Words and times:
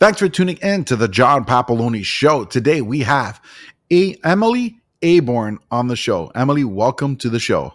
Thanks 0.00 0.18
for 0.18 0.30
tuning 0.30 0.56
in 0.62 0.86
to 0.86 0.96
the 0.96 1.08
John 1.08 1.44
Papaloni 1.44 2.02
Show. 2.02 2.46
Today 2.46 2.80
we 2.80 3.00
have 3.00 3.38
a 3.92 4.16
Emily 4.24 4.80
Aborn 5.02 5.58
on 5.70 5.88
the 5.88 5.96
show. 5.96 6.32
Emily, 6.34 6.64
welcome 6.64 7.16
to 7.16 7.28
the 7.28 7.38
show. 7.38 7.74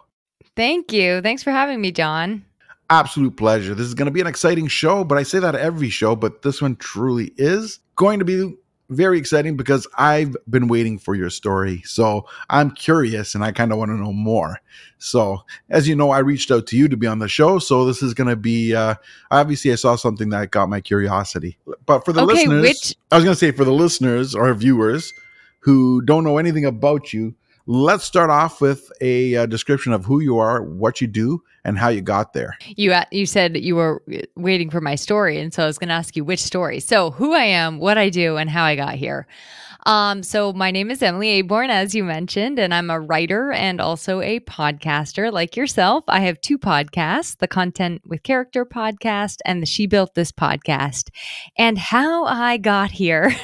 Thank 0.55 0.91
you. 0.91 1.21
Thanks 1.21 1.43
for 1.43 1.51
having 1.51 1.79
me, 1.79 1.91
John. 1.91 2.43
Absolute 2.89 3.38
pleasure. 3.38 3.75
This 3.75 3.85
is 3.85 3.93
going 3.93 4.07
to 4.07 4.11
be 4.11 4.21
an 4.21 4.27
exciting 4.27 4.65
show, 4.65 5.03
but 5.03 5.19
I 5.19 5.23
say 5.23 5.38
that 5.38 5.53
every 5.53 5.91
show, 5.91 6.15
but 6.15 6.41
this 6.41 6.63
one 6.63 6.77
truly 6.77 7.31
is 7.38 7.77
going 7.96 8.18
to 8.18 8.26
be 8.26 8.55
very 8.89 9.17
exciting 9.17 9.57
because 9.57 9.88
I've 9.97 10.36
been 10.49 10.68
waiting 10.68 10.97
for 10.99 11.15
your 11.15 11.29
story. 11.29 11.81
So 11.86 12.27
I'm 12.49 12.71
curious 12.71 13.33
and 13.36 13.43
I 13.43 13.51
kind 13.51 13.71
of 13.71 13.77
want 13.77 13.89
to 13.89 13.95
know 13.97 14.13
more. 14.13 14.59
So, 14.97 15.39
as 15.69 15.88
you 15.88 15.95
know, 15.95 16.11
I 16.11 16.19
reached 16.19 16.51
out 16.51 16.68
to 16.68 16.77
you 16.77 16.87
to 16.87 16.97
be 16.97 17.07
on 17.07 17.19
the 17.19 17.27
show. 17.27 17.59
So 17.59 17.86
this 17.86 18.01
is 18.01 18.13
going 18.13 18.29
to 18.29 18.36
be, 18.36 18.73
uh, 18.75 18.95
obviously, 19.32 19.71
I 19.71 19.75
saw 19.75 19.95
something 19.95 20.29
that 20.29 20.51
got 20.51 20.69
my 20.69 20.82
curiosity. 20.82 21.57
But 21.86 22.05
for 22.05 22.13
the 22.13 22.21
Okay, 22.23 22.33
listeners, 22.33 22.61
which- 22.61 22.95
I 23.11 23.15
was 23.15 23.23
going 23.23 23.33
to 23.36 23.39
say 23.39 23.51
for 23.51 23.65
the 23.65 23.71
listeners 23.73 24.36
or 24.36 24.54
viewers 24.54 25.11
who 25.60 26.02
don't 26.02 26.24
know 26.24 26.38
anything 26.38 26.65
about 26.65 27.11
you, 27.13 27.33
let's 27.68 28.04
start 28.04 28.29
off 28.29 28.61
with 28.61 28.92
a 29.01 29.36
uh, 29.36 29.46
description 29.46 29.93
of 29.93 30.05
who 30.05 30.19
you 30.19 30.37
are, 30.37 30.61
what 30.61 31.01
you 31.01 31.07
do, 31.07 31.43
and 31.64 31.78
how 31.78 31.89
you 31.89 32.02
got 32.02 32.33
there. 32.33 32.58
You 32.75 32.95
you 33.11 33.25
said 33.25 33.58
you 33.58 33.75
were 33.75 34.03
waiting 34.36 34.69
for 34.69 34.81
my 34.81 34.95
story, 34.95 35.39
and 35.39 35.53
so 35.53 35.64
I 35.64 35.67
was 35.67 35.78
going 35.78 35.89
to 35.89 35.95
ask 35.95 36.16
you 36.16 36.23
which 36.23 36.41
story. 36.41 36.80
So, 36.80 37.11
who 37.11 37.33
I 37.33 37.44
am, 37.44 37.80
what 37.80 37.97
I 37.97 38.09
do, 38.09 38.38
and 38.38 38.50
how 38.50 38.64
I 38.64 38.75
got 38.75 38.95
here. 38.95 39.28
Um, 39.86 40.23
so 40.23 40.52
my 40.52 40.72
name 40.72 40.89
is 40.89 41.03
Emily 41.03 41.30
Aborn, 41.39 41.70
as 41.70 41.94
you 41.94 42.03
mentioned, 42.03 42.58
and 42.58 42.73
I'm 42.73 42.89
a 42.89 43.00
writer 43.00 43.52
and 43.52 43.80
also 43.80 44.20
a 44.20 44.39
podcaster 44.39 45.31
like 45.31 45.56
yourself. 45.56 46.03
I 46.08 46.22
have 46.22 46.42
two 46.42 46.58
podcasts, 46.58 47.38
the 47.38 47.48
Content 47.48 48.02
with 48.03 48.23
Character 48.23 48.66
podcast 48.66 49.38
and 49.45 49.61
the 49.61 49.67
She 49.67 49.86
Built 49.86 50.16
This 50.16 50.31
podcast. 50.31 51.09
And 51.56 51.78
how 51.78 52.25
I 52.25 52.58
got 52.58 52.89
here 52.89 53.36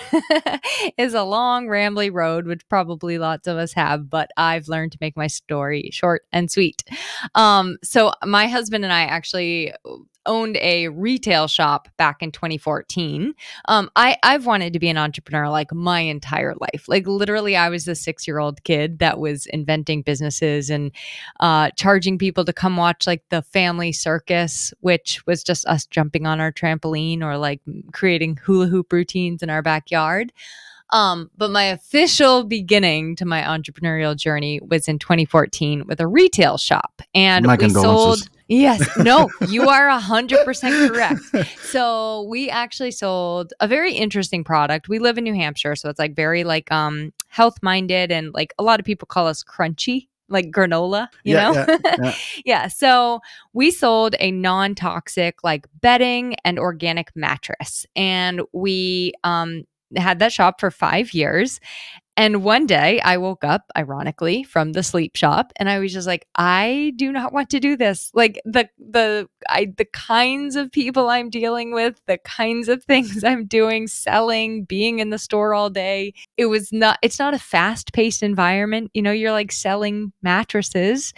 is 0.98 1.14
a 1.14 1.24
long, 1.24 1.68
rambly 1.68 2.12
road, 2.12 2.48
which 2.48 2.68
probably 2.68 3.20
lots 3.20 3.48
of 3.48 3.58
us 3.58 3.74
have, 3.74 4.10
but 4.10 4.32
I've 4.36 4.68
learned 4.68 4.94
to 4.94 4.98
make 5.00 5.16
my 5.16 5.28
story 5.28 5.90
short 5.94 6.24
and 6.32 6.50
sweet. 6.50 6.84
Um, 7.36 7.78
so 7.84 8.14
my 8.26 8.48
husband 8.48 8.84
and 8.84 8.92
I 8.92 9.04
actually 9.04 9.74
owned 10.26 10.58
a 10.58 10.90
retail 10.90 11.48
shop 11.48 11.88
back 11.98 12.22
in 12.22 12.32
2014. 12.32 13.34
Um, 13.66 13.90
I 13.96 14.18
I've 14.24 14.46
wanted 14.46 14.74
to 14.74 14.80
be 14.80 14.90
an 14.90 14.98
entrepreneur 14.98 15.50
like 15.50 15.74
my 15.74 16.02
entire 16.02 16.54
life. 16.56 16.86
Like 16.88 17.08
literally, 17.08 17.56
I 17.56 17.70
was 17.70 17.86
the 17.86 17.96
six 17.96 18.28
year 18.28 18.40
old 18.40 18.64
kid 18.64 19.00
that 19.00 19.20
was 19.20 19.46
inventing 19.48 20.02
businesses 20.04 20.70
and 20.70 20.92
uh, 21.40 21.72
charging 21.76 22.18
people 22.18 22.46
to 22.46 22.54
come 22.54 22.78
watch 22.78 23.08
like 23.08 23.24
the 23.30 23.42
family 23.42 23.92
circus, 23.92 24.74
which 24.82 25.26
was 25.26 25.44
just 25.44 25.66
us 25.66 25.86
jumping 25.86 26.26
on 26.26 26.40
our 26.40 26.52
trampoline 26.52 27.22
or 27.22 27.38
like 27.38 27.62
creating 27.92 28.38
hula 28.38 28.68
hoop 28.68 28.92
routines 28.92 29.44
in 29.44 29.50
our 29.50 29.62
backyard. 29.62 30.32
Um, 30.92 31.32
but 31.38 31.52
my 31.52 31.64
official 31.64 32.44
beginning 32.44 33.16
to 33.18 33.26
my 33.26 33.42
entrepreneurial 33.44 34.16
journey 34.16 34.60
was 34.62 34.88
in 34.88 35.00
2014 35.00 35.86
with 35.88 36.02
a 36.02 36.08
retail 36.08 36.58
shop, 36.58 37.02
and 37.16 37.46
My 37.46 37.56
we 37.56 37.70
sold. 37.70 38.28
Yes, 38.54 38.90
no, 38.98 39.30
you 39.40 39.68
are 39.70 39.88
a 39.88 40.00
hundred 40.00 40.44
percent 40.44 40.82
correct. 40.82 41.32
So 41.62 42.24
we 42.24 42.50
actually 42.50 42.92
sold 42.92 43.54
a 43.62 43.68
very 43.68 43.94
interesting 43.94 44.44
product. 44.44 44.90
We 44.90 45.00
live 45.00 45.18
in 45.18 45.24
New 45.24 45.34
Hampshire, 45.34 45.76
so 45.78 45.90
it's 45.90 46.00
like 46.00 46.16
very 46.18 46.44
like 46.44 46.70
um 46.70 47.14
health 47.30 47.56
minded 47.62 48.12
and 48.12 48.34
like 48.34 48.54
a 48.60 48.64
lot 48.64 48.80
of 48.82 48.86
people 48.86 49.06
call 49.06 49.26
us 49.28 49.42
crunchy, 49.42 50.10
like 50.28 50.52
granola, 50.52 51.08
you 51.24 51.34
Yeah, 51.34 51.52
know? 51.54 51.66
yeah, 51.70 51.78
yeah. 51.98 52.16
yeah. 52.46 52.68
So 52.68 53.22
we 53.54 53.72
sold 53.72 54.16
a 54.20 54.32
non 54.32 54.76
toxic 54.76 55.46
like 55.46 55.66
bedding 55.80 56.36
and 56.44 56.60
organic 56.60 57.16
mattress. 57.16 57.86
And 57.96 58.42
we 58.52 59.14
um 59.24 59.64
had 59.96 60.20
that 60.20 60.34
shop 60.34 60.60
for 60.60 60.72
five 60.72 61.14
years. 61.14 61.62
And 62.22 62.44
one 62.44 62.68
day 62.68 63.02
I 63.02 63.18
woke 63.18 63.44
up, 63.44 63.64
ironically, 63.76 64.44
from 64.44 64.74
the 64.74 64.84
sleep 64.84 65.16
shop, 65.16 65.52
and 65.56 65.68
I 65.68 65.80
was 65.80 65.92
just 65.92 66.06
like, 66.06 66.28
I 66.36 66.94
do 66.96 67.12
not 67.12 67.34
want 67.34 67.50
to 67.50 67.60
do 67.60 67.76
this. 67.76 68.12
Like 68.14 68.40
the 68.46 68.70
the 68.78 69.28
I 69.50 69.74
the 69.76 69.86
kinds 69.86 70.56
of 70.56 70.72
people 70.72 71.10
I'm 71.10 71.32
dealing 71.32 71.74
with, 71.74 72.00
the 72.06 72.20
kinds 72.20 72.70
of 72.70 72.84
things 72.92 73.24
I'm 73.24 73.48
doing, 73.48 73.88
selling, 73.88 74.66
being 74.66 75.00
in 75.00 75.10
the 75.10 75.18
store 75.18 75.56
all 75.56 75.72
day. 75.72 76.14
It 76.38 76.46
was 76.46 76.72
not 76.72 77.00
it's 77.02 77.18
not 77.18 77.34
a 77.34 77.40
fast-paced 77.40 78.22
environment. 78.22 78.92
You 78.94 79.02
know, 79.02 79.12
you're 79.12 79.32
like 79.32 79.52
selling 79.52 80.14
mattresses. 80.22 81.16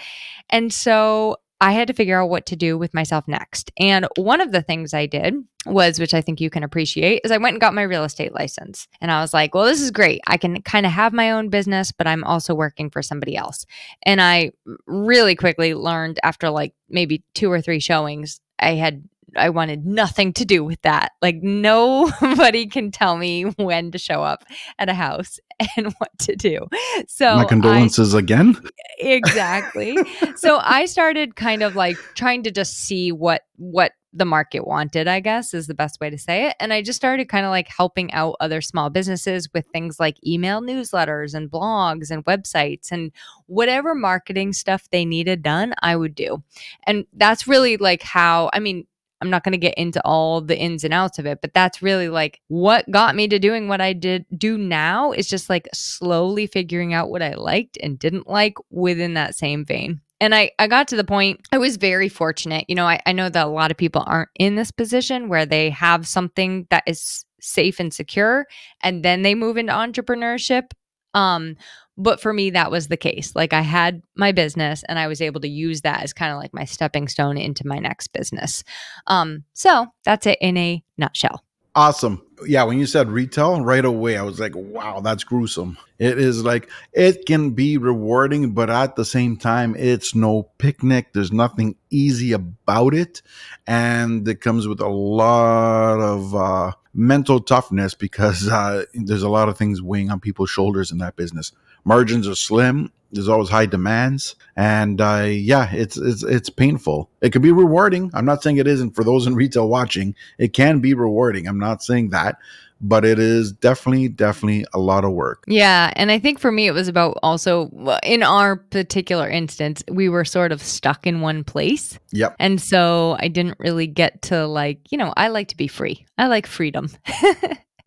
And 0.49 0.73
so 0.73 1.35
I 1.63 1.71
had 1.71 1.87
to 1.87 1.93
figure 1.93 2.21
out 2.21 2.29
what 2.29 2.45
to 2.47 2.57
do 2.57 2.77
with 2.77 2.93
myself 2.93 3.25
next. 3.25 3.71
And 3.79 4.05
one 4.17 4.41
of 4.41 4.51
the 4.51 4.61
things 4.61 4.93
I 4.93 5.05
did 5.05 5.33
was, 5.65 5.97
which 5.97 6.13
I 6.13 6.19
think 6.19 6.41
you 6.41 6.49
can 6.49 6.61
appreciate, 6.61 7.21
is 7.23 7.31
I 7.31 7.37
went 7.37 7.53
and 7.53 7.61
got 7.61 7.73
my 7.73 7.83
real 7.83 8.03
estate 8.03 8.33
license. 8.33 8.89
And 8.99 9.09
I 9.09 9.21
was 9.21 9.33
like, 9.33 9.55
well, 9.55 9.63
this 9.63 9.79
is 9.79 9.89
great. 9.89 10.19
I 10.27 10.35
can 10.35 10.61
kind 10.63 10.85
of 10.85 10.91
have 10.91 11.13
my 11.13 11.31
own 11.31 11.47
business, 11.47 11.93
but 11.93 12.05
I'm 12.05 12.25
also 12.25 12.53
working 12.53 12.89
for 12.89 13.01
somebody 13.01 13.37
else. 13.37 13.65
And 14.05 14.21
I 14.21 14.51
really 14.87 15.37
quickly 15.37 15.73
learned 15.73 16.19
after 16.21 16.49
like 16.49 16.73
maybe 16.89 17.23
two 17.33 17.49
or 17.49 17.61
three 17.61 17.79
showings, 17.79 18.41
I 18.59 18.71
had. 18.71 19.07
I 19.35 19.49
wanted 19.49 19.85
nothing 19.85 20.33
to 20.33 20.45
do 20.45 20.63
with 20.63 20.81
that. 20.83 21.13
Like, 21.21 21.41
nobody 21.41 22.67
can 22.71 22.91
tell 22.91 23.17
me 23.17 23.43
when 23.43 23.91
to 23.91 23.97
show 23.97 24.23
up 24.23 24.43
at 24.79 24.89
a 24.89 24.93
house 24.93 25.39
and 25.77 25.93
what 25.97 26.17
to 26.19 26.35
do. 26.35 26.67
So, 27.07 27.35
My 27.35 27.43
I 27.43 27.45
condolences 27.45 28.13
again. 28.13 28.55
exactly 28.99 29.97
so 30.35 30.59
i 30.63 30.85
started 30.85 31.35
kind 31.35 31.63
of 31.63 31.75
like 31.75 31.97
trying 32.15 32.43
to 32.43 32.51
just 32.51 32.73
see 32.77 33.11
what 33.11 33.41
what 33.57 33.93
the 34.13 34.25
market 34.25 34.67
wanted 34.67 35.07
i 35.07 35.19
guess 35.19 35.53
is 35.53 35.65
the 35.67 35.73
best 35.73 35.99
way 35.99 36.09
to 36.09 36.17
say 36.17 36.47
it 36.47 36.55
and 36.59 36.71
i 36.71 36.81
just 36.81 36.95
started 36.97 37.27
kind 37.27 37.45
of 37.45 37.49
like 37.49 37.67
helping 37.67 38.11
out 38.13 38.35
other 38.39 38.61
small 38.61 38.89
businesses 38.89 39.49
with 39.53 39.65
things 39.73 39.99
like 39.99 40.15
email 40.25 40.61
newsletters 40.61 41.33
and 41.33 41.49
blogs 41.49 42.11
and 42.11 42.23
websites 42.25 42.91
and 42.91 43.11
whatever 43.47 43.95
marketing 43.95 44.53
stuff 44.53 44.87
they 44.91 45.03
needed 45.05 45.41
done 45.41 45.73
i 45.81 45.95
would 45.95 46.13
do 46.13 46.43
and 46.85 47.05
that's 47.13 47.47
really 47.47 47.77
like 47.77 48.03
how 48.03 48.49
i 48.53 48.59
mean 48.59 48.85
I'm 49.23 49.29
not 49.29 49.45
going 49.45 49.53
to 49.53 49.57
get 49.57 49.75
into 49.75 50.01
all 50.03 50.41
the 50.41 50.57
ins 50.57 50.83
and 50.83 50.93
outs 50.93 51.17
of 51.17 51.25
it, 51.25 51.39
but 51.41 51.53
that's 51.53 51.81
really 51.81 52.09
like 52.09 52.41
what 52.49 52.89
got 52.91 53.15
me 53.15 53.29
to 53.29 53.39
doing 53.39 53.69
what 53.69 53.79
I 53.79 53.93
did 53.93 54.25
do 54.37 54.57
now 54.57 55.13
is 55.13 55.29
just 55.29 55.49
like 55.49 55.69
slowly 55.73 56.45
figuring 56.45 56.93
out 56.93 57.09
what 57.09 57.21
I 57.21 57.35
liked 57.35 57.77
and 57.81 57.97
didn't 57.97 58.27
like 58.27 58.55
within 58.69 59.13
that 59.13 59.35
same 59.35 59.63
vein. 59.63 60.01
And 60.19 60.35
I, 60.35 60.51
I 60.59 60.67
got 60.67 60.89
to 60.89 60.97
the 60.97 61.05
point, 61.05 61.41
I 61.53 61.57
was 61.57 61.77
very 61.77 62.09
fortunate. 62.09 62.65
You 62.67 62.75
know, 62.75 62.85
I, 62.85 62.99
I 63.05 63.13
know 63.13 63.29
that 63.29 63.45
a 63.45 63.49
lot 63.49 63.71
of 63.71 63.77
people 63.77 64.03
aren't 64.05 64.29
in 64.37 64.55
this 64.55 64.71
position 64.71 65.29
where 65.29 65.45
they 65.45 65.69
have 65.69 66.05
something 66.05 66.67
that 66.69 66.83
is 66.85 67.25
safe 67.39 67.79
and 67.79 67.93
secure 67.93 68.45
and 68.81 69.03
then 69.03 69.21
they 69.21 69.35
move 69.35 69.55
into 69.55 69.71
entrepreneurship. 69.71 70.71
Um, 71.13 71.55
but 71.97 72.19
for 72.19 72.33
me, 72.33 72.49
that 72.51 72.71
was 72.71 72.87
the 72.87 72.97
case. 72.97 73.35
Like 73.35 73.53
I 73.53 73.61
had 73.61 74.01
my 74.15 74.31
business 74.31 74.83
and 74.87 74.97
I 74.97 75.07
was 75.07 75.21
able 75.21 75.41
to 75.41 75.47
use 75.47 75.81
that 75.81 76.03
as 76.03 76.13
kind 76.13 76.31
of 76.31 76.39
like 76.39 76.53
my 76.53 76.65
stepping 76.65 77.07
stone 77.07 77.37
into 77.37 77.67
my 77.67 77.79
next 77.79 78.09
business. 78.09 78.63
Um, 79.07 79.43
so 79.53 79.87
that's 80.03 80.25
it 80.25 80.37
in 80.41 80.57
a 80.57 80.83
nutshell. 80.97 81.43
Awesome. 81.75 82.21
Yeah, 82.45 82.63
when 82.63 82.77
you 82.77 82.85
said 82.85 83.09
retail, 83.09 83.61
right 83.61 83.83
away 83.83 84.15
I 84.15 84.21
was 84.21 84.39
like, 84.39 84.53
wow, 84.55 84.99
that's 84.99 85.23
gruesome. 85.23 85.77
It 85.97 86.19
is 86.19 86.43
like 86.43 86.69
it 86.91 87.25
can 87.25 87.51
be 87.51 87.77
rewarding, 87.77 88.51
but 88.51 88.69
at 88.69 88.95
the 88.95 89.05
same 89.05 89.37
time, 89.37 89.75
it's 89.75 90.13
no 90.13 90.43
picnic. 90.59 91.13
There's 91.13 91.31
nothing 91.31 91.75
easy 91.89 92.31
about 92.31 92.93
it. 92.93 93.23
And 93.65 94.27
it 94.27 94.41
comes 94.41 94.67
with 94.67 94.81
a 94.81 94.89
lot 94.89 95.99
of 95.99 96.35
uh, 96.35 96.73
mental 96.93 97.39
toughness 97.39 97.95
because 97.95 98.47
uh, 98.47 98.85
there's 98.93 99.23
a 99.23 99.29
lot 99.29 99.49
of 99.49 99.57
things 99.57 99.81
weighing 99.81 100.11
on 100.11 100.19
people's 100.19 100.51
shoulders 100.51 100.91
in 100.91 100.99
that 100.99 101.15
business. 101.15 101.53
Margins 101.85 102.27
are 102.27 102.35
slim. 102.35 102.91
There's 103.11 103.29
always 103.29 103.49
high 103.49 103.67
demands, 103.67 104.35
and 104.55 104.99
uh, 104.99 105.27
yeah, 105.27 105.71
it's 105.71 105.97
it's 105.97 106.23
it's 106.23 106.49
painful. 106.49 107.11
It 107.21 107.31
can 107.31 107.43
be 107.43 107.51
rewarding. 107.51 108.09
I'm 108.15 108.25
not 108.25 108.41
saying 108.41 108.57
it 108.57 108.67
isn't 108.67 108.95
for 108.95 109.03
those 109.03 109.27
in 109.27 109.35
retail 109.35 109.69
watching. 109.69 110.15
It 110.39 110.53
can 110.53 110.79
be 110.79 110.95
rewarding. 110.95 111.47
I'm 111.47 111.59
not 111.59 111.83
saying 111.83 112.09
that, 112.09 112.37
but 112.81 113.05
it 113.05 113.19
is 113.19 113.51
definitely 113.51 114.07
definitely 114.07 114.65
a 114.73 114.79
lot 114.79 115.05
of 115.05 115.11
work. 115.11 115.43
Yeah. 115.45 115.93
And 115.95 116.11
I 116.11 116.17
think 116.17 116.39
for 116.39 116.51
me, 116.51 116.65
it 116.65 116.71
was 116.71 116.87
about 116.87 117.19
also 117.21 117.69
in 118.01 118.23
our 118.23 118.55
particular 118.55 119.29
instance, 119.29 119.83
we 119.91 120.09
were 120.09 120.25
sort 120.25 120.51
of 120.51 120.59
stuck 120.59 121.05
in 121.05 121.21
one 121.21 121.43
place. 121.43 121.99
Yep. 122.13 122.35
And 122.39 122.59
so 122.59 123.15
I 123.19 123.27
didn't 123.27 123.59
really 123.59 123.85
get 123.85 124.23
to 124.23 124.47
like, 124.47 124.79
you 124.91 124.97
know, 124.97 125.13
I 125.15 125.27
like 125.27 125.49
to 125.49 125.57
be 125.57 125.67
free. 125.67 126.03
I 126.17 126.25
like 126.27 126.47
freedom. 126.47 126.89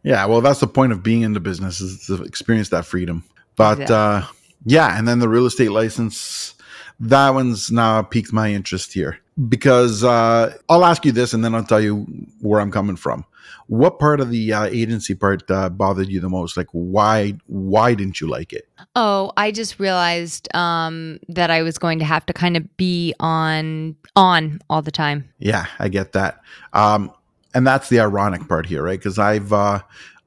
Yeah, 0.07 0.25
well, 0.27 0.41
that's 0.41 0.61
the 0.61 0.69
point 0.69 0.93
of 0.93 1.03
being 1.03 1.23
in 1.23 1.33
the 1.33 1.41
business 1.41 1.81
is 1.81 2.07
to 2.07 2.23
experience 2.23 2.69
that 2.69 2.87
freedom. 2.87 3.25
But 3.57 3.81
Exactly. 3.81 3.97
uh, 3.97 4.23
yeah, 4.65 4.99
and 4.99 5.07
then 5.07 5.19
the 5.19 5.29
real 5.29 5.47
estate 5.47 5.71
license, 5.71 6.55
that 7.01 7.31
one's 7.31 7.71
now 7.71 8.03
piqued 8.03 8.33
my 8.33 8.53
interest 8.53 8.93
here 8.93 9.19
because 9.49 10.03
uh, 10.05 10.57
I'll 10.69 10.85
ask 10.85 11.05
you 11.05 11.13
this, 11.13 11.33
and 11.35 11.45
then 11.45 11.55
I'll 11.55 11.65
tell 11.65 11.81
you 11.81 12.07
where 12.41 12.61
I'm 12.61 12.71
coming 12.71 12.97
from. 12.97 13.25
What 13.69 13.99
part 13.99 14.21
of 14.21 14.31
the 14.31 14.53
uh, 14.53 14.65
agency 14.65 15.15
part 15.15 15.51
uh, 15.51 15.69
bothered 15.69 16.09
you 16.09 16.21
the 16.21 16.29
most? 16.29 16.57
Like, 16.57 16.69
why 16.71 17.35
why 17.47 17.95
didn't 17.95 18.21
you 18.21 18.29
like 18.29 18.53
it? 18.53 18.69
Oh, 18.95 19.33
I 19.37 19.51
just 19.51 19.81
realized 19.81 20.49
um, 20.55 21.19
that 21.29 21.51
I 21.51 21.63
was 21.63 21.77
going 21.77 21.99
to 21.99 22.05
have 22.05 22.25
to 22.27 22.33
kind 22.33 22.57
of 22.57 22.77
be 22.77 23.13
on 23.19 23.97
on 24.15 24.61
all 24.71 24.83
the 24.83 24.93
time. 24.93 25.29
Yeah, 25.39 25.67
I 25.81 25.89
get 25.89 26.13
that. 26.13 26.41
Um, 26.73 27.13
and 27.55 27.67
that's 27.67 27.89
the 27.89 28.01
ironic 28.01 28.47
part 28.49 28.67
here, 28.67 28.83
right? 28.83 28.99
Because 28.99 29.19
I've 29.19 29.53
uh, 29.53 29.81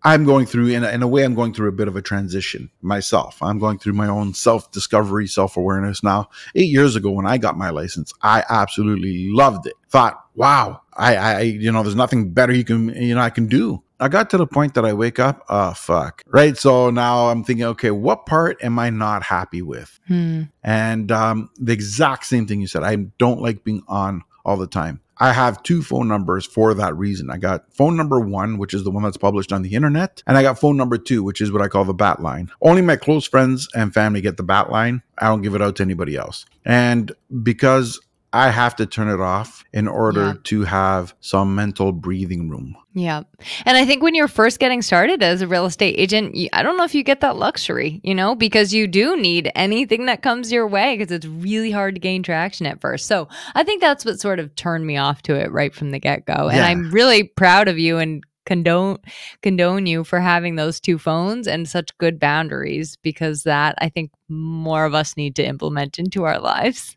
I'm 0.03 0.23
going 0.23 0.45
through 0.45 0.67
in 0.67 0.83
a, 0.83 0.89
in 0.89 1.03
a 1.03 1.07
way 1.07 1.23
I'm 1.23 1.35
going 1.35 1.53
through 1.53 1.69
a 1.69 1.73
bit 1.73 1.87
of 1.87 1.95
a 1.95 2.01
transition 2.01 2.69
myself. 2.81 3.41
I'm 3.41 3.59
going 3.59 3.79
through 3.79 3.93
my 3.93 4.07
own 4.07 4.33
self 4.33 4.71
discovery, 4.71 5.27
self 5.27 5.57
awareness 5.57 6.03
now. 6.03 6.29
Eight 6.55 6.69
years 6.69 6.95
ago 6.95 7.11
when 7.11 7.27
I 7.27 7.37
got 7.37 7.57
my 7.57 7.69
license, 7.69 8.13
I 8.21 8.43
absolutely 8.49 9.29
loved 9.31 9.67
it. 9.67 9.73
Thought, 9.89 10.23
wow, 10.35 10.81
I, 10.93 11.15
I 11.15 11.41
you 11.41 11.71
know, 11.71 11.83
there's 11.83 11.95
nothing 11.95 12.31
better 12.31 12.53
you 12.53 12.63
can 12.63 12.89
you 12.89 13.15
know 13.15 13.21
I 13.21 13.29
can 13.29 13.47
do. 13.47 13.83
I 14.01 14.07
got 14.07 14.29
to 14.29 14.37
the 14.37 14.47
point 14.47 14.75
that 14.75 14.85
I 14.85 14.93
wake 14.93 15.19
up, 15.19 15.43
oh 15.49 15.73
fuck. 15.73 16.23
Right. 16.27 16.55
So 16.57 16.89
now 16.89 17.27
I'm 17.27 17.43
thinking, 17.43 17.65
okay, 17.65 17.91
what 17.91 18.25
part 18.25 18.63
am 18.63 18.79
I 18.79 18.89
not 18.89 19.23
happy 19.23 19.61
with? 19.61 19.99
Hmm. 20.07 20.43
And 20.63 21.11
um, 21.11 21.49
the 21.59 21.73
exact 21.73 22.25
same 22.25 22.47
thing 22.47 22.61
you 22.61 22.67
said. 22.67 22.83
I 22.83 22.95
don't 22.95 23.41
like 23.41 23.65
being 23.65 23.83
on 23.89 24.23
all 24.45 24.55
the 24.55 24.67
time. 24.67 25.01
I 25.19 25.33
have 25.33 25.61
two 25.63 25.83
phone 25.83 26.07
numbers 26.07 26.45
for 26.45 26.73
that 26.73 26.95
reason. 26.95 27.29
I 27.29 27.37
got 27.37 27.73
phone 27.73 27.97
number 27.97 28.19
one, 28.19 28.57
which 28.57 28.73
is 28.73 28.83
the 28.83 28.91
one 28.91 29.03
that's 29.03 29.17
published 29.17 29.51
on 29.51 29.61
the 29.61 29.75
internet, 29.75 30.23
and 30.25 30.37
I 30.37 30.41
got 30.41 30.59
phone 30.59 30.77
number 30.77 30.97
two, 30.97 31.23
which 31.23 31.41
is 31.41 31.51
what 31.51 31.61
I 31.61 31.67
call 31.67 31.83
the 31.83 31.93
bat 31.93 32.21
line. 32.21 32.49
Only 32.61 32.81
my 32.81 32.95
close 32.95 33.27
friends 33.27 33.67
and 33.75 33.93
family 33.93 34.21
get 34.21 34.37
the 34.37 34.43
bat 34.43 34.71
line. 34.71 35.01
I 35.17 35.27
don't 35.27 35.41
give 35.41 35.55
it 35.55 35.61
out 35.61 35.75
to 35.77 35.83
anybody 35.83 36.15
else. 36.15 36.45
And 36.63 37.11
because 37.43 37.99
I 38.31 38.51
have 38.51 38.75
to 38.75 38.85
turn 38.85 39.07
it 39.09 39.19
off 39.19 39.63
in 39.73 39.87
order 39.87 40.21
Yeah. 40.27 40.33
to 40.45 40.63
have 40.65 41.15
some 41.19 41.55
mental 41.55 41.91
breathing 41.91 42.49
room. 42.49 42.75
Yeah. 42.93 43.23
And 43.65 43.77
I 43.77 43.85
think 43.85 44.03
when 44.03 44.13
you're 44.13 44.27
first 44.27 44.59
getting 44.59 44.81
started 44.81 45.23
as 45.23 45.41
a 45.41 45.47
real 45.47 45.65
estate 45.65 45.95
agent, 45.97 46.35
I 46.53 46.61
don't 46.61 46.77
know 46.77 46.83
if 46.83 46.93
you 46.93 47.03
get 47.03 47.21
that 47.21 47.37
luxury, 47.37 48.01
you 48.03 48.13
know, 48.13 48.35
because 48.35 48.73
you 48.73 48.85
do 48.87 49.17
need 49.17 49.51
anything 49.55 50.05
that 50.07 50.21
comes 50.21 50.51
your 50.51 50.67
way 50.67 50.95
because 50.97 51.11
it's 51.11 51.25
really 51.25 51.71
hard 51.71 51.95
to 51.95 51.99
gain 52.01 52.21
traction 52.21 52.65
at 52.67 52.81
first. 52.81 53.07
So 53.07 53.27
I 53.55 53.63
think 53.63 53.81
that's 53.81 54.05
what 54.05 54.19
sort 54.19 54.39
of 54.39 54.53
turned 54.55 54.85
me 54.85 54.97
off 54.97 55.21
to 55.23 55.35
it 55.35 55.51
right 55.51 55.73
from 55.73 55.89
the 55.91 55.99
get 55.99 56.25
go. 56.25 56.49
And 56.49 56.57
Yeah. 56.57 56.67
I'm 56.67 56.91
really 56.91 57.23
proud 57.23 57.67
of 57.67 57.79
you 57.79 57.97
and 57.97 58.23
condone 58.45 58.97
condone 59.43 59.85
you 59.85 60.03
for 60.03 60.19
having 60.19 60.55
those 60.55 60.79
two 60.79 60.97
phones 60.97 61.47
and 61.47 61.69
such 61.69 61.95
good 61.99 62.19
boundaries 62.19 62.97
because 63.03 63.43
that 63.43 63.75
I 63.79 63.89
think 63.89 64.09
more 64.27 64.85
of 64.85 64.95
us 64.95 65.15
need 65.15 65.35
to 65.35 65.45
implement 65.45 65.99
into 65.99 66.23
our 66.23 66.39
lives. 66.39 66.95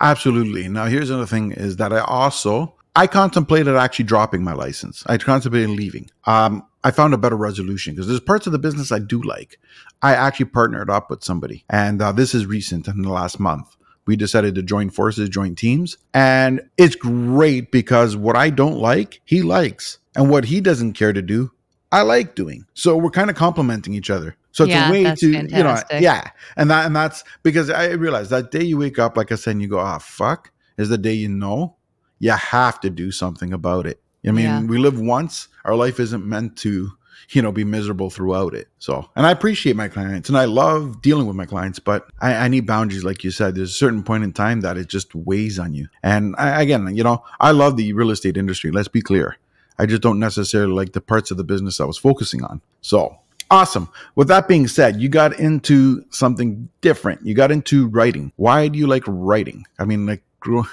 Absolutely. 0.00 0.68
Now, 0.68 0.86
here's 0.86 1.10
another 1.10 1.26
thing 1.26 1.52
is 1.52 1.76
that 1.76 1.92
I 1.92 2.00
also 2.00 2.74
I 2.96 3.08
contemplated 3.08 3.74
actually 3.74 4.04
dropping 4.04 4.44
my 4.44 4.52
license. 4.52 5.02
I 5.06 5.18
contemplated 5.18 5.70
leaving. 5.70 6.10
Um, 6.26 6.64
I 6.84 6.92
found 6.92 7.12
a 7.12 7.18
better 7.18 7.36
resolution 7.36 7.94
because 7.94 8.06
there's 8.06 8.20
parts 8.20 8.46
of 8.46 8.52
the 8.52 8.58
business 8.58 8.92
I 8.92 9.00
do 9.00 9.20
like. 9.22 9.58
I 10.00 10.14
actually 10.14 10.46
partnered 10.46 10.90
up 10.90 11.10
with 11.10 11.24
somebody, 11.24 11.64
and 11.68 12.00
uh, 12.00 12.12
this 12.12 12.34
is 12.34 12.46
recent 12.46 12.86
in 12.86 13.02
the 13.02 13.10
last 13.10 13.40
month. 13.40 13.74
We 14.06 14.16
decided 14.16 14.54
to 14.56 14.62
join 14.62 14.90
forces, 14.90 15.28
join 15.28 15.54
teams, 15.54 15.96
and 16.12 16.60
it's 16.76 16.94
great 16.94 17.72
because 17.72 18.16
what 18.16 18.36
I 18.36 18.50
don't 18.50 18.78
like, 18.78 19.22
he 19.24 19.42
likes, 19.42 19.98
and 20.14 20.30
what 20.30 20.44
he 20.44 20.60
doesn't 20.60 20.92
care 20.92 21.12
to 21.12 21.22
do, 21.22 21.50
I 21.90 22.02
like 22.02 22.34
doing. 22.34 22.66
So 22.74 22.96
we're 22.96 23.10
kind 23.10 23.30
of 23.30 23.36
complementing 23.36 23.94
each 23.94 24.10
other. 24.10 24.36
So 24.54 24.62
it's 24.62 24.70
Yeah, 24.70 24.88
a 24.88 24.92
way 24.92 25.14
to, 25.16 25.26
you 25.32 25.64
know, 25.64 25.76
yeah, 25.98 26.30
and 26.56 26.70
that 26.70 26.86
and 26.86 26.94
that's 26.94 27.24
because 27.42 27.70
I 27.70 27.88
realized 27.90 28.30
that 28.30 28.52
day 28.52 28.62
you 28.62 28.78
wake 28.78 29.00
up, 29.00 29.16
like 29.16 29.32
I 29.32 29.34
said, 29.34 29.50
and 29.50 29.60
you 29.62 29.66
go, 29.66 29.80
"Ah, 29.80 29.98
fuck," 29.98 30.52
is 30.78 30.88
the 30.90 30.96
day 30.96 31.12
you 31.12 31.28
know 31.28 31.74
you 32.20 32.30
have 32.30 32.78
to 32.82 32.88
do 32.88 33.10
something 33.10 33.52
about 33.52 33.84
it. 33.84 34.00
I 34.24 34.30
mean, 34.30 34.44
Yeah. 34.44 34.62
we 34.62 34.78
live 34.78 34.98
once; 35.00 35.48
our 35.64 35.74
life 35.74 35.98
isn't 35.98 36.24
meant 36.24 36.56
to, 36.58 36.92
you 37.30 37.42
know, 37.42 37.50
be 37.50 37.64
miserable 37.64 38.10
throughout 38.10 38.54
it. 38.54 38.68
So, 38.78 39.10
and 39.16 39.26
I 39.26 39.32
appreciate 39.32 39.74
my 39.74 39.88
clients, 39.88 40.28
and 40.28 40.38
I 40.38 40.44
love 40.44 41.02
dealing 41.02 41.26
with 41.26 41.34
my 41.34 41.46
clients, 41.46 41.80
but 41.80 42.06
I, 42.20 42.34
I 42.44 42.46
need 42.48 42.64
boundaries, 42.64 43.02
like 43.02 43.24
you 43.24 43.32
said. 43.32 43.56
There's 43.56 43.70
a 43.70 43.74
certain 43.74 44.04
point 44.04 44.22
in 44.22 44.32
time 44.32 44.60
that 44.60 44.76
it 44.78 44.86
just 44.86 45.16
weighs 45.16 45.58
on 45.58 45.74
you. 45.74 45.88
And 46.04 46.36
I, 46.38 46.62
again, 46.62 46.94
you 46.94 47.02
know, 47.02 47.24
I 47.40 47.50
love 47.50 47.76
the 47.76 47.92
real 47.92 48.12
estate 48.12 48.36
industry. 48.36 48.70
Let's 48.70 48.86
be 48.86 49.02
clear. 49.02 49.36
I 49.80 49.86
just 49.86 50.00
don't 50.02 50.20
necessarily 50.20 50.74
like 50.74 50.92
the 50.92 51.00
parts 51.00 51.32
of 51.32 51.38
the 51.38 51.44
business 51.44 51.80
I 51.80 51.84
was 51.86 51.98
focusing 51.98 52.44
on. 52.44 52.60
So 52.82 53.18
awesome. 53.50 53.88
With 54.14 54.28
that 54.28 54.48
being 54.48 54.68
said, 54.68 55.00
you 55.00 55.08
got 55.08 55.38
into 55.38 56.04
something 56.10 56.68
different. 56.80 57.24
You 57.24 57.34
got 57.34 57.52
into 57.52 57.88
writing. 57.88 58.32
Why 58.36 58.68
do 58.68 58.78
you 58.78 58.86
like 58.86 59.04
writing? 59.06 59.64
I 59.78 59.84
mean, 59.84 60.06
like 60.06 60.22
grow, 60.40 60.64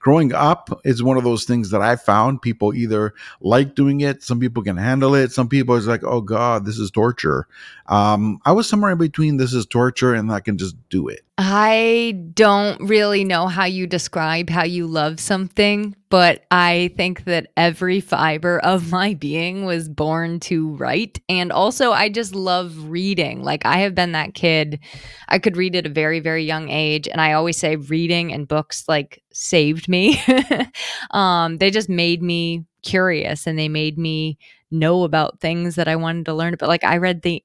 growing 0.00 0.34
up 0.34 0.80
is 0.84 1.02
one 1.02 1.16
of 1.16 1.24
those 1.24 1.44
things 1.44 1.70
that 1.70 1.80
I 1.80 1.96
found 1.96 2.42
people 2.42 2.74
either 2.74 3.14
like 3.40 3.74
doing 3.74 4.00
it. 4.00 4.22
Some 4.22 4.40
people 4.40 4.62
can 4.62 4.76
handle 4.76 5.14
it. 5.14 5.32
Some 5.32 5.48
people 5.48 5.76
is 5.76 5.86
like, 5.86 6.04
oh 6.04 6.20
God, 6.20 6.66
this 6.66 6.78
is 6.78 6.90
torture. 6.90 7.46
Um, 7.86 8.40
I 8.44 8.52
was 8.52 8.68
somewhere 8.68 8.92
in 8.92 8.98
between 8.98 9.38
this 9.38 9.54
is 9.54 9.66
torture 9.66 10.12
and 10.14 10.30
I 10.30 10.40
can 10.40 10.58
just 10.58 10.76
do 10.90 11.08
it. 11.08 11.22
I 11.42 12.20
don't 12.34 12.78
really 12.86 13.24
know 13.24 13.46
how 13.46 13.64
you 13.64 13.86
describe 13.86 14.50
how 14.50 14.64
you 14.64 14.86
love 14.86 15.18
something, 15.18 15.96
but 16.10 16.44
I 16.50 16.92
think 16.98 17.24
that 17.24 17.46
every 17.56 18.00
fiber 18.00 18.58
of 18.58 18.90
my 18.90 19.14
being 19.14 19.64
was 19.64 19.88
born 19.88 20.40
to 20.40 20.74
write. 20.76 21.18
And 21.30 21.50
also, 21.50 21.92
I 21.92 22.10
just 22.10 22.34
love 22.34 22.90
reading. 22.90 23.42
Like, 23.42 23.64
I 23.64 23.78
have 23.78 23.94
been 23.94 24.12
that 24.12 24.34
kid. 24.34 24.80
I 25.28 25.38
could 25.38 25.56
read 25.56 25.74
at 25.76 25.86
a 25.86 25.88
very, 25.88 26.20
very 26.20 26.44
young 26.44 26.68
age. 26.68 27.08
And 27.08 27.22
I 27.22 27.32
always 27.32 27.56
say 27.56 27.76
reading 27.76 28.34
and 28.34 28.46
books 28.46 28.84
like 28.86 29.22
saved 29.32 29.88
me. 29.88 30.20
um, 31.12 31.56
they 31.56 31.70
just 31.70 31.88
made 31.88 32.22
me 32.22 32.66
curious 32.82 33.46
and 33.46 33.58
they 33.58 33.68
made 33.68 33.96
me 33.96 34.36
know 34.70 35.04
about 35.04 35.40
things 35.40 35.76
that 35.76 35.88
I 35.88 35.96
wanted 35.96 36.26
to 36.26 36.34
learn 36.34 36.52
about. 36.52 36.68
Like, 36.68 36.84
I 36.84 36.98
read 36.98 37.22
the 37.22 37.42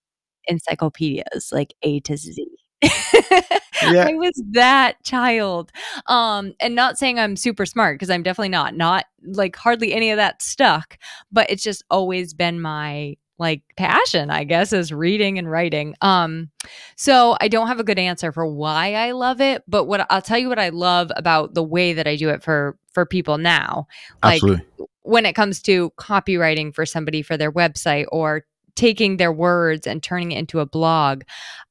encyclopedias, 0.49 1.51
like 1.53 1.73
A 1.81 2.01
to 2.01 2.17
Z. 2.17 2.45
Yeah. 3.83 4.07
I 4.07 4.13
was 4.13 4.41
that 4.51 5.03
child. 5.03 5.71
Um, 6.07 6.53
and 6.59 6.75
not 6.75 6.97
saying 6.97 7.19
I'm 7.19 7.35
super 7.35 7.65
smart 7.65 7.95
because 7.95 8.09
I'm 8.09 8.23
definitely 8.23 8.49
not. 8.49 8.73
Not 8.73 9.05
like 9.21 9.55
hardly 9.55 9.93
any 9.93 10.11
of 10.11 10.17
that 10.17 10.41
stuck, 10.41 10.97
but 11.31 11.49
it's 11.49 11.61
just 11.61 11.83
always 11.89 12.33
been 12.33 12.61
my 12.61 13.17
like 13.37 13.63
passion, 13.75 14.29
I 14.29 14.45
guess, 14.45 14.71
is 14.71 14.93
reading 14.93 15.37
and 15.37 15.49
writing. 15.49 15.93
Um, 16.01 16.51
so 16.95 17.35
I 17.41 17.47
don't 17.47 17.67
have 17.67 17.79
a 17.79 17.83
good 17.83 17.99
answer 17.99 18.31
for 18.31 18.47
why 18.47 18.93
I 18.93 19.11
love 19.11 19.41
it, 19.41 19.63
but 19.67 19.85
what 19.85 20.07
I'll 20.09 20.21
tell 20.21 20.37
you 20.37 20.47
what 20.47 20.59
I 20.59 20.69
love 20.69 21.11
about 21.15 21.53
the 21.53 21.63
way 21.63 21.93
that 21.93 22.07
I 22.07 22.15
do 22.15 22.29
it 22.29 22.43
for 22.43 22.77
for 22.93 23.05
people 23.05 23.37
now. 23.37 23.87
Like 24.23 24.35
Absolutely. 24.35 24.65
when 25.01 25.25
it 25.25 25.33
comes 25.33 25.61
to 25.63 25.91
copywriting 25.99 26.73
for 26.73 26.85
somebody 26.85 27.21
for 27.21 27.35
their 27.35 27.51
website 27.51 28.05
or 28.11 28.45
taking 28.75 29.17
their 29.17 29.31
words 29.31 29.87
and 29.87 30.03
turning 30.03 30.31
it 30.31 30.39
into 30.39 30.59
a 30.59 30.65
blog. 30.65 31.23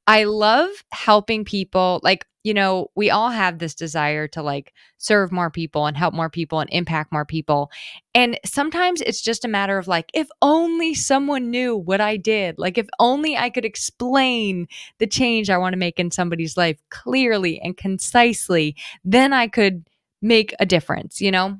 I 0.07 0.25
love 0.25 0.69
helping 0.91 1.45
people 1.45 1.99
like 2.03 2.25
you 2.45 2.53
know, 2.53 2.91
we 2.95 3.09
all 3.09 3.31
have 3.31 3.57
this 3.57 3.73
desire 3.73 4.27
to 4.27 4.43
like 4.43 4.71
serve 4.99 5.31
more 5.31 5.49
people 5.49 5.87
and 5.87 5.97
help 5.97 6.13
more 6.13 6.29
people 6.29 6.59
and 6.59 6.69
impact 6.71 7.11
more 7.11 7.25
people. 7.25 7.71
And 8.13 8.39
sometimes 8.45 9.01
it's 9.01 9.19
just 9.19 9.43
a 9.43 9.47
matter 9.47 9.79
of 9.79 9.87
like, 9.87 10.11
if 10.13 10.27
only 10.43 10.93
someone 10.93 11.49
knew 11.49 11.75
what 11.75 12.01
I 12.01 12.17
did, 12.17 12.59
like, 12.59 12.77
if 12.77 12.87
only 12.99 13.35
I 13.35 13.49
could 13.49 13.65
explain 13.65 14.67
the 14.99 15.07
change 15.07 15.49
I 15.49 15.57
want 15.57 15.73
to 15.73 15.79
make 15.79 15.99
in 15.99 16.11
somebody's 16.11 16.55
life 16.55 16.79
clearly 16.91 17.59
and 17.59 17.75
concisely, 17.75 18.75
then 19.03 19.33
I 19.33 19.47
could 19.47 19.87
make 20.21 20.53
a 20.59 20.67
difference, 20.67 21.19
you 21.19 21.31
know? 21.31 21.57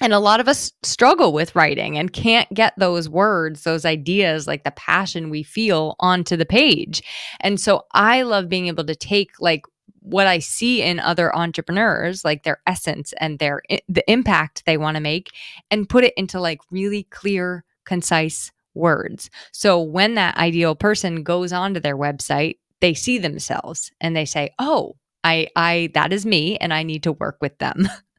And 0.00 0.12
a 0.12 0.18
lot 0.18 0.40
of 0.40 0.48
us 0.48 0.72
struggle 0.82 1.32
with 1.32 1.54
writing 1.54 1.98
and 1.98 2.12
can't 2.12 2.52
get 2.54 2.72
those 2.78 3.08
words, 3.08 3.64
those 3.64 3.84
ideas, 3.84 4.46
like 4.46 4.64
the 4.64 4.70
passion 4.70 5.30
we 5.30 5.42
feel 5.42 5.96
onto 6.00 6.36
the 6.36 6.46
page. 6.46 7.02
And 7.40 7.60
so 7.60 7.84
I 7.92 8.22
love 8.22 8.48
being 8.48 8.68
able 8.68 8.84
to 8.84 8.94
take 8.94 9.32
like 9.40 9.64
what 10.00 10.26
I 10.26 10.38
see 10.38 10.82
in 10.82 10.98
other 10.98 11.34
entrepreneurs, 11.36 12.24
like 12.24 12.42
their 12.42 12.60
essence 12.66 13.12
and 13.20 13.38
their 13.38 13.62
the 13.88 14.10
impact 14.10 14.64
they 14.64 14.76
want 14.76 14.96
to 14.96 15.00
make 15.00 15.30
and 15.70 15.88
put 15.88 16.04
it 16.04 16.14
into 16.16 16.40
like 16.40 16.60
really 16.70 17.04
clear, 17.04 17.64
concise 17.84 18.50
words. 18.74 19.30
So 19.52 19.80
when 19.80 20.14
that 20.14 20.36
ideal 20.36 20.74
person 20.74 21.22
goes 21.22 21.52
onto 21.52 21.80
their 21.80 21.96
website, 21.96 22.58
they 22.80 22.94
see 22.94 23.18
themselves 23.18 23.92
and 24.00 24.16
they 24.16 24.24
say, 24.24 24.54
"Oh, 24.58 24.96
I 25.22 25.48
I 25.54 25.90
that 25.94 26.12
is 26.12 26.24
me 26.24 26.56
and 26.56 26.72
I 26.72 26.82
need 26.82 27.02
to 27.02 27.12
work 27.12 27.36
with 27.40 27.58
them." 27.58 27.88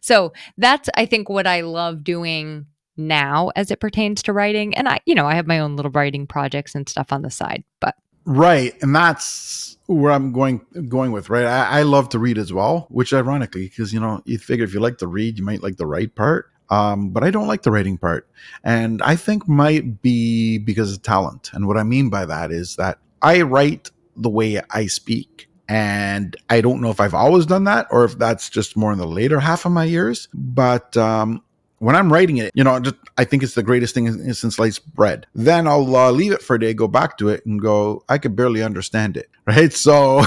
So 0.00 0.32
that's 0.56 0.88
I 0.94 1.06
think 1.06 1.28
what 1.28 1.46
I 1.46 1.62
love 1.62 2.04
doing 2.04 2.66
now 2.96 3.50
as 3.54 3.70
it 3.70 3.80
pertains 3.80 4.22
to 4.24 4.32
writing. 4.32 4.74
And 4.74 4.88
I, 4.88 5.00
you 5.06 5.14
know, 5.14 5.26
I 5.26 5.34
have 5.34 5.46
my 5.46 5.60
own 5.60 5.76
little 5.76 5.92
writing 5.92 6.26
projects 6.26 6.74
and 6.74 6.88
stuff 6.88 7.12
on 7.12 7.22
the 7.22 7.30
side, 7.30 7.64
but 7.80 7.94
Right, 8.30 8.74
and 8.82 8.94
that's 8.94 9.78
where 9.86 10.12
I'm 10.12 10.34
going 10.34 10.60
going 10.86 11.12
with. 11.12 11.30
Right, 11.30 11.46
I, 11.46 11.78
I 11.78 11.82
love 11.82 12.10
to 12.10 12.18
read 12.18 12.36
as 12.36 12.52
well, 12.52 12.86
which 12.90 13.14
ironically, 13.14 13.70
because 13.70 13.90
you 13.90 14.00
know, 14.00 14.20
you 14.26 14.36
figure 14.36 14.66
if 14.66 14.74
you 14.74 14.80
like 14.80 14.98
to 14.98 15.06
read, 15.06 15.38
you 15.38 15.44
might 15.46 15.62
like 15.62 15.78
the 15.78 15.86
write 15.86 16.14
part. 16.14 16.50
Um, 16.68 17.08
but 17.08 17.24
I 17.24 17.30
don't 17.30 17.46
like 17.46 17.62
the 17.62 17.70
writing 17.70 17.96
part, 17.96 18.28
and 18.62 19.00
I 19.00 19.16
think 19.16 19.48
might 19.48 20.02
be 20.02 20.58
because 20.58 20.92
of 20.92 21.00
talent. 21.00 21.48
And 21.54 21.66
what 21.66 21.78
I 21.78 21.84
mean 21.84 22.10
by 22.10 22.26
that 22.26 22.52
is 22.52 22.76
that 22.76 22.98
I 23.22 23.40
write 23.40 23.90
the 24.14 24.28
way 24.28 24.60
I 24.68 24.88
speak, 24.88 25.47
and 25.68 26.36
I 26.48 26.60
don't 26.60 26.80
know 26.80 26.90
if 26.90 27.00
I've 27.00 27.14
always 27.14 27.46
done 27.46 27.64
that 27.64 27.86
or 27.90 28.04
if 28.04 28.18
that's 28.18 28.48
just 28.48 28.76
more 28.76 28.92
in 28.92 28.98
the 28.98 29.06
later 29.06 29.38
half 29.38 29.66
of 29.66 29.72
my 29.72 29.84
years. 29.84 30.28
But 30.32 30.96
um, 30.96 31.42
when 31.78 31.94
I'm 31.94 32.12
writing 32.12 32.38
it, 32.38 32.52
you 32.54 32.64
know, 32.64 32.80
just, 32.80 32.96
I 33.18 33.24
think 33.24 33.42
it's 33.42 33.54
the 33.54 33.62
greatest 33.62 33.94
thing 33.94 34.06
in- 34.06 34.34
since 34.34 34.56
sliced 34.56 34.94
bread. 34.94 35.26
Then 35.34 35.66
I'll 35.66 35.94
uh, 35.94 36.10
leave 36.10 36.32
it 36.32 36.42
for 36.42 36.56
a 36.56 36.60
day, 36.60 36.72
go 36.74 36.88
back 36.88 37.18
to 37.18 37.28
it, 37.28 37.44
and 37.44 37.60
go, 37.60 38.02
I 38.08 38.18
could 38.18 38.34
barely 38.34 38.62
understand 38.62 39.16
it, 39.16 39.28
right? 39.46 39.72
So, 39.72 40.22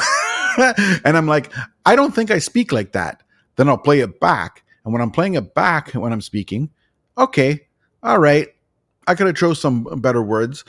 and 0.58 1.18
I'm 1.18 1.28
like, 1.28 1.52
I 1.86 1.96
don't 1.96 2.14
think 2.14 2.32
I 2.32 2.40
speak 2.40 2.72
like 2.72 2.92
that. 2.94 3.24
Then 3.56 3.68
I'll 3.68 3.78
play 3.78 4.00
it 4.00 4.20
back, 4.20 4.64
and 4.84 4.94
when 4.94 5.02
I'm 5.02 5.12
playing 5.12 5.36
it 5.36 5.54
back 5.54 5.92
when 5.92 6.14
I'm 6.14 6.22
speaking, 6.22 6.70
okay, 7.18 7.68
all 8.02 8.20
right, 8.20 8.48
I 9.08 9.16
could 9.16 9.28
have 9.28 9.36
chose 9.36 9.60
some 9.60 9.84
better 10.02 10.22
words, 10.22 10.64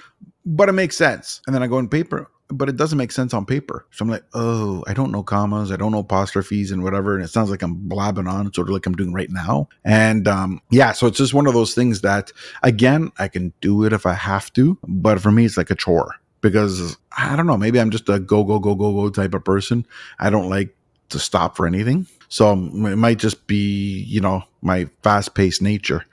but 0.44 0.68
it 0.68 0.72
makes 0.72 0.96
sense. 0.96 1.40
And 1.46 1.54
then 1.54 1.62
I 1.62 1.68
go 1.68 1.78
in 1.78 1.88
paper, 1.88 2.28
but 2.52 2.68
it 2.68 2.76
doesn't 2.76 2.98
make 2.98 3.12
sense 3.12 3.34
on 3.34 3.46
paper. 3.46 3.86
So 3.90 4.04
I'm 4.04 4.10
like, 4.10 4.24
oh, 4.34 4.84
I 4.86 4.94
don't 4.94 5.10
know 5.10 5.22
commas, 5.22 5.72
I 5.72 5.76
don't 5.76 5.92
know 5.92 6.00
apostrophes 6.00 6.70
and 6.70 6.82
whatever. 6.82 7.14
And 7.14 7.24
it 7.24 7.28
sounds 7.28 7.50
like 7.50 7.62
I'm 7.62 7.74
blabbing 7.74 8.26
on, 8.26 8.52
sort 8.52 8.68
of 8.68 8.74
like 8.74 8.86
I'm 8.86 8.94
doing 8.94 9.12
right 9.12 9.30
now. 9.30 9.68
And 9.84 10.28
um, 10.28 10.60
yeah, 10.70 10.92
so 10.92 11.06
it's 11.06 11.18
just 11.18 11.34
one 11.34 11.46
of 11.46 11.54
those 11.54 11.74
things 11.74 12.02
that, 12.02 12.32
again, 12.62 13.10
I 13.18 13.28
can 13.28 13.52
do 13.60 13.84
it 13.84 13.92
if 13.92 14.06
I 14.06 14.14
have 14.14 14.52
to, 14.54 14.78
but 14.86 15.20
for 15.20 15.32
me, 15.32 15.44
it's 15.44 15.56
like 15.56 15.70
a 15.70 15.74
chore 15.74 16.14
because 16.40 16.96
I 17.16 17.36
don't 17.36 17.46
know, 17.46 17.56
maybe 17.56 17.80
I'm 17.80 17.90
just 17.90 18.08
a 18.08 18.18
go, 18.18 18.44
go, 18.44 18.58
go, 18.58 18.74
go, 18.74 18.92
go 18.92 19.10
type 19.10 19.34
of 19.34 19.44
person. 19.44 19.86
I 20.18 20.30
don't 20.30 20.50
like 20.50 20.76
to 21.10 21.18
stop 21.18 21.56
for 21.56 21.66
anything. 21.66 22.06
So 22.28 22.52
it 22.52 22.96
might 22.96 23.18
just 23.18 23.46
be, 23.46 24.02
you 24.04 24.20
know, 24.20 24.42
my 24.62 24.88
fast 25.02 25.34
paced 25.34 25.62
nature 25.62 26.04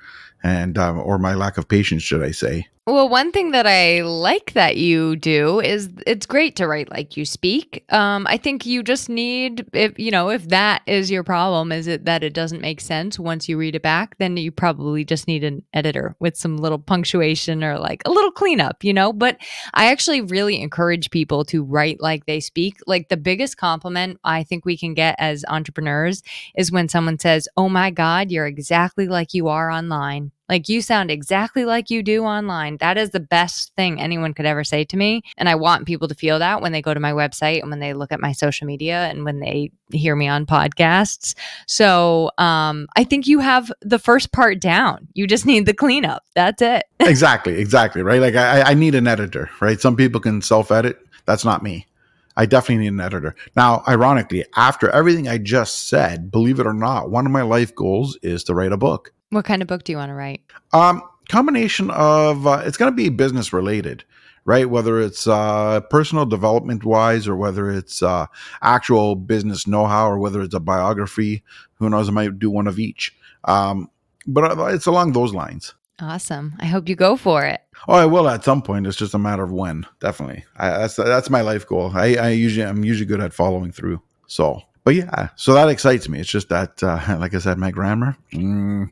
and, 0.43 0.77
um, 0.77 1.00
or 1.00 1.17
my 1.17 1.34
lack 1.34 1.58
of 1.58 1.67
patience, 1.67 2.03
should 2.03 2.24
I 2.24 2.31
say. 2.31 2.67
Well, 2.91 3.08
one 3.08 3.31
thing 3.31 3.51
that 3.51 3.67
I 3.67 4.01
like 4.01 4.53
that 4.53 4.75
you 4.75 5.15
do 5.15 5.60
is 5.60 5.89
it's 6.08 6.25
great 6.25 6.55
to 6.55 6.67
write 6.67 6.89
like 6.89 7.15
you 7.15 7.24
speak. 7.24 7.86
Um, 7.89 8.25
I 8.27 8.38
think 8.38 8.65
you 8.65 8.81
just 8.81 9.10
need, 9.10 9.67
if 9.74 10.00
you 10.00 10.10
know, 10.10 10.31
if 10.31 10.48
that 10.50 10.81
is 10.88 11.12
your 11.12 11.24
problem, 11.24 11.72
is 11.72 11.86
it 11.86 12.05
that 12.05 12.24
it 12.24 12.34
doesn't 12.34 12.62
make 12.62 12.81
sense 12.81 13.19
once 13.19 13.48
you 13.48 13.60
read 13.60 13.75
it 13.75 13.84
back, 13.84 14.17
then 14.17 14.38
you 14.38 14.51
probably 14.51 15.05
just 15.05 15.27
need 15.27 15.43
an 15.43 15.63
editor 15.72 16.15
with 16.19 16.36
some 16.36 16.58
little 16.58 16.79
punctuation 16.79 17.63
or 17.63 17.77
like 17.77 18.01
a 18.05 18.10
little 18.10 18.31
cleanup, 18.31 18.84
you 18.84 18.93
know. 18.93 19.13
But 19.13 19.38
I 19.75 19.91
actually 19.91 20.22
really 20.22 20.60
encourage 20.60 21.12
people 21.12 21.46
to 21.46 21.63
write 21.63 22.01
like 22.01 22.25
they 22.25 22.39
speak. 22.39 22.77
Like 22.88 23.10
the 23.10 23.17
biggest 23.17 23.58
compliment 23.58 24.19
I 24.24 24.43
think 24.43 24.65
we 24.65 24.75
can 24.75 24.96
get 24.96 25.15
as 25.19 25.46
entrepreneurs 25.48 26.24
is 26.58 26.72
when 26.72 26.89
someone 26.89 27.19
says, 27.19 27.48
"Oh 27.55 27.69
my 27.69 27.91
God, 27.91 28.31
you're 28.31 28.48
exactly 28.48 29.08
like 29.08 29.36
you 29.36 29.48
are 29.48 29.69
online." 29.69 30.31
Like 30.50 30.68
you 30.68 30.82
sound 30.82 31.12
exactly 31.12 31.63
like 31.63 31.89
you 31.89 32.01
do 32.01 32.24
online. 32.24 32.77
That 32.77 32.98
is 32.98 33.12
the 33.12 33.20
best 33.20 33.74
thing 33.75 34.01
anyone 34.01 34.34
could 34.34 34.48
ever 34.48 34.63
say 34.63 34.84
to 34.86 34.98
me. 34.98 35.22
And 35.38 35.48
I 35.48 35.56
want 35.56 35.86
people 35.86 36.08
to 36.08 36.15
feel 36.15 36.39
that 36.39 36.62
when 36.62 36.72
they 36.72 36.82
go 36.82 36.94
to 36.94 37.00
my 37.00 37.12
website 37.12 37.62
and 37.62 37.70
when 37.70 37.79
they 37.79 37.94
look 37.94 38.12
at 38.12 38.20
my 38.20 38.32
social 38.32 38.65
media 38.65 39.03
and 39.06 39.24
when 39.24 39.39
they 39.39 39.72
hear 39.91 40.15
me 40.15 40.27
on 40.27 40.46
podcasts. 40.46 41.36
So 41.68 42.32
um, 42.38 42.88
I 42.96 43.03
think 43.03 43.27
you 43.27 43.39
have 43.39 43.72
the 43.82 44.00
first 44.00 44.32
part 44.32 44.60
down. 44.60 45.08
You 45.13 45.27
just 45.27 45.46
need 45.46 45.65
the 45.65 45.74
cleanup. 45.74 46.24
That's 46.34 46.62
it. 46.62 46.86
exactly. 47.00 47.60
Exactly. 47.60 48.01
Right. 48.01 48.22
Like 48.22 48.36
I, 48.36 48.62
I 48.62 48.74
need 48.74 48.96
an 48.96 49.08
editor, 49.08 49.50
right? 49.62 49.79
Some 49.79 49.96
people 49.96 50.20
can 50.20 50.41
self 50.41 50.72
edit. 50.72 51.00
That's 51.25 51.46
not 51.46 51.62
me. 51.62 51.86
I 52.36 52.46
definitely 52.46 52.86
need 52.86 52.94
an 52.94 53.01
editor. 53.01 53.36
Now, 53.56 53.84
ironically, 53.88 54.46
after 54.56 54.89
everything 54.89 55.27
I 55.27 55.38
just 55.38 55.89
said, 55.89 56.32
believe 56.32 56.60
it 56.60 56.65
or 56.65 56.74
not, 56.74 57.12
one 57.12 57.25
of 57.25 57.34
my 57.34 57.41
life 57.41 57.75
goals 57.75 58.18
is 58.24 58.46
to 58.46 58.56
write 58.56 58.72
a 58.72 58.77
book. 58.77 59.12
What 59.31 59.45
kind 59.45 59.62
of 59.62 59.67
book 59.67 59.83
do 59.83 59.91
you 59.91 59.98
want 59.98 60.09
to 60.09 60.15
write? 60.15 60.41
Um, 60.74 61.03
combination 61.29 61.91
of 61.91 62.48
uh, 62.48 62.63
it's 62.65 62.77
going 62.77 62.91
to 62.91 62.95
be 62.95 63.09
business 63.09 63.53
related, 63.53 64.03
right? 64.45 64.69
Whether 64.69 65.00
it's 65.00 65.27
uh, 65.27 65.81
personal 65.81 66.25
development 66.25 66.83
wise 66.83 67.27
or 67.27 67.36
whether 67.36 67.69
it's 67.69 68.01
uh, 68.01 68.25
actual 68.62 69.15
business 69.15 69.67
know 69.67 69.86
how 69.86 70.09
or 70.09 70.17
whether 70.17 70.41
it's 70.41 70.55
a 70.55 70.59
biography. 70.59 71.43
Who 71.75 71.89
knows? 71.89 72.09
I 72.09 72.12
might 72.12 72.39
do 72.39 72.50
one 72.50 72.67
of 72.67 72.79
each. 72.79 73.15
Um, 73.43 73.89
but 74.25 74.57
uh, 74.57 74.65
it's 74.65 74.88
along 74.88 75.13
those 75.13 75.33
lines. 75.33 75.75
Awesome. 76.01 76.55
I 76.59 76.65
hope 76.65 76.88
you 76.88 76.95
go 76.95 77.17
for 77.17 77.45
it. 77.45 77.62
Oh, 77.88 77.93
I 77.93 78.05
will 78.05 78.29
at 78.29 78.43
some 78.43 78.62
point. 78.62 78.88
It's 78.88 78.98
just 78.98 79.13
a 79.13 79.19
matter 79.19 79.43
of 79.43 79.51
when. 79.51 79.86
Definitely. 80.00 80.45
I, 80.57 80.69
that's 80.69 80.95
that's 80.95 81.29
my 81.29 81.41
life 81.41 81.67
goal. 81.67 81.91
I, 81.93 82.15
I 82.15 82.29
usually 82.29 82.65
I'm 82.65 82.83
usually 82.83 83.05
good 83.05 83.21
at 83.21 83.33
following 83.33 83.71
through. 83.71 84.01
So 84.27 84.62
but 84.83 84.95
yeah, 84.95 85.29
so 85.36 85.53
that 85.53 85.69
excites 85.69 86.09
me. 86.09 86.19
It's 86.19 86.29
just 86.29 86.50
that, 86.50 86.81
uh, 86.83 87.00
like 87.19 87.33
I 87.33 87.39
said, 87.39 87.57
my 87.57 87.71
grammar. 87.71 88.17
Mm. 88.33 88.89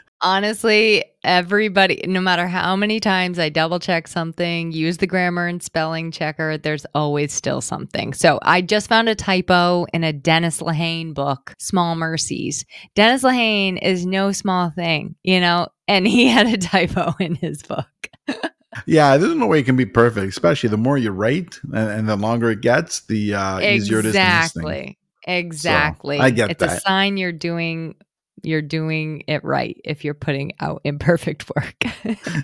Honestly, 0.20 1.04
everybody, 1.22 2.02
no 2.08 2.20
matter 2.20 2.48
how 2.48 2.74
many 2.74 2.98
times 2.98 3.38
I 3.38 3.50
double 3.50 3.78
check 3.78 4.08
something, 4.08 4.72
use 4.72 4.96
the 4.96 5.06
grammar 5.06 5.46
and 5.46 5.62
spelling 5.62 6.10
checker, 6.10 6.58
there's 6.58 6.84
always 6.92 7.32
still 7.32 7.60
something. 7.60 8.12
So 8.14 8.40
I 8.42 8.60
just 8.60 8.88
found 8.88 9.08
a 9.08 9.14
typo 9.14 9.86
in 9.92 10.02
a 10.02 10.12
Dennis 10.12 10.60
Lehane 10.60 11.14
book, 11.14 11.54
Small 11.58 11.94
Mercies. 11.94 12.64
Dennis 12.96 13.22
Lehane 13.22 13.78
is 13.80 14.06
no 14.06 14.32
small 14.32 14.70
thing, 14.70 15.14
you 15.22 15.38
know, 15.38 15.68
and 15.86 16.06
he 16.06 16.26
had 16.30 16.48
a 16.48 16.58
typo 16.58 17.14
in 17.20 17.36
his 17.36 17.62
book. 17.62 17.86
Yeah, 18.86 19.16
there's 19.16 19.34
no 19.34 19.46
way 19.46 19.60
it 19.60 19.64
can 19.64 19.76
be 19.76 19.86
perfect, 19.86 20.28
especially 20.28 20.68
the 20.68 20.76
more 20.76 20.98
you 20.98 21.10
write 21.10 21.58
and, 21.64 21.90
and 21.90 22.08
the 22.08 22.16
longer 22.16 22.50
it 22.50 22.60
gets, 22.60 23.00
the 23.00 23.34
uh, 23.34 23.60
easier 23.60 23.98
it 23.98 24.06
is. 24.06 24.14
Exactly. 24.14 24.98
Exactly. 25.26 26.16
So, 26.16 26.22
I 26.22 26.30
get 26.30 26.50
it's 26.50 26.60
that. 26.60 26.72
It's 26.72 26.84
a 26.84 26.88
sign 26.88 27.16
you're 27.16 27.32
doing 27.32 27.94
you're 28.42 28.62
doing 28.62 29.24
it 29.26 29.42
right 29.44 29.80
if 29.84 30.04
you're 30.04 30.14
putting 30.14 30.52
out 30.60 30.80
imperfect 30.84 31.50
work. 31.56 31.84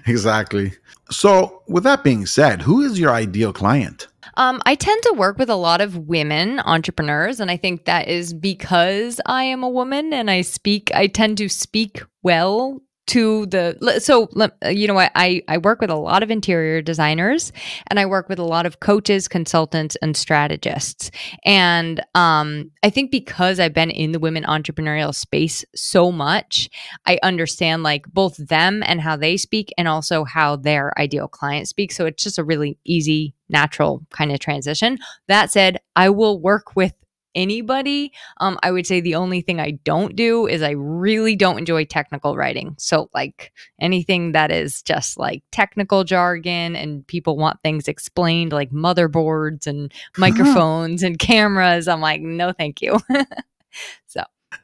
exactly. 0.06 0.72
So, 1.10 1.62
with 1.68 1.84
that 1.84 2.04
being 2.04 2.26
said, 2.26 2.62
who 2.62 2.80
is 2.82 2.98
your 2.98 3.10
ideal 3.10 3.52
client? 3.52 4.08
Um, 4.36 4.60
I 4.66 4.74
tend 4.74 5.02
to 5.04 5.14
work 5.16 5.38
with 5.38 5.50
a 5.50 5.56
lot 5.56 5.80
of 5.80 5.96
women 5.96 6.60
entrepreneurs, 6.60 7.40
and 7.40 7.50
I 7.50 7.56
think 7.56 7.84
that 7.84 8.08
is 8.08 8.32
because 8.32 9.20
I 9.26 9.44
am 9.44 9.62
a 9.62 9.68
woman 9.68 10.12
and 10.12 10.30
I 10.30 10.40
speak, 10.40 10.90
I 10.94 11.06
tend 11.06 11.38
to 11.38 11.48
speak 11.48 12.02
well 12.22 12.80
to 13.06 13.46
the 13.46 14.00
so 14.00 14.28
you 14.70 14.86
know 14.86 14.98
I 14.98 15.42
I 15.46 15.58
work 15.58 15.80
with 15.80 15.90
a 15.90 15.96
lot 15.96 16.22
of 16.22 16.30
interior 16.30 16.80
designers 16.80 17.52
and 17.88 18.00
I 18.00 18.06
work 18.06 18.28
with 18.28 18.38
a 18.38 18.44
lot 18.44 18.66
of 18.66 18.80
coaches, 18.80 19.28
consultants 19.28 19.96
and 20.02 20.16
strategists. 20.16 21.10
And 21.44 22.00
um 22.14 22.70
I 22.82 22.90
think 22.90 23.10
because 23.10 23.60
I've 23.60 23.74
been 23.74 23.90
in 23.90 24.12
the 24.12 24.18
women 24.18 24.44
entrepreneurial 24.44 25.14
space 25.14 25.64
so 25.74 26.10
much, 26.10 26.70
I 27.06 27.18
understand 27.22 27.82
like 27.82 28.06
both 28.12 28.36
them 28.36 28.82
and 28.86 29.00
how 29.00 29.16
they 29.16 29.36
speak 29.36 29.72
and 29.76 29.86
also 29.88 30.24
how 30.24 30.56
their 30.56 30.98
ideal 30.98 31.28
client 31.28 31.68
speaks. 31.68 31.96
So 31.96 32.06
it's 32.06 32.22
just 32.22 32.38
a 32.38 32.44
really 32.44 32.78
easy 32.84 33.34
natural 33.48 34.04
kind 34.10 34.32
of 34.32 34.40
transition. 34.40 34.98
That 35.28 35.52
said, 35.52 35.78
I 35.94 36.08
will 36.08 36.40
work 36.40 36.74
with 36.74 36.94
anybody. 37.34 38.12
Um, 38.38 38.58
I 38.62 38.70
would 38.70 38.86
say 38.86 39.00
the 39.00 39.14
only 39.14 39.40
thing 39.40 39.60
I 39.60 39.72
don't 39.84 40.16
do 40.16 40.46
is 40.46 40.62
I 40.62 40.70
really 40.70 41.36
don't 41.36 41.58
enjoy 41.58 41.84
technical 41.84 42.36
writing. 42.36 42.74
So, 42.78 43.10
like 43.14 43.52
anything 43.80 44.32
that 44.32 44.50
is 44.50 44.82
just 44.82 45.18
like 45.18 45.42
technical 45.50 46.04
jargon 46.04 46.76
and 46.76 47.06
people 47.06 47.36
want 47.36 47.60
things 47.62 47.88
explained, 47.88 48.52
like 48.52 48.70
motherboards 48.70 49.66
and 49.66 49.92
microphones 50.18 51.02
and 51.02 51.18
cameras, 51.18 51.88
I'm 51.88 52.00
like, 52.00 52.20
no, 52.20 52.52
thank 52.52 52.82
you. 52.82 52.98
so, 54.06 54.22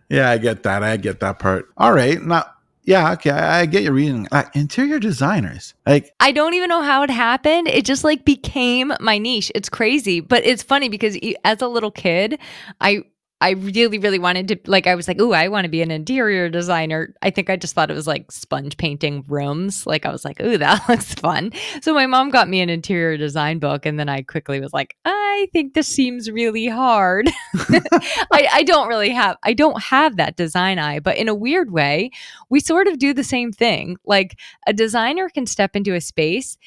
yeah, 0.09 0.31
I 0.31 0.39
get 0.39 0.63
that. 0.65 0.83
I 0.83 0.97
get 0.97 1.21
that 1.21 1.39
part. 1.39 1.69
All 1.77 1.93
right. 1.93 2.21
Now, 2.21 2.45
yeah, 2.91 3.13
okay, 3.13 3.31
I, 3.31 3.61
I 3.61 3.67
get 3.67 3.85
your 3.85 3.93
reason. 3.93 4.27
Like 4.33 4.49
uh, 4.49 4.51
interior 4.55 4.99
designers, 4.99 5.75
like 5.87 6.13
I 6.19 6.33
don't 6.33 6.55
even 6.55 6.69
know 6.69 6.83
how 6.83 7.05
it 7.05 7.11
happened. 7.11 7.69
It 7.69 7.85
just 7.85 8.03
like 8.03 8.25
became 8.25 8.93
my 8.99 9.17
niche. 9.17 9.53
It's 9.55 9.69
crazy, 9.69 10.19
but 10.19 10.45
it's 10.45 10.65
funny 10.65 10.89
because 10.89 11.17
as 11.45 11.63
a 11.63 11.69
little 11.69 11.93
kid, 11.93 12.41
I 12.81 13.05
I 13.43 13.51
really, 13.51 13.99
really 13.99 14.19
wanted 14.19 14.49
to 14.49 14.59
like 14.67 14.87
I 14.87 14.95
was 14.95 15.09
like, 15.09 15.17
oh, 15.19 15.33
I 15.33 15.49
want 15.49 15.65
to 15.65 15.71
be 15.71 15.81
an 15.81 15.91
interior 15.91 16.51
designer. 16.51 17.15
I 17.23 17.31
think 17.31 17.49
I 17.49 17.57
just 17.57 17.75
thought 17.75 17.91
it 17.91 17.95
was 17.95 18.07
like 18.07 18.31
sponge 18.31 18.77
painting 18.77 19.25
rooms. 19.29 19.87
Like 19.87 20.05
I 20.05 20.13
was 20.13 20.25
like, 20.25 20.37
oh, 20.41 20.57
that 20.59 20.89
looks 20.89 21.15
fun. 21.15 21.53
So 21.81 21.95
my 21.95 22.07
mom 22.07 22.31
got 22.31 22.49
me 22.49 22.61
an 22.61 22.69
interior 22.69 23.17
design 23.17 23.59
book, 23.59 23.87
and 23.87 23.99
then 23.99 24.09
I 24.09 24.23
quickly 24.23 24.61
was 24.61 24.73
like, 24.75 24.95
I 25.05 25.49
think 25.53 25.73
this 25.73 25.89
seems 25.89 26.31
really 26.31 26.67
hard. 26.67 27.31
I, 27.55 28.49
I 28.53 28.63
don't 28.65 28.89
really 28.89 29.11
have 29.11 29.37
I 29.43 29.55
don't 29.55 29.83
have 29.83 30.17
that 30.17 30.37
design 30.37 30.79
eye, 30.79 31.01
but 31.01 31.17
in 31.17 31.29
a 31.29 31.35
weird 31.35 31.71
way, 31.71 32.11
we 32.51 32.61
sort 32.61 32.89
of 32.89 32.99
do 32.99 33.15
the 33.15 33.25
same 33.25 33.53
thing. 33.53 33.97
Like 34.05 34.39
a 34.67 34.75
designer 34.75 35.31
can 35.31 35.47
step 35.47 35.77
into 35.77 35.95
a 35.95 36.01
space 36.01 36.59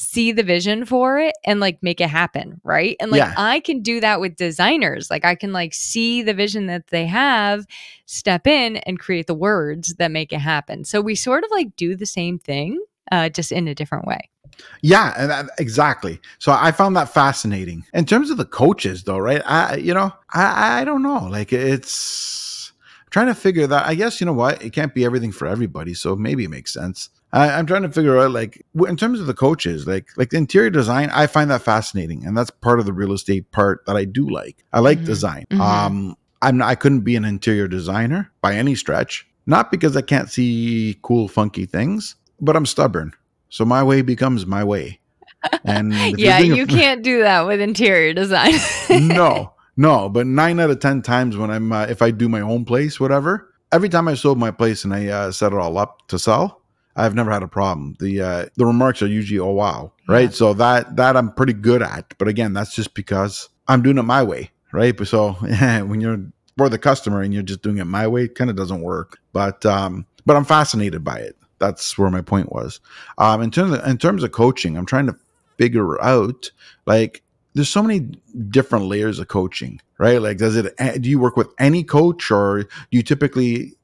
see 0.00 0.32
the 0.32 0.42
vision 0.42 0.86
for 0.86 1.18
it 1.18 1.34
and 1.44 1.60
like 1.60 1.82
make 1.82 2.00
it 2.00 2.08
happen 2.08 2.58
right 2.64 2.96
and 3.00 3.10
like 3.10 3.18
yeah. 3.18 3.34
i 3.36 3.60
can 3.60 3.82
do 3.82 4.00
that 4.00 4.18
with 4.18 4.34
designers 4.34 5.10
like 5.10 5.26
i 5.26 5.34
can 5.34 5.52
like 5.52 5.74
see 5.74 6.22
the 6.22 6.32
vision 6.32 6.66
that 6.66 6.86
they 6.86 7.04
have 7.04 7.66
step 8.06 8.46
in 8.46 8.78
and 8.78 8.98
create 8.98 9.26
the 9.26 9.34
words 9.34 9.94
that 9.98 10.10
make 10.10 10.32
it 10.32 10.38
happen 10.38 10.84
so 10.84 11.02
we 11.02 11.14
sort 11.14 11.44
of 11.44 11.50
like 11.50 11.76
do 11.76 11.94
the 11.94 12.06
same 12.06 12.38
thing 12.38 12.82
uh, 13.12 13.28
just 13.28 13.52
in 13.52 13.68
a 13.68 13.74
different 13.74 14.06
way 14.06 14.20
yeah, 14.82 15.14
and 15.16 15.50
exactly. 15.58 16.20
So 16.38 16.52
I 16.52 16.70
found 16.70 16.94
that 16.96 17.08
fascinating. 17.08 17.84
In 17.94 18.04
terms 18.04 18.28
of 18.30 18.36
the 18.36 18.44
coaches, 18.44 19.04
though, 19.04 19.16
right? 19.16 19.40
I, 19.46 19.76
you 19.76 19.94
know, 19.94 20.12
I, 20.34 20.80
I 20.80 20.84
don't 20.84 21.02
know. 21.02 21.28
Like 21.30 21.50
it's 21.50 22.72
I'm 22.78 23.10
trying 23.10 23.28
to 23.28 23.34
figure 23.34 23.66
that. 23.66 23.86
I 23.86 23.94
guess 23.94 24.20
you 24.20 24.26
know 24.26 24.34
what? 24.34 24.62
It 24.62 24.74
can't 24.74 24.92
be 24.92 25.06
everything 25.06 25.32
for 25.32 25.46
everybody. 25.46 25.94
So 25.94 26.14
maybe 26.14 26.44
it 26.44 26.50
makes 26.50 26.74
sense. 26.74 27.08
I, 27.32 27.58
am 27.58 27.66
trying 27.66 27.82
to 27.82 27.90
figure 27.90 28.18
out 28.18 28.32
like 28.32 28.64
in 28.86 28.96
terms 28.96 29.20
of 29.20 29.26
the 29.26 29.34
coaches, 29.34 29.86
like 29.86 30.08
like 30.16 30.30
the 30.30 30.36
interior 30.36 30.70
design, 30.70 31.10
I 31.12 31.26
find 31.26 31.50
that 31.50 31.62
fascinating, 31.62 32.26
and 32.26 32.36
that's 32.36 32.50
part 32.50 32.80
of 32.80 32.86
the 32.86 32.92
real 32.92 33.12
estate 33.12 33.50
part 33.52 33.84
that 33.86 33.96
I 33.96 34.04
do 34.04 34.28
like. 34.28 34.64
I 34.72 34.80
like 34.80 34.98
mm-hmm. 34.98 35.06
design. 35.06 35.46
Mm-hmm. 35.50 35.60
Um, 35.60 36.16
I'm 36.42 36.58
not, 36.58 36.68
I 36.68 36.74
couldn't 36.74 37.00
be 37.00 37.16
an 37.16 37.24
interior 37.24 37.68
designer 37.68 38.30
by 38.40 38.54
any 38.54 38.74
stretch, 38.74 39.28
not 39.46 39.70
because 39.70 39.96
I 39.96 40.02
can't 40.02 40.30
see 40.30 40.98
cool, 41.02 41.28
funky 41.28 41.66
things, 41.66 42.16
but 42.40 42.56
I'm 42.56 42.66
stubborn, 42.66 43.12
so 43.48 43.64
my 43.64 43.82
way 43.82 44.02
becomes 44.02 44.46
my 44.46 44.64
way. 44.64 45.00
And 45.64 45.92
yeah, 46.18 46.40
you 46.40 46.64
a, 46.64 46.66
can't 46.66 47.02
do 47.02 47.20
that 47.20 47.46
with 47.46 47.60
interior 47.60 48.12
design. 48.12 48.54
no, 48.90 49.52
no, 49.76 50.08
but 50.08 50.26
nine 50.26 50.58
out 50.58 50.70
of 50.70 50.80
ten 50.80 51.00
times 51.02 51.36
when 51.36 51.50
I'm 51.50 51.70
uh, 51.70 51.86
if 51.86 52.02
I 52.02 52.10
do 52.10 52.28
my 52.28 52.40
own 52.40 52.64
place, 52.64 52.98
whatever, 52.98 53.52
every 53.70 53.88
time 53.88 54.08
I 54.08 54.14
sold 54.14 54.38
my 54.38 54.50
place 54.50 54.84
and 54.84 54.92
I 54.92 55.06
uh, 55.06 55.30
set 55.30 55.52
it 55.52 55.58
all 55.58 55.78
up 55.78 56.08
to 56.08 56.18
sell, 56.18 56.59
I've 57.00 57.14
never 57.14 57.30
had 57.30 57.42
a 57.42 57.48
problem. 57.48 57.96
The 57.98 58.20
uh, 58.20 58.46
the 58.56 58.66
remarks 58.66 59.02
are 59.02 59.06
usually 59.06 59.40
oh 59.40 59.52
wow, 59.52 59.92
right? 60.08 60.30
Yeah. 60.30 60.30
So 60.30 60.54
that 60.54 60.96
that 60.96 61.16
I'm 61.16 61.32
pretty 61.32 61.54
good 61.54 61.82
at. 61.82 62.14
But 62.18 62.28
again, 62.28 62.52
that's 62.52 62.74
just 62.74 62.94
because 62.94 63.48
I'm 63.68 63.82
doing 63.82 63.98
it 63.98 64.02
my 64.02 64.22
way, 64.22 64.50
right? 64.72 64.96
But 64.96 65.08
so 65.08 65.36
yeah, 65.46 65.82
when 65.90 66.00
you're 66.00 66.20
for 66.56 66.68
the 66.68 66.78
customer 66.78 67.22
and 67.22 67.32
you're 67.32 67.42
just 67.42 67.62
doing 67.62 67.78
it 67.78 67.84
my 67.84 68.06
way, 68.06 68.24
it 68.24 68.34
kind 68.34 68.50
of 68.50 68.56
doesn't 68.56 68.82
work. 68.82 69.18
But 69.32 69.64
um, 69.64 70.06
but 70.26 70.36
I'm 70.36 70.44
fascinated 70.44 71.02
by 71.02 71.16
it. 71.16 71.36
That's 71.58 71.96
where 71.96 72.10
my 72.10 72.22
point 72.22 72.52
was. 72.52 72.80
Um, 73.18 73.42
in 73.42 73.50
terms 73.50 73.72
of, 73.72 73.86
in 73.86 73.98
terms 73.98 74.22
of 74.22 74.32
coaching, 74.32 74.76
I'm 74.76 74.86
trying 74.86 75.06
to 75.06 75.16
figure 75.58 76.02
out 76.02 76.50
like 76.86 77.22
there's 77.54 77.68
so 77.68 77.82
many 77.82 78.00
different 78.48 78.86
layers 78.86 79.18
of 79.18 79.28
coaching, 79.28 79.80
right? 79.98 80.20
Like, 80.20 80.36
does 80.36 80.56
it 80.56 80.76
do 81.00 81.08
you 81.08 81.18
work 81.18 81.36
with 81.36 81.48
any 81.58 81.82
coach, 81.82 82.30
or 82.30 82.64
do 82.64 82.68
you 82.90 83.02
typically 83.02 83.76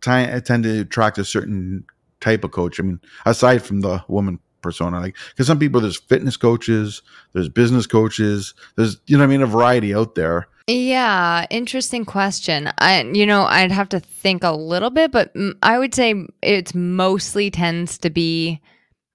t- 0.00 0.40
tend 0.40 0.64
to 0.64 0.80
attract 0.80 1.18
a 1.18 1.24
certain 1.24 1.84
type 2.22 2.44
of 2.44 2.52
coach? 2.52 2.80
I 2.80 2.84
mean, 2.84 3.00
aside 3.26 3.62
from 3.62 3.80
the 3.80 4.02
woman 4.08 4.38
persona, 4.62 5.00
like 5.00 5.16
because 5.30 5.46
some 5.46 5.58
people 5.58 5.80
there's 5.80 6.00
fitness 6.00 6.36
coaches, 6.36 7.02
there's 7.34 7.48
business 7.48 7.86
coaches, 7.86 8.54
there's 8.76 8.98
you 9.06 9.18
know 9.18 9.24
I 9.24 9.26
mean 9.26 9.42
a 9.42 9.46
variety 9.46 9.94
out 9.94 10.14
there. 10.14 10.48
Yeah, 10.68 11.46
interesting 11.50 12.04
question. 12.04 12.70
I 12.78 13.02
you 13.02 13.26
know, 13.26 13.44
I'd 13.44 13.72
have 13.72 13.88
to 13.90 14.00
think 14.00 14.44
a 14.44 14.52
little 14.52 14.90
bit, 14.90 15.10
but 15.10 15.32
I 15.62 15.78
would 15.78 15.94
say 15.94 16.14
it's 16.40 16.74
mostly 16.74 17.50
tends 17.50 17.98
to 17.98 18.10
be 18.10 18.60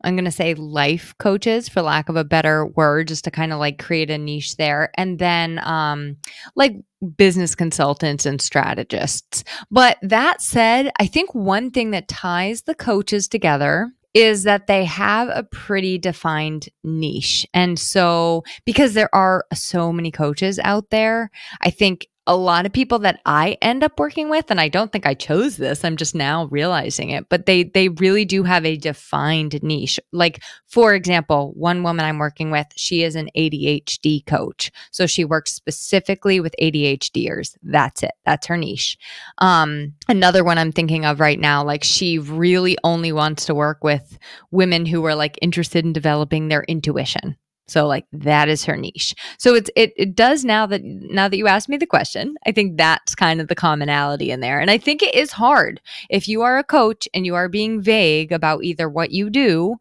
I'm 0.03 0.15
going 0.15 0.25
to 0.25 0.31
say 0.31 0.53
life 0.53 1.15
coaches 1.17 1.67
for 1.67 1.81
lack 1.81 2.09
of 2.09 2.15
a 2.15 2.23
better 2.23 2.65
word 2.65 3.07
just 3.07 3.23
to 3.25 3.31
kind 3.31 3.51
of 3.51 3.59
like 3.59 3.79
create 3.79 4.11
a 4.11 4.17
niche 4.17 4.55
there 4.57 4.91
and 4.95 5.17
then 5.17 5.59
um 5.63 6.17
like 6.55 6.75
business 7.15 7.55
consultants 7.55 8.25
and 8.25 8.41
strategists. 8.41 9.43
But 9.69 9.97
that 10.01 10.41
said, 10.41 10.91
I 10.99 11.07
think 11.07 11.33
one 11.33 11.71
thing 11.71 11.91
that 11.91 12.07
ties 12.07 12.63
the 12.63 12.75
coaches 12.75 13.27
together 13.27 13.91
is 14.13 14.43
that 14.43 14.65
they 14.65 14.83
have 14.83 15.29
a 15.29 15.43
pretty 15.43 15.99
defined 15.99 16.69
niche. 16.83 17.45
And 17.53 17.77
so, 17.77 18.43
because 18.65 18.93
there 18.93 19.13
are 19.13 19.45
so 19.53 19.93
many 19.93 20.09
coaches 20.09 20.59
out 20.63 20.89
there, 20.89 21.29
I 21.61 21.69
think 21.69 22.07
a 22.27 22.35
lot 22.35 22.65
of 22.65 22.73
people 22.73 22.99
that 22.99 23.21
I 23.25 23.57
end 23.61 23.83
up 23.83 23.99
working 23.99 24.29
with 24.29 24.51
and 24.51 24.59
I 24.59 24.67
don't 24.67 24.91
think 24.91 25.05
I 25.05 25.13
chose 25.13 25.57
this 25.57 25.83
I'm 25.83 25.95
just 25.95 26.13
now 26.13 26.45
realizing 26.47 27.09
it 27.09 27.29
but 27.29 27.45
they 27.45 27.63
they 27.63 27.89
really 27.89 28.25
do 28.25 28.43
have 28.43 28.65
a 28.65 28.77
defined 28.77 29.61
niche. 29.63 29.99
Like 30.11 30.43
for 30.67 30.93
example 30.93 31.53
one 31.55 31.83
woman 31.83 32.05
I'm 32.05 32.19
working 32.19 32.51
with 32.51 32.67
she 32.75 33.03
is 33.03 33.15
an 33.15 33.29
ADHD 33.35 34.25
coach. 34.25 34.71
So 34.91 35.07
she 35.07 35.23
works 35.23 35.53
specifically 35.53 36.39
with 36.39 36.53
ADHDers 36.61 37.55
that's 37.63 38.03
it. 38.03 38.11
That's 38.25 38.47
her 38.47 38.57
niche. 38.57 38.97
Um 39.37 39.93
another 40.09 40.43
one 40.43 40.57
I'm 40.57 40.73
thinking 40.73 41.05
of 41.05 41.21
right 41.21 41.39
now 41.39 41.63
like 41.63 41.83
she 41.83 42.19
really 42.19 42.77
only 42.83 43.13
wants 43.13 43.45
to 43.45 43.55
work 43.55 43.83
with 43.83 44.19
women 44.51 44.85
who 44.85 45.05
are 45.05 45.15
like 45.15 45.39
interested 45.41 45.85
in 45.85 45.93
developing 45.93 46.49
their 46.49 46.63
intuition 46.63 47.37
so 47.67 47.85
like 47.85 48.05
that 48.13 48.47
is 48.47 48.63
her 48.65 48.77
niche. 48.77 49.13
So 49.37 49.53
it's 49.53 49.69
it 49.75 49.93
it 49.97 50.15
does 50.15 50.45
now 50.45 50.65
that 50.67 50.83
now 50.83 51.27
that 51.27 51.37
you 51.37 51.47
asked 51.47 51.69
me 51.69 51.77
the 51.77 51.85
question, 51.85 52.35
I 52.45 52.51
think 52.51 52.77
that's 52.77 53.13
kind 53.13 53.41
of 53.41 53.49
the 53.49 53.55
commonality 53.55 54.31
in 54.31 54.39
there. 54.39 54.59
And 54.59 54.71
I 54.71 54.77
think 54.77 55.03
it 55.03 55.13
is 55.13 55.31
hard 55.31 55.81
if 56.09 56.27
you 56.27 56.41
are 56.41 56.57
a 56.57 56.63
coach 56.63 57.07
and 57.13 57.25
you 57.25 57.35
are 57.35 57.49
being 57.49 57.81
vague 57.81 58.31
about 58.31 58.63
either 58.63 58.89
what 58.89 59.11
you 59.11 59.29
do 59.29 59.75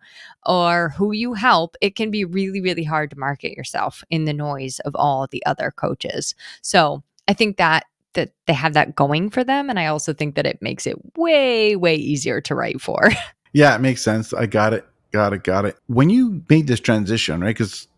or 0.45 0.91
who 0.91 1.13
you 1.13 1.35
help, 1.35 1.77
it 1.81 1.97
can 1.97 2.11
be 2.11 2.25
really 2.25 2.61
really 2.61 2.85
hard 2.85 3.11
to 3.11 3.19
market 3.19 3.57
yourself 3.57 4.03
in 4.11 4.25
the 4.25 4.33
noise 4.33 4.81
of 4.81 4.95
all 4.97 5.29
the 5.31 5.45
other 5.47 5.71
coaches. 5.71 6.35
So, 6.63 7.03
I 7.29 7.35
think 7.35 7.57
that 7.57 7.85
that 8.15 8.33
they 8.47 8.55
have 8.55 8.73
that 8.73 8.97
going 8.97 9.31
for 9.31 9.45
them 9.45 9.71
and 9.71 9.79
I 9.79 9.87
also 9.87 10.13
think 10.13 10.37
that 10.37 10.47
it 10.47 10.63
makes 10.63 10.87
it 10.87 10.97
way 11.17 11.77
way 11.77 11.95
easier 11.95 12.41
to 12.43 12.55
write 12.55 12.81
for. 12.81 13.11
Yeah, 13.53 13.75
it 13.75 13.81
makes 13.81 14.03
sense. 14.03 14.35
I 14.35 14.45
got 14.45 14.75
it. 14.75 14.87
Got 15.17 15.33
it. 15.33 15.45
Got 15.45 15.65
it. 15.65 15.79
When 15.87 16.11
you 16.11 16.45
made 16.51 16.67
this 16.67 16.79
transition, 16.79 17.41
right? 17.41 17.57
Because 17.57 17.89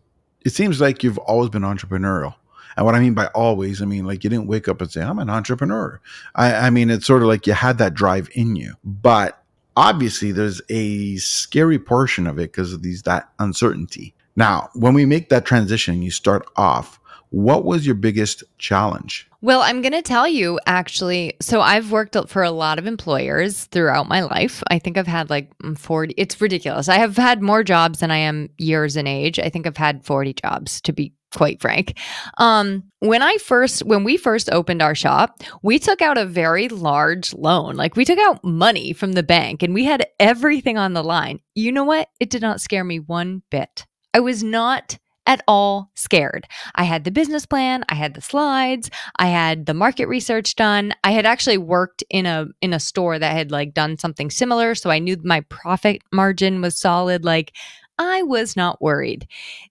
it 0.45 0.53
seems 0.53 0.79
like 0.79 1.03
you've 1.03 1.17
always 1.17 1.49
been 1.49 1.63
entrepreneurial. 1.63 2.33
And 2.77 2.85
what 2.85 2.95
I 2.95 3.01
mean 3.01 3.13
by 3.13 3.25
always, 3.35 3.81
I 3.81 3.85
mean 3.85 4.05
like 4.05 4.23
you 4.23 4.29
didn't 4.29 4.47
wake 4.47 4.69
up 4.69 4.79
and 4.79 4.89
say, 4.89 5.01
I'm 5.01 5.19
an 5.19 5.29
entrepreneur. 5.29 5.99
I, 6.35 6.53
I 6.53 6.69
mean, 6.69 6.89
it's 6.89 7.05
sort 7.05 7.21
of 7.21 7.27
like 7.27 7.45
you 7.45 7.51
had 7.51 7.77
that 7.79 7.93
drive 7.93 8.29
in 8.35 8.55
you. 8.55 8.75
But 8.85 9.43
obviously, 9.75 10.31
there's 10.31 10.61
a 10.69 11.17
scary 11.17 11.77
portion 11.77 12.25
of 12.25 12.39
it 12.39 12.53
because 12.53 12.71
of 12.71 12.83
these 12.83 13.01
that 13.01 13.27
uncertainty. 13.37 14.15
Now, 14.37 14.69
when 14.75 14.93
we 14.93 15.05
make 15.05 15.27
that 15.27 15.43
transition, 15.43 16.01
you 16.01 16.11
start 16.11 16.47
off 16.55 17.01
what 17.31 17.65
was 17.65 17.85
your 17.85 17.95
biggest 17.95 18.45
challenge? 18.59 19.28
Well, 19.41 19.61
I'm 19.61 19.81
going 19.81 19.93
to 19.93 20.01
tell 20.01 20.27
you 20.27 20.59
actually. 20.65 21.33
So, 21.41 21.61
I've 21.61 21.91
worked 21.91 22.17
for 22.27 22.43
a 22.43 22.51
lot 22.51 22.77
of 22.77 22.87
employers 22.87 23.65
throughout 23.65 24.09
my 24.09 24.21
life. 24.21 24.61
I 24.69 24.79
think 24.79 24.97
I've 24.97 25.07
had 25.07 25.29
like 25.29 25.51
40, 25.77 26.13
it's 26.17 26.39
ridiculous. 26.41 26.89
I 26.89 26.97
have 26.97 27.15
had 27.15 27.41
more 27.41 27.63
jobs 27.63 27.99
than 27.99 28.11
I 28.11 28.17
am 28.17 28.49
years 28.57 28.97
in 28.97 29.07
age. 29.07 29.39
I 29.39 29.49
think 29.49 29.65
I've 29.65 29.77
had 29.77 30.03
40 30.03 30.33
jobs 30.33 30.81
to 30.81 30.91
be 30.91 31.13
quite 31.33 31.61
frank. 31.61 31.97
Um, 32.37 32.83
when 32.99 33.21
I 33.21 33.37
first, 33.37 33.85
when 33.85 34.03
we 34.03 34.17
first 34.17 34.51
opened 34.51 34.81
our 34.81 34.95
shop, 34.95 35.41
we 35.61 35.79
took 35.79 36.01
out 36.01 36.17
a 36.17 36.25
very 36.25 36.67
large 36.67 37.33
loan. 37.33 37.75
Like 37.75 37.95
we 37.95 38.05
took 38.05 38.19
out 38.19 38.43
money 38.43 38.93
from 38.93 39.13
the 39.13 39.23
bank 39.23 39.63
and 39.63 39.73
we 39.73 39.85
had 39.85 40.07
everything 40.19 40.77
on 40.77 40.93
the 40.93 41.03
line. 41.03 41.39
You 41.55 41.71
know 41.71 41.83
what? 41.83 42.09
It 42.19 42.29
did 42.29 42.41
not 42.41 42.61
scare 42.61 42.83
me 42.83 42.99
one 42.99 43.43
bit. 43.51 43.85
I 44.13 44.19
was 44.19 44.43
not 44.43 44.97
at 45.29 45.43
all 45.47 45.91
scared. 45.93 46.47
I 46.73 46.85
had 46.85 47.03
the 47.03 47.11
business 47.11 47.45
plan, 47.45 47.85
I 47.87 47.93
had 47.93 48.15
the 48.15 48.21
slides, 48.21 48.89
I 49.17 49.27
had 49.27 49.67
the 49.67 49.75
market 49.75 50.07
research 50.07 50.55
done. 50.55 50.91
I 51.03 51.11
had 51.11 51.27
actually 51.27 51.59
worked 51.59 52.03
in 52.09 52.25
a 52.25 52.47
in 52.61 52.73
a 52.73 52.79
store 52.79 53.19
that 53.19 53.31
had 53.31 53.51
like 53.51 53.75
done 53.75 53.99
something 53.99 54.31
similar, 54.31 54.73
so 54.73 54.89
I 54.89 54.97
knew 54.97 55.17
my 55.23 55.41
profit 55.41 56.01
margin 56.11 56.61
was 56.61 56.75
solid 56.75 57.23
like 57.23 57.53
I 57.99 58.23
was 58.23 58.55
not 58.55 58.81
worried. 58.81 59.27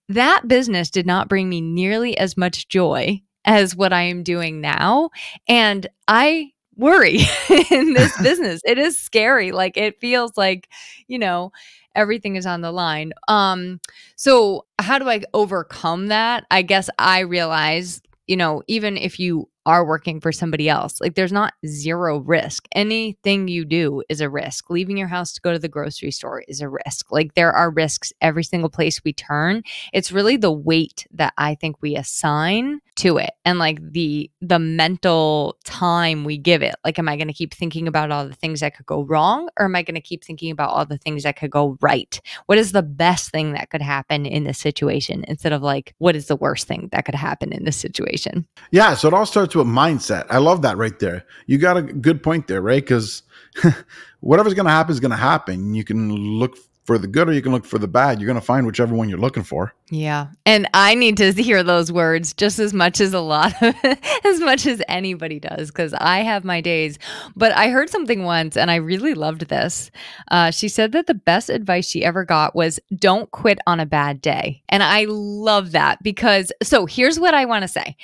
That 0.08 0.46
business 0.46 0.90
did 0.90 1.06
not 1.06 1.28
bring 1.28 1.48
me 1.48 1.60
nearly 1.60 2.16
as 2.16 2.36
much 2.36 2.68
joy 2.68 3.20
as 3.44 3.74
what 3.74 3.92
I 3.92 4.02
am 4.02 4.22
doing 4.22 4.60
now, 4.60 5.10
and 5.48 5.88
I 6.06 6.52
worry 6.76 7.18
in 7.70 7.94
this 7.94 8.16
business. 8.22 8.60
It 8.64 8.78
is 8.78 8.96
scary. 8.96 9.50
Like 9.50 9.76
it 9.76 10.00
feels 10.00 10.32
like, 10.36 10.68
you 11.08 11.18
know, 11.18 11.50
everything 11.98 12.36
is 12.36 12.46
on 12.46 12.62
the 12.62 12.72
line. 12.72 13.12
Um, 13.26 13.80
so 14.16 14.64
how 14.78 14.98
do 14.98 15.08
I 15.08 15.20
overcome 15.34 16.06
that? 16.06 16.46
I 16.50 16.62
guess 16.62 16.88
I 16.98 17.20
realize, 17.20 18.00
you 18.26 18.36
know, 18.36 18.62
even 18.68 18.96
if 18.96 19.18
you 19.18 19.48
are 19.68 19.84
working 19.84 20.18
for 20.18 20.32
somebody 20.32 20.66
else. 20.66 20.98
Like 20.98 21.14
there's 21.14 21.30
not 21.30 21.52
zero 21.66 22.20
risk. 22.20 22.66
Anything 22.72 23.48
you 23.48 23.66
do 23.66 24.02
is 24.08 24.22
a 24.22 24.30
risk. 24.30 24.70
Leaving 24.70 24.96
your 24.96 25.08
house 25.08 25.34
to 25.34 25.42
go 25.42 25.52
to 25.52 25.58
the 25.58 25.68
grocery 25.68 26.10
store 26.10 26.42
is 26.48 26.62
a 26.62 26.70
risk. 26.70 27.12
Like 27.12 27.34
there 27.34 27.52
are 27.52 27.70
risks 27.70 28.10
every 28.22 28.44
single 28.44 28.70
place 28.70 29.04
we 29.04 29.12
turn. 29.12 29.62
It's 29.92 30.10
really 30.10 30.38
the 30.38 30.50
weight 30.50 31.06
that 31.12 31.34
I 31.36 31.54
think 31.54 31.76
we 31.82 31.96
assign 31.96 32.80
to 32.96 33.18
it 33.18 33.30
and 33.44 33.58
like 33.58 33.78
the 33.92 34.30
the 34.40 34.58
mental 34.58 35.58
time 35.64 36.24
we 36.24 36.38
give 36.38 36.62
it. 36.62 36.74
Like 36.82 36.98
am 36.98 37.08
I 37.08 37.16
going 37.16 37.28
to 37.28 37.34
keep 37.34 37.52
thinking 37.52 37.86
about 37.86 38.10
all 38.10 38.26
the 38.26 38.34
things 38.34 38.60
that 38.60 38.74
could 38.74 38.86
go 38.86 39.02
wrong 39.04 39.50
or 39.58 39.66
am 39.66 39.76
I 39.76 39.82
going 39.82 39.96
to 39.96 40.00
keep 40.00 40.24
thinking 40.24 40.50
about 40.50 40.70
all 40.70 40.86
the 40.86 40.96
things 40.96 41.24
that 41.24 41.36
could 41.36 41.50
go 41.50 41.76
right? 41.82 42.18
What 42.46 42.56
is 42.56 42.72
the 42.72 42.82
best 42.82 43.30
thing 43.30 43.52
that 43.52 43.68
could 43.68 43.82
happen 43.82 44.24
in 44.24 44.44
this 44.44 44.58
situation 44.58 45.26
instead 45.28 45.52
of 45.52 45.60
like 45.60 45.94
what 45.98 46.16
is 46.16 46.26
the 46.26 46.36
worst 46.36 46.66
thing 46.66 46.88
that 46.92 47.04
could 47.04 47.14
happen 47.14 47.52
in 47.52 47.64
this 47.64 47.76
situation? 47.76 48.48
Yeah, 48.70 48.94
so 48.94 49.08
it 49.08 49.14
all 49.14 49.26
starts 49.26 49.54
mindset. 49.64 50.26
I 50.30 50.38
love 50.38 50.62
that 50.62 50.76
right 50.76 50.98
there. 50.98 51.24
You 51.46 51.58
got 51.58 51.76
a 51.76 51.82
good 51.82 52.22
point 52.22 52.46
there, 52.46 52.60
right? 52.60 52.82
Because 52.82 53.22
whatever's 54.20 54.54
going 54.54 54.66
to 54.66 54.72
happen 54.72 54.92
is 54.92 55.00
going 55.00 55.10
to 55.10 55.16
happen. 55.16 55.74
You 55.74 55.84
can 55.84 56.12
look 56.12 56.56
for 56.88 56.96
the 56.96 57.06
good 57.06 57.28
or 57.28 57.34
you 57.34 57.42
can 57.42 57.52
look 57.52 57.66
for 57.66 57.78
the 57.78 57.86
bad. 57.86 58.18
You're 58.18 58.26
going 58.26 58.40
to 58.40 58.44
find 58.44 58.66
whichever 58.66 58.94
one 58.94 59.10
you're 59.10 59.18
looking 59.18 59.42
for. 59.42 59.74
Yeah. 59.90 60.28
And 60.46 60.66
I 60.72 60.94
need 60.94 61.18
to 61.18 61.32
hear 61.32 61.62
those 61.62 61.92
words 61.92 62.32
just 62.32 62.58
as 62.58 62.72
much 62.72 62.98
as 62.98 63.12
a 63.12 63.20
lot 63.20 63.52
of 63.62 63.74
as 64.24 64.40
much 64.40 64.64
as 64.64 64.80
anybody 64.88 65.38
does 65.38 65.70
cuz 65.70 65.92
I 65.92 66.20
have 66.20 66.44
my 66.44 66.62
days. 66.62 66.98
But 67.36 67.52
I 67.52 67.68
heard 67.68 67.90
something 67.90 68.24
once 68.24 68.56
and 68.56 68.70
I 68.70 68.76
really 68.76 69.12
loved 69.12 69.48
this. 69.48 69.90
Uh, 70.30 70.50
she 70.50 70.66
said 70.66 70.92
that 70.92 71.06
the 71.06 71.12
best 71.12 71.50
advice 71.50 71.86
she 71.86 72.02
ever 72.02 72.24
got 72.24 72.56
was 72.56 72.80
don't 72.96 73.30
quit 73.32 73.58
on 73.66 73.80
a 73.80 73.86
bad 73.86 74.22
day. 74.22 74.62
And 74.70 74.82
I 74.82 75.04
love 75.08 75.72
that 75.72 76.02
because 76.02 76.52
so 76.62 76.86
here's 76.86 77.20
what 77.20 77.34
I 77.34 77.44
want 77.44 77.64
to 77.64 77.68
say 77.68 77.98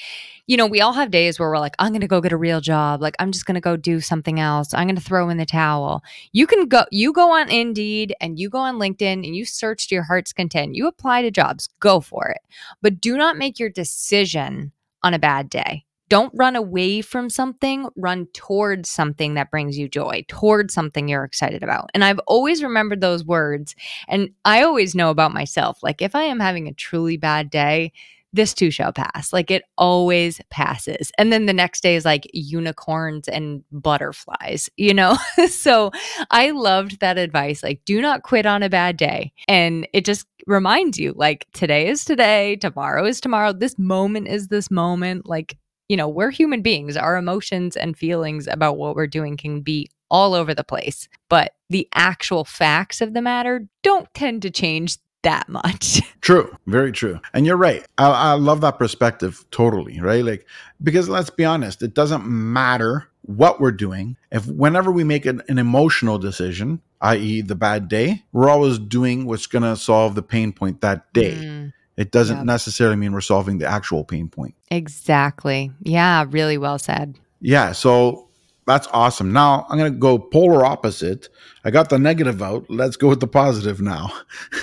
you 0.46 0.56
know, 0.56 0.66
we 0.66 0.80
all 0.80 0.92
have 0.92 1.10
days 1.10 1.38
where 1.38 1.48
we're 1.48 1.58
like, 1.58 1.74
I'm 1.78 1.92
going 1.92 2.02
to 2.02 2.06
go 2.06 2.20
get 2.20 2.32
a 2.32 2.36
real 2.36 2.60
job. 2.60 3.00
Like, 3.00 3.16
I'm 3.18 3.32
just 3.32 3.46
going 3.46 3.54
to 3.54 3.60
go 3.60 3.76
do 3.76 4.00
something 4.00 4.38
else. 4.38 4.74
I'm 4.74 4.86
going 4.86 4.96
to 4.96 5.02
throw 5.02 5.30
in 5.30 5.38
the 5.38 5.46
towel. 5.46 6.02
You 6.32 6.46
can 6.46 6.66
go, 6.66 6.84
you 6.90 7.12
go 7.12 7.32
on 7.32 7.48
Indeed 7.48 8.14
and 8.20 8.38
you 8.38 8.50
go 8.50 8.58
on 8.58 8.78
LinkedIn 8.78 9.24
and 9.24 9.34
you 9.36 9.44
search 9.44 9.88
to 9.88 9.94
your 9.94 10.04
heart's 10.04 10.32
content. 10.32 10.74
You 10.74 10.86
apply 10.86 11.22
to 11.22 11.30
jobs, 11.30 11.68
go 11.80 12.00
for 12.00 12.28
it. 12.28 12.40
But 12.82 13.00
do 13.00 13.16
not 13.16 13.38
make 13.38 13.58
your 13.58 13.70
decision 13.70 14.72
on 15.02 15.14
a 15.14 15.18
bad 15.18 15.48
day. 15.48 15.84
Don't 16.10 16.32
run 16.36 16.54
away 16.54 17.00
from 17.00 17.30
something, 17.30 17.88
run 17.96 18.26
towards 18.34 18.90
something 18.90 19.34
that 19.34 19.50
brings 19.50 19.78
you 19.78 19.88
joy, 19.88 20.24
towards 20.28 20.74
something 20.74 21.08
you're 21.08 21.24
excited 21.24 21.62
about. 21.62 21.88
And 21.94 22.04
I've 22.04 22.20
always 22.26 22.62
remembered 22.62 23.00
those 23.00 23.24
words. 23.24 23.74
And 24.06 24.28
I 24.44 24.62
always 24.62 24.94
know 24.94 25.08
about 25.08 25.32
myself 25.32 25.82
like, 25.82 26.02
if 26.02 26.14
I 26.14 26.24
am 26.24 26.40
having 26.40 26.68
a 26.68 26.74
truly 26.74 27.16
bad 27.16 27.48
day, 27.48 27.92
this 28.34 28.52
too 28.52 28.70
shall 28.70 28.92
pass. 28.92 29.32
Like 29.32 29.50
it 29.50 29.62
always 29.78 30.40
passes. 30.50 31.12
And 31.18 31.32
then 31.32 31.46
the 31.46 31.52
next 31.52 31.82
day 31.82 31.94
is 31.94 32.04
like 32.04 32.28
unicorns 32.32 33.28
and 33.28 33.62
butterflies, 33.70 34.68
you 34.76 34.92
know? 34.92 35.16
so 35.48 35.92
I 36.30 36.50
loved 36.50 37.00
that 37.00 37.16
advice. 37.16 37.62
Like, 37.62 37.84
do 37.84 38.00
not 38.00 38.22
quit 38.22 38.44
on 38.44 38.62
a 38.62 38.68
bad 38.68 38.96
day. 38.96 39.32
And 39.48 39.86
it 39.92 40.04
just 40.04 40.26
reminds 40.46 40.98
you, 40.98 41.14
like, 41.16 41.46
today 41.52 41.88
is 41.88 42.04
today, 42.04 42.56
tomorrow 42.56 43.04
is 43.06 43.20
tomorrow, 43.20 43.52
this 43.52 43.78
moment 43.78 44.28
is 44.28 44.48
this 44.48 44.70
moment. 44.70 45.26
Like, 45.26 45.56
you 45.88 45.96
know, 45.96 46.08
we're 46.08 46.30
human 46.30 46.60
beings. 46.62 46.96
Our 46.96 47.16
emotions 47.16 47.76
and 47.76 47.96
feelings 47.96 48.46
about 48.48 48.76
what 48.76 48.96
we're 48.96 49.06
doing 49.06 49.36
can 49.36 49.60
be 49.60 49.90
all 50.10 50.34
over 50.34 50.54
the 50.54 50.64
place, 50.64 51.08
but 51.28 51.54
the 51.70 51.88
actual 51.94 52.44
facts 52.44 53.00
of 53.00 53.14
the 53.14 53.22
matter 53.22 53.66
don't 53.82 54.12
tend 54.14 54.42
to 54.42 54.50
change 54.50 54.98
that 55.24 55.48
much. 55.48 56.00
True, 56.20 56.56
very 56.66 56.90
true. 56.90 57.20
And 57.34 57.44
you're 57.44 57.58
right. 57.58 57.84
I, 57.98 58.08
I 58.08 58.32
love 58.32 58.62
that 58.62 58.78
perspective 58.78 59.44
totally, 59.50 60.00
right? 60.00 60.24
Like, 60.24 60.46
because 60.82 61.06
let's 61.06 61.28
be 61.28 61.44
honest, 61.44 61.82
it 61.82 61.92
doesn't 61.92 62.26
matter 62.26 63.10
what 63.26 63.60
we're 63.60 63.72
doing. 63.72 64.16
If 64.32 64.46
whenever 64.46 64.90
we 64.90 65.04
make 65.04 65.26
an, 65.26 65.42
an 65.48 65.58
emotional 65.58 66.18
decision, 66.18 66.80
i.e., 67.02 67.42
the 67.42 67.54
bad 67.54 67.88
day, 67.88 68.22
we're 68.32 68.48
always 68.48 68.78
doing 68.78 69.26
what's 69.26 69.46
going 69.46 69.64
to 69.64 69.76
solve 69.76 70.14
the 70.14 70.22
pain 70.22 70.52
point 70.52 70.80
that 70.80 71.12
day. 71.12 71.34
Mm, 71.34 71.72
it 71.98 72.10
doesn't 72.10 72.38
yep. 72.38 72.46
necessarily 72.46 72.96
mean 72.96 73.12
we're 73.12 73.20
solving 73.20 73.58
the 73.58 73.66
actual 73.66 74.02
pain 74.02 74.28
point. 74.28 74.54
Exactly. 74.70 75.72
Yeah, 75.82 76.24
really 76.28 76.56
well 76.56 76.78
said. 76.78 77.18
Yeah. 77.40 77.72
So 77.72 78.23
that's 78.66 78.88
awesome. 78.92 79.32
Now 79.32 79.66
I'm 79.68 79.78
going 79.78 79.92
to 79.92 79.98
go 79.98 80.18
polar 80.18 80.64
opposite. 80.64 81.28
I 81.64 81.70
got 81.70 81.90
the 81.90 81.98
negative 81.98 82.42
out. 82.42 82.64
Let's 82.68 82.96
go 82.96 83.08
with 83.08 83.20
the 83.20 83.26
positive 83.26 83.80
now. 83.80 84.10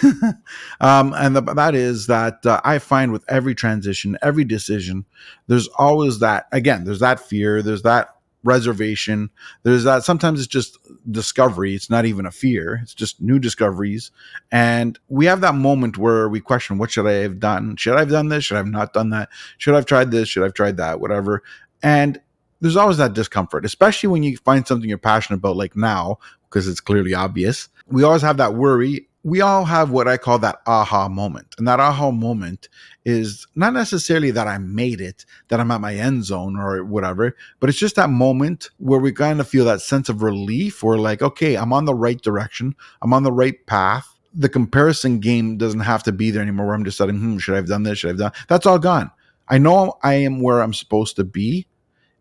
um, 0.82 1.14
and 1.14 1.36
the, 1.36 1.42
that 1.42 1.76
is 1.76 2.08
that 2.08 2.46
uh, 2.46 2.62
I 2.64 2.80
find 2.80 3.12
with 3.12 3.24
every 3.28 3.56
transition, 3.56 4.18
every 4.22 4.44
decision, 4.44 5.06
there's 5.48 5.68
always 5.70 6.20
that, 6.20 6.48
again, 6.52 6.84
there's 6.84 7.00
that 7.00 7.20
fear, 7.20 7.62
there's 7.62 7.84
that 7.84 8.16
reservation, 8.44 9.30
there's 9.62 9.84
that 9.84 10.04
sometimes 10.04 10.40
it's 10.40 10.48
just 10.48 10.80
discovery. 11.12 11.76
It's 11.76 11.92
not 11.92 12.06
even 12.06 12.26
a 12.26 12.32
fear, 12.32 12.80
it's 12.82 12.96
just 12.96 13.22
new 13.22 13.38
discoveries. 13.38 14.10
And 14.52 14.98
we 15.10 15.26
have 15.26 15.42
that 15.42 15.56
moment 15.56 15.98
where 16.00 16.28
we 16.28 16.40
question, 16.40 16.80
what 16.80 16.90
should 16.90 17.06
I 17.06 17.14
have 17.14 17.40
done? 17.40 17.76
Should 17.76 17.96
I 17.96 18.00
have 18.00 18.10
done 18.10 18.30
this? 18.30 18.46
Should 18.46 18.56
I 18.56 18.60
have 18.60 18.68
not 18.68 18.94
done 18.94 19.12
that? 19.12 19.30
Should 19.60 19.76
I 19.76 19.78
have 19.78 19.86
tried 19.86 20.10
this? 20.10 20.28
Should 20.28 20.42
I 20.42 20.48
have 20.48 20.56
tried 20.56 20.78
that? 20.78 21.00
Whatever. 21.00 21.44
And 21.84 22.20
there's 22.62 22.78
always 22.78 22.98
that 22.98 23.14
discomfort, 23.14 23.66
especially 23.66 24.08
when 24.08 24.24
you 24.24 24.38
find 24.38 24.66
something 24.66 24.88
you're 24.88 24.98
passionate 24.98 25.38
about, 25.40 25.58
like 25.58 25.76
now, 25.76 26.20
because 26.50 26.68
it's 26.68 26.80
clearly 26.80 27.14
obvious. 27.14 27.68
We 27.88 28.04
always 28.04 28.22
have 28.22 28.38
that 28.38 28.54
worry. 28.54 29.08
We 29.24 29.42
all 29.42 29.66
have 29.66 29.92
what 29.92 30.08
I 30.08 30.18
call 30.18 30.40
that 30.40 30.62
aha 30.66 31.08
moment. 31.08 31.56
And 31.58 31.68
that 31.68 31.80
aha 31.80 32.12
moment 32.12 32.70
is 33.06 33.48
not 33.56 33.74
necessarily 33.74 34.32
that 34.32 34.48
I 34.48 34.58
made 34.58 35.02
it, 35.02 35.26
that 35.48 35.60
I'm 35.60 35.72
at 35.72 35.82
my 35.82 35.96
end 35.96 36.24
zone 36.24 36.56
or 36.56 36.84
whatever, 36.84 37.36
but 37.60 37.70
it's 37.70 37.80
just 37.80 37.96
that 37.96 38.10
moment 38.10 38.70
where 38.78 39.00
we 39.00 39.12
kind 39.12 39.40
of 39.40 39.48
feel 39.48 39.66
that 39.66 39.82
sense 39.82 40.10
of 40.10 40.24
relief. 40.24 40.84
We're 40.84 40.98
like, 40.98 41.22
okay, 41.22 41.56
I'm 41.56 41.74
on 41.74 41.86
the 41.86 41.96
right 41.96 42.22
direction, 42.22 42.76
I'm 43.02 43.14
on 43.14 43.24
the 43.24 43.32
right 43.32 43.64
path. 43.66 44.08
The 44.34 44.50
comparison 44.50 45.20
game 45.20 45.58
doesn't 45.58 45.82
have 45.82 46.04
to 46.04 46.12
be 46.12 46.32
there 46.32 46.42
anymore 46.42 46.68
where 46.68 46.76
I'm 46.76 46.84
deciding, 46.84 47.18
hmm, 47.18 47.38
should 47.38 47.54
I 47.54 47.58
have 47.58 47.68
done 47.68 47.84
this? 47.84 48.00
Should 48.00 48.08
I 48.08 48.12
have 48.12 48.20
done? 48.20 48.32
That's 48.48 48.66
all 48.66 48.80
gone. 48.80 49.12
I 49.50 49.58
know 49.58 49.98
I 50.04 50.14
am 50.14 50.42
where 50.42 50.62
I'm 50.62 50.74
supposed 50.74 51.18
to 51.18 51.26
be 51.26 51.68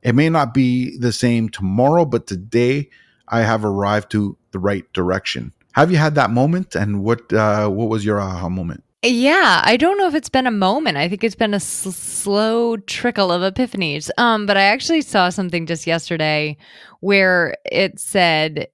it 0.02 0.14
may 0.14 0.28
not 0.28 0.54
be 0.54 0.96
the 0.98 1.12
same 1.12 1.48
tomorrow, 1.48 2.04
but 2.04 2.26
today 2.26 2.90
I 3.28 3.40
have 3.42 3.64
arrived 3.64 4.10
to 4.12 4.36
the 4.52 4.58
right 4.58 4.90
direction. 4.92 5.52
Have 5.72 5.90
you 5.90 5.98
had 5.98 6.14
that 6.16 6.30
moment? 6.30 6.74
And 6.74 7.02
what 7.04 7.32
uh, 7.32 7.68
what 7.68 7.88
was 7.88 8.04
your 8.04 8.20
aha 8.20 8.48
moment? 8.48 8.82
Yeah, 9.02 9.62
I 9.64 9.76
don't 9.78 9.96
know 9.96 10.08
if 10.08 10.14
it's 10.14 10.28
been 10.28 10.46
a 10.46 10.50
moment. 10.50 10.98
I 10.98 11.08
think 11.08 11.24
it's 11.24 11.34
been 11.34 11.54
a 11.54 11.56
s- 11.56 11.94
slow 11.96 12.76
trickle 12.76 13.32
of 13.32 13.40
epiphanies. 13.54 14.10
Um, 14.18 14.44
but 14.44 14.56
I 14.58 14.62
actually 14.62 15.00
saw 15.00 15.30
something 15.30 15.64
just 15.66 15.86
yesterday 15.86 16.56
where 17.00 17.56
it 17.64 17.98
said, 17.98 18.66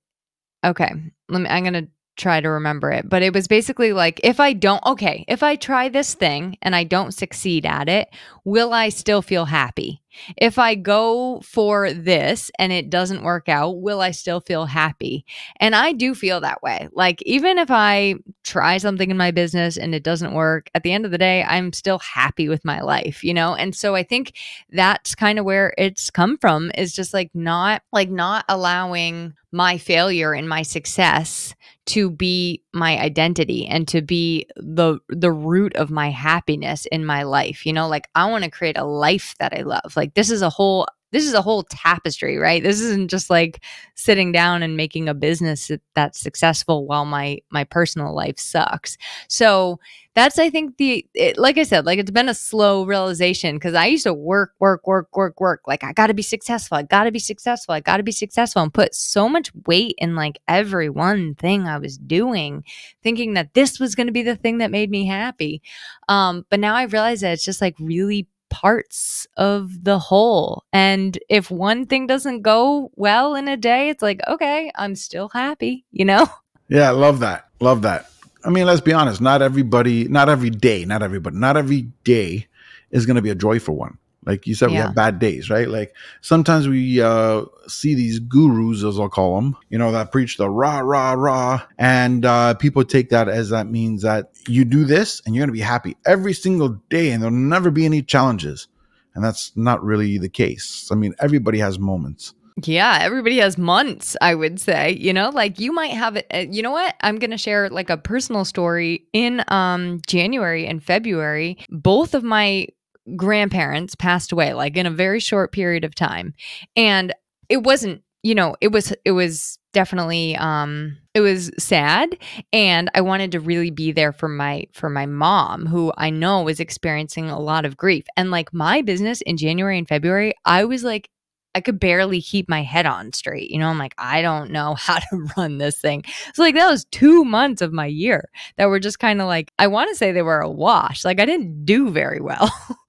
"Okay, 0.64 0.90
let 1.28 1.42
me. 1.42 1.48
I'm 1.48 1.62
gonna 1.64 1.86
try 2.16 2.40
to 2.40 2.48
remember 2.48 2.90
it, 2.90 3.09
but 3.09 3.22
it 3.22 3.33
was 3.33 3.46
basically 3.46 3.92
like 3.92 4.20
if 4.24 4.40
I 4.40 4.52
don't, 4.52 4.85
okay, 4.85 5.24
if 5.29 5.42
I 5.42 5.57
try 5.57 5.88
this 5.88 6.14
thing 6.14 6.57
and 6.62 6.74
I 6.74 6.85
don't 6.85 7.12
succeed 7.12 7.66
at 7.66 7.88
it, 7.88 8.09
will 8.44 8.72
I 8.72 8.88
still 8.88 9.22
feel 9.22 9.44
happy? 9.44 10.02
If 10.37 10.59
I 10.59 10.74
go 10.74 11.40
for 11.44 11.92
this 11.92 12.50
and 12.59 12.72
it 12.72 12.90
doesn't 12.90 13.22
work 13.22 13.48
out, 13.48 13.81
will 13.83 14.00
I 14.00 14.12
still 14.12 14.40
feel 14.40 14.64
happy? 14.66 15.26
And 15.61 15.74
I 15.74 15.92
do 15.92 16.14
feel 16.14 16.40
that 16.40 16.62
way. 16.62 16.88
Like, 16.92 17.22
even 17.22 17.59
if 17.59 17.70
I 17.70 18.14
try 18.46 18.78
something 18.78 19.11
in 19.11 19.16
my 19.16 19.30
business 19.30 19.76
and 19.76 19.94
it 19.94 20.02
doesn't 20.02 20.32
work, 20.35 20.70
at 20.74 20.82
the 20.82 20.92
end 20.92 21.04
of 21.04 21.11
the 21.11 21.18
day, 21.18 21.42
I'm 21.42 21.72
still 21.72 21.98
happy 21.98 22.48
with 22.48 22.64
my 22.64 22.80
life, 22.80 23.24
you 23.24 23.35
know? 23.35 23.54
And 23.54 23.74
so 23.74 23.94
I 23.94 24.02
think 24.02 24.35
that's 24.70 25.14
kind 25.14 25.38
of 25.38 25.44
where 25.44 25.74
it's 25.76 26.11
come 26.11 26.38
from 26.38 26.70
is 26.76 26.94
just 26.94 27.12
like 27.12 27.30
not, 27.35 27.82
like, 27.92 28.11
not 28.11 28.44
allowing 28.48 29.35
my 29.52 29.78
failure 29.78 30.32
and 30.32 30.48
my 30.48 30.62
success 30.62 31.54
to 31.87 32.11
be 32.11 32.62
my 32.74 32.98
identity 32.98 33.66
and 33.66 33.87
to 33.88 34.02
be 34.02 34.46
the 34.56 34.98
the 35.09 35.32
root 35.32 35.74
of 35.76 35.90
my 35.90 36.11
happiness 36.11 36.85
in 36.92 37.06
my 37.06 37.22
life 37.22 37.64
you 37.64 37.72
know 37.72 37.88
like 37.88 38.09
i 38.14 38.28
want 38.28 38.44
to 38.44 38.50
create 38.50 38.76
a 38.76 38.85
life 38.85 39.35
that 39.38 39.54
i 39.56 39.62
love 39.62 39.96
like 39.96 40.12
this 40.14 40.30
is 40.30 40.42
a 40.42 40.50
whole 40.50 40.87
this 41.12 41.25
is 41.25 41.35
a 41.35 41.42
whole 41.42 41.62
tapestry 41.64 42.37
right? 42.37 42.62
This 42.62 42.81
isn't 42.81 43.11
just 43.11 43.31
like 43.31 43.62
sitting 43.95 44.33
down 44.33 44.62
and 44.62 44.77
making 44.77 45.09
a 45.09 45.14
business 45.14 45.71
that's 45.95 46.21
successful 46.21 46.87
while 46.87 47.05
my 47.05 47.38
my 47.51 47.64
personal 47.64 48.14
life 48.14 48.38
sucks. 48.38 48.97
So 49.29 49.79
that's 50.16 50.38
i 50.38 50.49
think 50.49 50.79
the 50.79 51.07
it, 51.14 51.37
like 51.37 51.59
i 51.59 51.62
said 51.62 51.85
like 51.85 51.99
it's 51.99 52.11
been 52.11 52.31
a 52.31 52.35
slow 52.35 52.87
realization 52.87 53.57
because 53.57 53.75
i 53.75 53.85
used 53.85 54.05
to 54.05 54.14
work 54.14 54.55
work 54.59 54.87
work 54.87 55.14
work 55.14 55.38
work. 55.40 55.61
Like 55.66 55.85
i 55.85 55.92
gotta 55.92 56.14
be 56.14 56.23
successful 56.23 56.79
i 56.79 56.83
gotta 56.83 57.12
be 57.12 57.19
successful 57.19 57.75
i 57.75 57.81
gotta 57.81 58.03
be 58.03 58.12
successful 58.12 58.62
and 58.62 58.73
put 58.73 58.95
so 58.95 59.29
much 59.29 59.53
weight 59.66 59.95
in 59.99 60.16
like 60.16 60.38
every 60.49 60.88
one 60.88 61.35
thing 61.35 61.69
i 61.69 61.77
was 61.77 61.99
doing 61.99 62.64
thinking 63.03 63.35
that 63.35 63.53
this 63.55 63.79
was 63.79 63.95
going 63.95 64.07
to 64.07 64.12
be 64.12 64.23
the 64.23 64.37
thing 64.37 64.59
that 64.59 64.71
made 64.71 64.90
me 64.90 65.07
happy. 65.07 65.62
Um 66.09 66.47
but 66.51 66.61
now 66.61 66.75
i 66.75 66.85
realize 66.85 67.21
that 67.21 67.33
it's 67.33 67.45
just 67.45 67.61
like 67.61 67.75
really 67.79 68.27
parts 68.57 69.27
of 69.37 69.85
the 69.85 69.99
whole. 69.99 70.64
And 70.73 71.19
if 71.29 71.51
one 71.51 71.85
thing 71.85 72.07
doesn't 72.07 72.40
go 72.40 72.90
well 72.97 73.35
in 73.35 73.49
a 73.49 73.57
day, 73.57 73.90
it's 73.90 74.01
like, 74.01 74.21
okay, 74.27 74.71
I'm 74.77 74.95
still 74.95 75.29
happy, 75.29 75.85
you 75.92 76.07
know? 76.07 76.27
Yeah, 76.69 76.90
love 76.90 77.21
that. 77.21 77.49
Love 77.61 77.83
that. 77.83 78.11
I 78.45 78.51
mean, 78.51 78.66
let's 78.66 78.81
be 78.81 78.92
honest. 78.92 79.21
Not 79.21 79.42
everybody, 79.42 80.09
not 80.09 80.29
every 80.29 80.51
day, 80.51 80.85
not 80.85 81.03
everybody, 81.03 81.37
not 81.37 81.57
every 81.57 81.83
day 82.03 82.47
is 82.90 83.07
going 83.07 83.14
to 83.16 83.23
be 83.23 83.31
a 83.31 83.37
joyful 83.37 83.77
one. 83.77 83.99
Like 84.26 84.46
you 84.46 84.54
said, 84.56 84.70
yeah. 84.70 84.78
we 84.78 84.82
have 84.82 84.94
bad 84.94 85.18
days, 85.20 85.48
right? 85.48 85.68
Like 85.68 85.94
sometimes 86.20 86.66
we 86.66 87.00
uh, 87.00 87.44
see 87.68 87.94
these 87.94 88.18
gurus, 88.18 88.82
as 88.82 88.98
I'll 88.98 89.08
call 89.08 89.36
them, 89.36 89.56
you 89.70 89.78
know, 89.78 89.92
that 89.92 90.10
preach 90.10 90.36
the 90.36 90.50
rah, 90.50 90.80
rah, 90.80 91.12
rah. 91.12 91.62
And 91.78 92.26
uh, 92.26 92.54
people 92.54 92.84
take 92.84 93.10
that 93.10 93.28
as 93.28 93.50
that 93.50 93.68
means 93.68 94.02
that 94.02 94.32
you 94.48 94.64
do 94.64 94.84
this 94.84 95.22
and 95.24 95.34
you're 95.34 95.42
going 95.42 95.48
to 95.48 95.52
be 95.52 95.60
happy 95.60 95.96
every 96.04 96.32
single 96.32 96.80
day 96.90 97.12
and 97.12 97.22
there'll 97.22 97.36
never 97.36 97.70
be 97.70 97.84
any 97.84 98.02
challenges. 98.02 98.66
And 99.14 99.24
that's 99.24 99.56
not 99.56 99.82
really 99.82 100.18
the 100.18 100.28
case. 100.28 100.88
I 100.90 100.96
mean, 100.96 101.14
everybody 101.20 101.60
has 101.60 101.78
moments. 101.78 102.34
Yeah, 102.64 102.98
everybody 103.02 103.36
has 103.38 103.58
months, 103.58 104.16
I 104.20 104.34
would 104.34 104.58
say. 104.58 104.92
You 104.92 105.12
know, 105.12 105.28
like 105.28 105.60
you 105.60 105.72
might 105.72 105.92
have 105.92 106.16
it. 106.16 106.26
Uh, 106.32 106.46
you 106.50 106.62
know 106.62 106.70
what? 106.70 106.94
I'm 107.02 107.18
going 107.18 107.30
to 107.30 107.38
share 107.38 107.68
like 107.68 107.90
a 107.90 107.98
personal 107.98 108.44
story 108.44 109.06
in 109.12 109.44
um 109.48 110.00
January 110.06 110.66
and 110.66 110.82
February. 110.82 111.58
Both 111.68 112.14
of 112.14 112.24
my 112.24 112.68
grandparents 113.14 113.95
passed 113.95 114.33
away 114.33 114.55
like 114.55 114.77
in 114.77 114.87
a 114.87 114.90
very 114.90 115.21
short 115.21 115.53
period 115.53 115.85
of 115.85 115.95
time. 115.95 116.35
And 116.75 117.14
it 117.49 117.62
wasn't, 117.62 118.03
you 118.23 118.35
know, 118.35 118.57
it 118.61 118.73
was 118.73 118.92
it 119.05 119.12
was 119.12 119.59
definitely 119.73 120.35
um 120.37 120.97
it 121.14 121.21
was 121.21 121.51
sad 121.59 122.16
and 122.53 122.90
I 122.95 123.03
wanted 123.03 123.33
to 123.33 123.40
really 123.40 123.71
be 123.71 123.92
there 123.92 124.12
for 124.12 124.29
my 124.29 124.66
for 124.73 124.88
my 124.88 125.05
mom 125.07 125.66
who 125.66 125.92
I 125.99 126.11
know 126.11 126.42
was 126.42 126.61
experiencing 126.61 127.29
a 127.29 127.38
lot 127.38 127.64
of 127.64 127.77
grief. 127.77 128.05
And 128.16 128.31
like 128.31 128.53
my 128.53 128.83
business 128.83 129.21
in 129.23 129.37
January 129.37 129.79
and 129.79 129.87
February, 129.87 130.35
I 130.45 130.64
was 130.64 130.83
like 130.83 131.11
I 131.57 131.61
could 131.61 131.81
barely 131.81 132.21
keep 132.21 132.51
my 132.51 132.62
head 132.62 132.85
on 132.85 133.14
straight. 133.14 133.51
You 133.51 133.59
know, 133.59 133.69
I'm 133.69 133.79
like, 133.79 133.95
I 133.97 134.21
don't 134.21 134.51
know 134.51 134.75
how 134.79 134.99
to 134.99 135.27
run 135.38 135.57
this 135.57 135.81
thing. 135.81 136.05
So, 136.35 136.42
like, 136.42 136.55
that 136.55 136.69
was 136.69 136.85
two 136.85 137.25
months 137.25 137.62
of 137.62 137.73
my 137.73 137.87
year 137.87 138.29
that 138.59 138.66
were 138.66 138.79
just 138.79 138.99
kind 138.99 139.23
of 139.23 139.27
like, 139.27 139.51
I 139.59 139.66
want 139.66 139.88
to 139.88 139.97
say 139.97 140.12
they 140.12 140.21
were 140.21 140.40
a 140.40 140.51
wash. 140.51 141.03
Like, 141.03 141.19
I 141.19 141.25
didn't 141.25 141.64
do 141.64 141.88
very 141.88 142.21
well. 142.21 142.53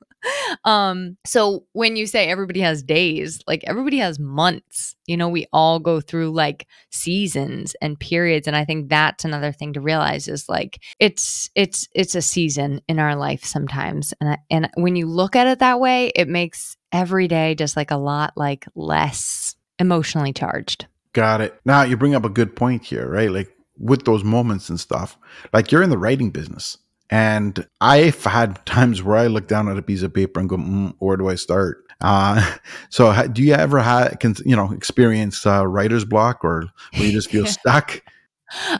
um 0.63 1.17
so 1.25 1.65
when 1.73 1.95
you 1.95 2.05
say 2.07 2.27
everybody 2.27 2.59
has 2.59 2.83
days 2.83 3.39
like 3.47 3.63
everybody 3.65 3.97
has 3.97 4.19
months 4.19 4.95
you 5.05 5.17
know 5.17 5.29
we 5.29 5.45
all 5.53 5.79
go 5.79 5.99
through 5.99 6.31
like 6.31 6.67
seasons 6.91 7.75
and 7.81 7.99
periods 7.99 8.47
and 8.47 8.55
i 8.55 8.65
think 8.65 8.89
that's 8.89 9.25
another 9.25 9.51
thing 9.51 9.73
to 9.73 9.81
realize 9.81 10.27
is 10.27 10.47
like 10.49 10.81
it's 10.99 11.49
it's 11.55 11.87
it's 11.93 12.15
a 12.15 12.21
season 12.21 12.81
in 12.87 12.99
our 12.99 13.15
life 13.15 13.43
sometimes 13.43 14.13
and 14.19 14.31
I, 14.31 14.37
and 14.49 14.69
when 14.75 14.95
you 14.95 15.07
look 15.07 15.35
at 15.35 15.47
it 15.47 15.59
that 15.59 15.79
way 15.79 16.11
it 16.15 16.27
makes 16.27 16.77
every 16.91 17.27
day 17.27 17.55
just 17.55 17.75
like 17.75 17.91
a 17.91 17.97
lot 17.97 18.33
like 18.35 18.65
less 18.75 19.55
emotionally 19.79 20.33
charged. 20.33 20.87
Got 21.13 21.41
it. 21.41 21.59
Now 21.65 21.83
you 21.83 21.97
bring 21.97 22.15
up 22.15 22.25
a 22.25 22.29
good 22.29 22.55
point 22.55 22.83
here 22.83 23.07
right? 23.09 23.31
Like 23.31 23.49
with 23.77 24.05
those 24.05 24.23
moments 24.23 24.69
and 24.69 24.79
stuff 24.79 25.17
like 25.53 25.71
you're 25.71 25.83
in 25.83 25.89
the 25.89 25.97
writing 25.97 26.31
business 26.31 26.77
And 27.09 27.65
I've 27.79 28.23
had 28.23 28.65
times 28.65 29.01
where 29.01 29.17
I 29.17 29.27
look 29.27 29.47
down 29.47 29.69
at 29.69 29.77
a 29.77 29.81
piece 29.81 30.01
of 30.01 30.13
paper 30.13 30.39
and 30.39 30.49
go, 30.49 30.57
mm, 30.57 30.93
where 30.99 31.17
do 31.17 31.29
I 31.29 31.35
start? 31.35 31.85
Uh, 32.01 32.55
so 32.89 33.27
do 33.27 33.41
you 33.41 33.53
ever 33.53 33.79
have, 33.79 34.17
you 34.45 34.55
know, 34.55 34.71
experience 34.71 35.45
uh, 35.45 35.65
writer's 35.65 36.05
block 36.05 36.43
or 36.43 36.69
where 36.95 37.05
you 37.05 37.11
just 37.11 37.29
feel 37.29 37.45
stuck? 37.47 38.01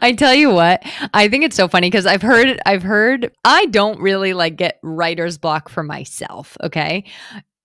I 0.02 0.14
tell 0.14 0.34
you 0.34 0.52
what, 0.52 0.82
I 1.14 1.28
think 1.28 1.44
it's 1.44 1.56
so 1.56 1.68
funny 1.68 1.90
because 1.90 2.06
I've 2.06 2.22
heard, 2.22 2.60
I've 2.66 2.84
heard, 2.84 3.32
I 3.44 3.66
don't 3.66 4.00
really 4.00 4.34
like 4.34 4.56
get 4.56 4.80
writer's 4.82 5.38
block 5.38 5.68
for 5.68 5.84
myself. 5.84 6.56
Okay. 6.64 7.04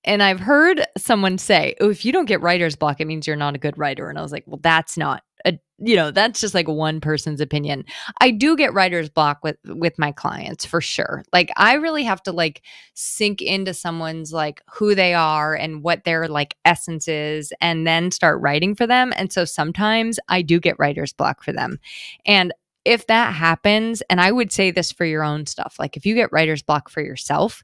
And 0.05 0.21
I've 0.21 0.41
heard 0.41 0.85
someone 0.99 1.39
say, 1.39 1.77
oh, 1.81 1.91
if 1.91 2.05
you 2.05 2.11
don't 2.11 2.25
get 2.25 2.41
writer's 2.41 2.75
block, 2.75 3.01
it 3.01 3.07
means 3.07 3.29
you're 3.29 3.37
not 3.37 3.55
a 3.55 3.59
good 3.59 3.79
writer. 3.79 4.09
And 4.11 4.19
I 4.19 4.23
was 4.23 4.33
like, 4.33 4.43
well, 4.47 4.59
that's 4.61 4.97
not 4.97 5.23
a 5.45 5.59
you 5.79 5.97
know 5.97 6.11
that's 6.11 6.41
just 6.41 6.55
like 6.55 6.69
one 6.69 7.01
person's 7.01 7.41
opinion. 7.41 7.85
I 8.21 8.31
do 8.31 8.57
get 8.57 8.73
writer's 8.73 9.09
block 9.09 9.41
with 9.43 9.57
with 9.65 9.99
my 9.99 10.13
clients 10.13 10.65
for 10.65 10.81
sure. 10.81 11.25
Like 11.33 11.51
i 11.57 11.75
really 11.75 12.05
have 12.05 12.23
to 12.25 12.33
like 12.33 12.63
sink 12.95 13.43
into 13.43 13.75
someone's 13.75 14.33
like 14.33 14.63
who 14.73 14.95
they 14.95 15.15
are 15.15 15.55
and 15.55 15.83
what 15.83 16.05
their 16.05 16.29
like 16.29 16.57
essence 16.65 17.09
is 17.09 17.53
and 17.61 17.87
then 17.87 18.11
start 18.11 18.41
writing 18.41 18.75
for 18.75 18.87
them. 18.87 19.13
And 19.17 19.33
so 19.33 19.45
sometimes 19.45 20.19
i 20.29 20.43
do 20.43 20.61
get 20.61 20.79
writer's 20.79 21.13
block 21.13 21.43
for 21.43 21.53
them. 21.53 21.79
And 22.27 22.53
if 22.85 23.07
that 23.07 23.33
happens 23.35 24.03
and 24.11 24.21
i 24.21 24.33
would 24.33 24.51
say 24.51 24.73
this 24.73 24.91
for 24.91 25.05
your 25.05 25.23
own 25.23 25.47
stuff 25.47 25.77
like 25.79 25.97
if 25.97 26.05
you 26.05 26.17
get 26.17 26.33
writer's 26.33 26.63
block 26.63 26.89
for 26.89 27.01
yourself 27.01 27.63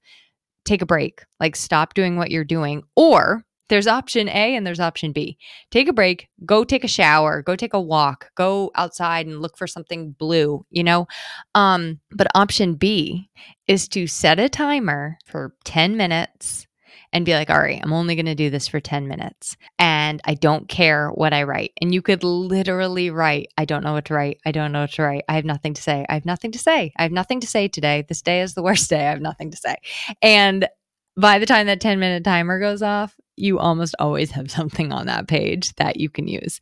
take 0.68 0.82
a 0.82 0.86
break. 0.86 1.24
Like 1.40 1.56
stop 1.56 1.94
doing 1.94 2.16
what 2.16 2.30
you're 2.30 2.44
doing. 2.44 2.82
Or 2.94 3.44
there's 3.68 3.87
option 3.87 4.28
A 4.28 4.57
and 4.57 4.66
there's 4.66 4.81
option 4.81 5.12
B. 5.12 5.38
Take 5.70 5.88
a 5.88 5.92
break, 5.92 6.28
go 6.44 6.64
take 6.64 6.85
a 6.85 6.88
shower, 6.88 7.42
go 7.42 7.57
take 7.57 7.74
a 7.74 7.81
walk, 7.81 8.31
go 8.35 8.70
outside 8.74 9.26
and 9.26 9.40
look 9.40 9.57
for 9.57 9.66
something 9.66 10.12
blue, 10.12 10.64
you 10.70 10.83
know? 10.83 11.07
Um, 11.54 12.00
but 12.11 12.28
option 12.35 12.74
B 12.74 13.31
is 13.66 13.88
to 13.88 14.07
set 14.07 14.38
a 14.38 14.48
timer 14.48 15.18
for 15.26 15.54
10 15.64 15.96
minutes 15.96 16.66
and 17.12 17.24
be 17.24 17.33
like, 17.33 17.48
all 17.48 17.61
right, 17.61 17.81
I'm 17.83 17.92
only 17.92 18.14
going 18.14 18.26
to 18.26 18.35
do 18.35 18.50
this 18.50 18.68
for 18.68 18.81
10 18.81 19.09
minutes 19.09 19.57
and 19.78 20.20
I 20.24 20.35
don't 20.35 20.68
care 20.68 21.09
what 21.11 21.33
I 21.33 21.44
write. 21.44 21.72
And 21.81 21.94
you 21.94 22.02
could 22.02 22.22
literally 22.22 23.11
write, 23.11 23.48
I 23.57 23.64
don't 23.64 23.83
know 23.83 23.94
what 23.94 24.07
to 24.07 24.14
write. 24.14 24.40
I 24.44 24.52
don't 24.52 24.72
know 24.72 24.83
what 24.83 24.92
to 24.92 25.02
write. 25.02 25.24
I 25.28 25.35
have 25.35 25.44
nothing 25.44 25.74
to 25.74 25.83
say. 25.83 26.04
I 26.09 26.14
have 26.14 26.26
nothing 26.26 26.52
to 26.52 26.59
say. 26.59 26.92
I 26.96 27.02
have 27.02 27.12
nothing 27.12 27.40
to 27.40 27.46
say 27.46 27.68
today. 27.68 28.04
This 28.07 28.22
day 28.22 28.42
is 28.42 28.54
the 28.54 28.62
worst 28.62 28.90
day. 28.90 29.07
I 29.07 29.11
have 29.11 29.20
nothing 29.20 29.50
to 29.50 29.57
say. 29.57 29.76
And 30.20 30.68
by 31.16 31.38
the 31.38 31.46
time 31.46 31.66
that 31.66 31.81
10 31.81 31.98
minute 31.98 32.24
timer 32.24 32.61
goes 32.61 32.83
off, 32.83 33.14
you 33.38 33.59
almost 33.59 33.94
always 33.98 34.31
have 34.31 34.51
something 34.59 34.92
on 34.92 35.07
that 35.07 35.29
page 35.29 35.74
that 35.77 35.98
you 35.98 36.09
can 36.09 36.29
use. 36.29 36.61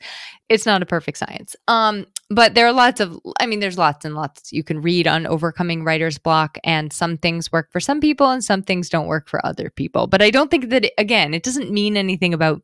It's 0.48 0.66
not 0.66 0.82
a 0.82 0.86
perfect 0.86 1.18
science. 1.18 1.56
Um, 1.68 2.06
but 2.30 2.54
there 2.54 2.66
are 2.66 2.72
lots 2.72 3.00
of 3.00 3.18
I 3.40 3.46
mean 3.46 3.60
there's 3.60 3.78
lots 3.78 4.04
and 4.04 4.14
lots 4.14 4.52
you 4.52 4.64
can 4.64 4.82
read 4.82 5.06
on 5.06 5.26
overcoming 5.26 5.84
writer's 5.84 6.18
block 6.18 6.58
and 6.64 6.92
some 6.92 7.16
things 7.16 7.52
work 7.52 7.70
for 7.72 7.80
some 7.80 8.00
people 8.00 8.28
and 8.28 8.42
some 8.42 8.62
things 8.62 8.88
don't 8.88 9.06
work 9.06 9.28
for 9.28 9.44
other 9.44 9.70
people. 9.70 10.06
But 10.06 10.22
I 10.22 10.30
don't 10.30 10.50
think 10.50 10.70
that 10.70 10.86
it, 10.86 10.92
again, 10.98 11.34
it 11.34 11.42
doesn't 11.42 11.70
mean 11.70 11.96
anything 11.96 12.34
about 12.34 12.62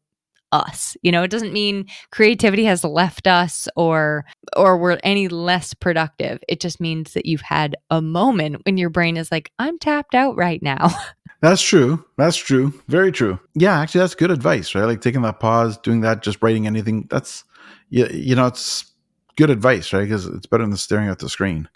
us. 0.53 0.96
You 1.03 1.11
know, 1.11 1.22
it 1.22 1.31
doesn't 1.31 1.53
mean 1.53 1.87
creativity 2.11 2.64
has 2.64 2.85
left 2.85 3.27
us 3.27 3.68
or 3.75 4.25
or 4.57 4.77
we're 4.79 4.98
any 5.03 5.29
less 5.29 5.75
productive. 5.75 6.38
It 6.48 6.61
just 6.61 6.81
means 6.81 7.14
that 7.14 7.27
you've 7.27 7.40
had 7.40 7.75
a 7.90 8.03
moment 8.03 8.62
when 8.64 8.77
your 8.77 8.90
brain 8.90 9.16
is 9.16 9.33
like, 9.33 9.51
I'm 9.59 9.79
tapped 9.79 10.14
out 10.14 10.37
right 10.37 10.62
now. 10.62 10.90
That's 11.42 11.61
true. 11.61 12.05
That's 12.16 12.37
true. 12.37 12.72
Very 12.87 13.11
true. 13.11 13.38
Yeah, 13.55 13.81
actually, 13.81 13.98
that's 13.98 14.14
good 14.14 14.31
advice, 14.31 14.74
right? 14.76 14.85
Like 14.85 15.00
taking 15.00 15.22
that 15.22 15.40
pause, 15.40 15.76
doing 15.76 16.00
that, 16.02 16.22
just 16.22 16.40
writing 16.40 16.68
anything. 16.68 17.09
That's, 17.11 17.42
you, 17.90 18.07
you 18.07 18.37
know, 18.37 18.46
it's 18.46 18.92
good 19.37 19.50
advice, 19.50 19.92
right? 19.92 20.05
Because 20.05 20.26
it's 20.26 20.46
better 20.46 20.64
than 20.64 20.76
staring 20.76 21.09
at 21.09 21.18
the 21.18 21.28
screen. 21.28 21.68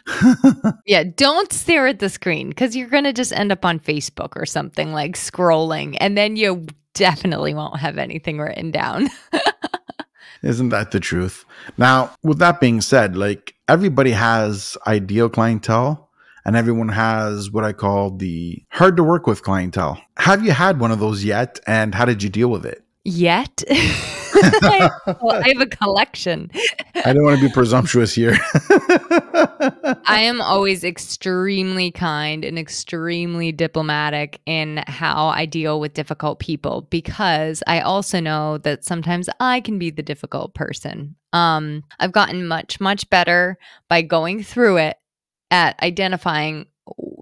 yeah, 0.87 1.02
don't 1.02 1.52
stare 1.52 1.88
at 1.88 1.98
the 1.98 2.09
screen 2.09 2.50
because 2.50 2.76
you're 2.76 2.88
going 2.88 3.05
to 3.05 3.12
just 3.12 3.33
end 3.33 3.50
up 3.50 3.64
on 3.64 3.81
Facebook 3.81 4.37
or 4.37 4.46
something 4.46 4.92
like 4.92 5.16
scrolling, 5.16 5.96
and 6.00 6.16
then 6.16 6.37
you 6.37 6.64
definitely 6.94 7.52
won't 7.52 7.81
have 7.81 7.98
anything 7.98 8.38
written 8.38 8.70
down. 8.70 9.09
Isn't 10.42 10.68
that 10.68 10.92
the 10.92 11.00
truth? 11.00 11.44
Now, 11.76 12.14
with 12.22 12.38
that 12.38 12.61
being 12.61 12.81
said, 12.81 13.16
like 13.16 13.55
everybody 13.68 14.12
has 14.12 14.76
ideal 14.87 15.29
clientele 15.29 16.06
and 16.46 16.54
everyone 16.54 16.88
has 16.88 17.50
what 17.50 17.64
I 17.64 17.72
call 17.72 18.12
the 18.12 18.62
hard 18.70 18.96
to 18.98 19.02
work 19.02 19.26
with 19.26 19.42
clientele. 19.42 20.00
Have 20.16 20.44
you 20.44 20.52
had 20.52 20.78
one 20.78 20.92
of 20.92 21.00
those 21.00 21.24
yet? 21.24 21.59
And 21.66 21.92
how 21.92 22.04
did 22.04 22.22
you 22.22 22.30
deal 22.30 22.48
with 22.48 22.64
it? 22.64 22.85
Yet? 23.04 23.64
I, 23.68 24.90
well, 25.20 25.42
I 25.42 25.48
have 25.48 25.61
a 25.61 25.66
collection. 25.66 26.50
I 27.04 27.12
don't 27.12 27.24
want 27.24 27.40
to 27.40 27.48
be 27.48 27.52
presumptuous 27.52 28.14
here. 28.14 28.37
I 30.06 30.20
am 30.22 30.40
always 30.40 30.85
extremely 30.85 31.90
kind 31.90 32.44
and 32.44 32.59
extremely 32.59 33.50
diplomatic 33.50 34.40
in 34.46 34.85
how 34.87 35.26
I 35.26 35.46
deal 35.46 35.80
with 35.80 35.94
difficult 35.94 36.38
people 36.38 36.87
because 36.90 37.61
I 37.66 37.80
also 37.80 38.20
know 38.20 38.59
that 38.59 38.85
sometimes 38.85 39.28
I 39.40 39.61
can 39.61 39.80
be 39.80 39.90
the 39.90 40.02
difficult 40.02 40.54
person. 40.54 41.16
Um, 41.32 41.82
I've 41.98 42.12
gotten 42.12 42.46
much, 42.46 42.78
much 42.78 43.11
better 43.11 43.59
by 43.88 44.02
going 44.02 44.44
through 44.44 44.76
it 44.76 44.96
at 45.50 45.80
identifying 45.82 46.66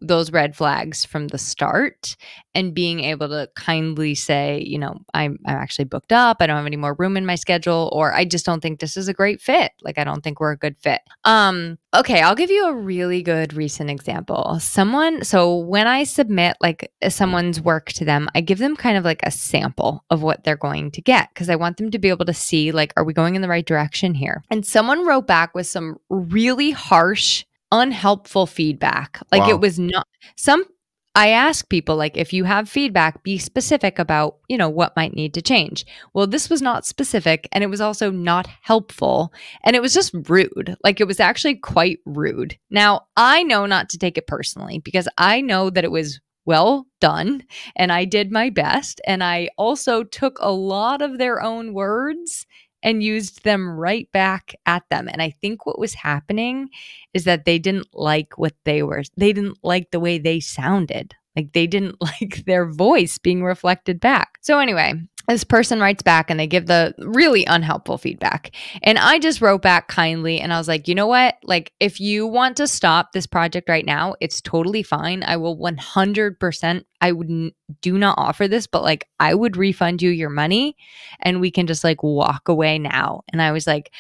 those 0.01 0.31
red 0.33 0.55
flags 0.55 1.05
from 1.05 1.29
the 1.29 1.39
start 1.39 2.17
and 2.55 2.75
being 2.75 3.01
able 3.01 3.29
to 3.29 3.49
kindly 3.57 4.15
say, 4.15 4.63
you 4.65 4.79
know, 4.79 4.99
I'm 5.15 5.39
I'm 5.47 5.57
actually 5.57 5.87
booked 5.87 6.13
up. 6.13 6.39
I 6.41 6.47
don't 6.47 6.57
have 6.57 6.67
any 6.67 6.77
more 6.77 6.95
room 6.99 7.17
in 7.17 7.25
my 7.25 7.35
schedule 7.35 7.89
or 7.93 8.13
I 8.15 8.25
just 8.25 8.45
don't 8.45 8.61
think 8.61 8.81
this 8.81 8.97
is 8.97 9.09
a 9.09 9.15
great 9.15 9.41
fit. 9.41 9.73
Like 9.83 9.99
I 9.99 10.05
don't 10.05 10.23
think 10.23 10.41
we're 10.41 10.53
a 10.53 10.59
good 10.59 10.77
fit. 10.81 11.01
Um 11.25 11.79
okay, 11.97 12.21
I'll 12.21 12.35
give 12.35 12.51
you 12.51 12.67
a 12.67 12.75
really 12.75 13.23
good 13.23 13.55
recent 13.55 13.89
example. 13.89 14.59
Someone 14.61 15.25
so 15.25 15.57
when 15.57 15.87
I 15.87 16.05
submit 16.05 16.57
like 16.61 16.93
someone's 17.09 17.61
work 17.61 17.87
to 17.93 18.05
them, 18.05 18.29
I 18.35 18.43
give 18.43 18.59
them 18.59 18.77
kind 18.77 18.99
of 18.99 19.05
like 19.05 19.23
a 19.23 19.31
sample 19.31 20.05
of 20.11 20.23
what 20.23 20.45
they're 20.45 20.57
going 20.57 20.91
to 20.93 21.01
get 21.01 21.31
because 21.31 21.49
I 21.49 21.57
want 21.57 21.79
them 21.79 21.91
to 21.91 21.99
be 21.99 22.11
able 22.11 22.27
to 22.27 22.35
see 22.35 22.73
like 22.73 22.93
are 22.97 23.05
we 23.05 23.15
going 23.15 23.35
in 23.35 23.43
the 23.43 23.49
right 23.49 23.67
direction 23.67 24.15
here? 24.15 24.43
And 24.51 24.67
someone 24.67 25.07
wrote 25.07 25.27
back 25.27 25.55
with 25.55 25.67
some 25.67 25.97
really 26.11 26.71
harsh 26.73 27.45
unhelpful 27.75 28.47
feedback. 28.47 29.21
Like 29.33 29.43
wow. 29.43 29.51
it 29.51 29.61
was 29.61 29.79
not 29.79 30.07
some 30.37 30.65
I 31.17 31.29
ask 31.29 31.69
people 31.69 31.95
like 31.95 32.17
if 32.17 32.33
you 32.33 32.43
have 32.43 32.69
feedback 32.69 33.23
be 33.23 33.39
specific 33.39 34.01
about, 34.01 34.39
you 34.49 34.59
know, 34.59 34.69
what 34.69 34.97
might 34.97 35.15
need 35.15 35.33
to 35.35 35.43
change. 35.43 35.87
Well, 36.13 36.27
this 36.27 36.51
was 36.51 36.61
not 36.61 36.85
specific 36.85 37.49
and 37.53 37.63
it 37.63 37.69
was 37.69 37.81
also 37.81 38.11
not 38.11 38.49
helpful 38.63 39.33
and 39.63 39.77
it 39.77 39.83
was 39.83 39.95
just 39.95 40.13
rude. 40.29 40.77
Like 40.83 41.01
it 41.01 41.07
was 41.07 41.21
actually 41.21 41.55
quite 41.55 42.01
rude. 42.05 42.59
Now, 42.69 43.07
I 43.17 43.45
know 43.45 43.65
not 43.65 43.91
to 43.91 43.99
take 43.99 44.19
it 44.19 44.27
personally 44.27 44.81
because 44.81 45.09
I 45.17 45.41
know 45.41 45.71
that 45.71 45.85
it 45.85 45.93
was 45.93 46.21
well 46.47 46.87
done 47.01 47.45
and 47.77 47.93
I 47.93 48.05
did 48.05 48.33
my 48.33 48.51
best 48.51 49.01
and 49.07 49.23
I 49.23 49.51
also 49.57 50.03
took 50.03 50.37
a 50.41 50.51
lot 50.51 51.01
of 51.01 51.19
their 51.19 51.41
own 51.41 51.75
words 51.75 52.45
and 52.85 53.03
used 53.03 53.43
them 53.43 53.69
right 53.69 54.11
back 54.13 54.55
at 54.67 54.85
them. 54.91 55.09
And 55.09 55.21
I 55.21 55.31
think 55.31 55.67
what 55.67 55.79
was 55.79 55.95
happening 55.95 56.69
is 57.15 57.25
that 57.25 57.47
they 57.47 57.59
didn't 57.59 57.89
like 57.95 58.39
what 58.39 58.55
they 58.65 58.85
were, 58.85 59.03
they 59.17 59.33
didn't 59.33 59.59
like 59.65 59.91
the 59.91 60.01
way 60.01 60.19
they 60.19 60.39
sounded. 60.39 61.15
Like 61.35 61.53
they 61.53 61.67
didn't 61.67 61.97
like 62.01 62.45
their 62.47 62.67
voice 62.71 63.19
being 63.19 63.43
reflected 63.43 63.99
back. 63.99 64.39
So, 64.43 64.61
anyway, 64.61 64.95
this 65.29 65.45
person 65.45 65.81
writes 65.81 66.03
back 66.03 66.31
and 66.31 66.39
they 66.39 66.47
give 66.47 66.67
the 66.67 66.95
really 66.99 67.45
unhelpful 67.47 67.99
feedback. 67.99 68.55
And 68.83 68.99
I 68.99 69.19
just 69.19 69.41
wrote 69.41 69.63
back 69.63 69.89
kindly 69.89 70.41
and 70.41 70.53
I 70.53 70.59
was 70.59 70.69
like, 70.69 70.87
you 70.87 70.95
know 70.95 71.07
what? 71.07 71.37
Like, 71.43 71.73
if 71.81 72.01
you 72.01 72.27
want 72.27 72.57
to 72.59 72.67
stop 72.67 73.13
this 73.13 73.27
project 73.27 73.69
right 73.69 73.87
now, 73.87 74.15
it's 74.21 74.41
totally 74.41 74.83
fine. 74.83 75.23
I 75.23 75.37
will 75.37 75.57
100%, 75.57 76.85
I 77.01 77.13
would 77.13 77.53
do 77.81 77.99
not 77.99 78.19
offer 78.19 78.49
this, 78.49 78.67
but 78.67 78.83
like, 78.83 79.09
I 79.19 79.35
would 79.35 79.57
refund 79.57 80.03
you 80.03 80.11
your 80.11 80.31
money 80.31 80.77
and 81.21 81.41
we 81.41 81.51
can 81.51 81.67
just 81.67 81.85
like 81.85 82.03
walk 82.03 82.49
away 82.49 82.79
now. 82.79 83.23
And 83.33 83.41
I 83.41 83.53
was 83.53 83.67
like, 83.67 83.93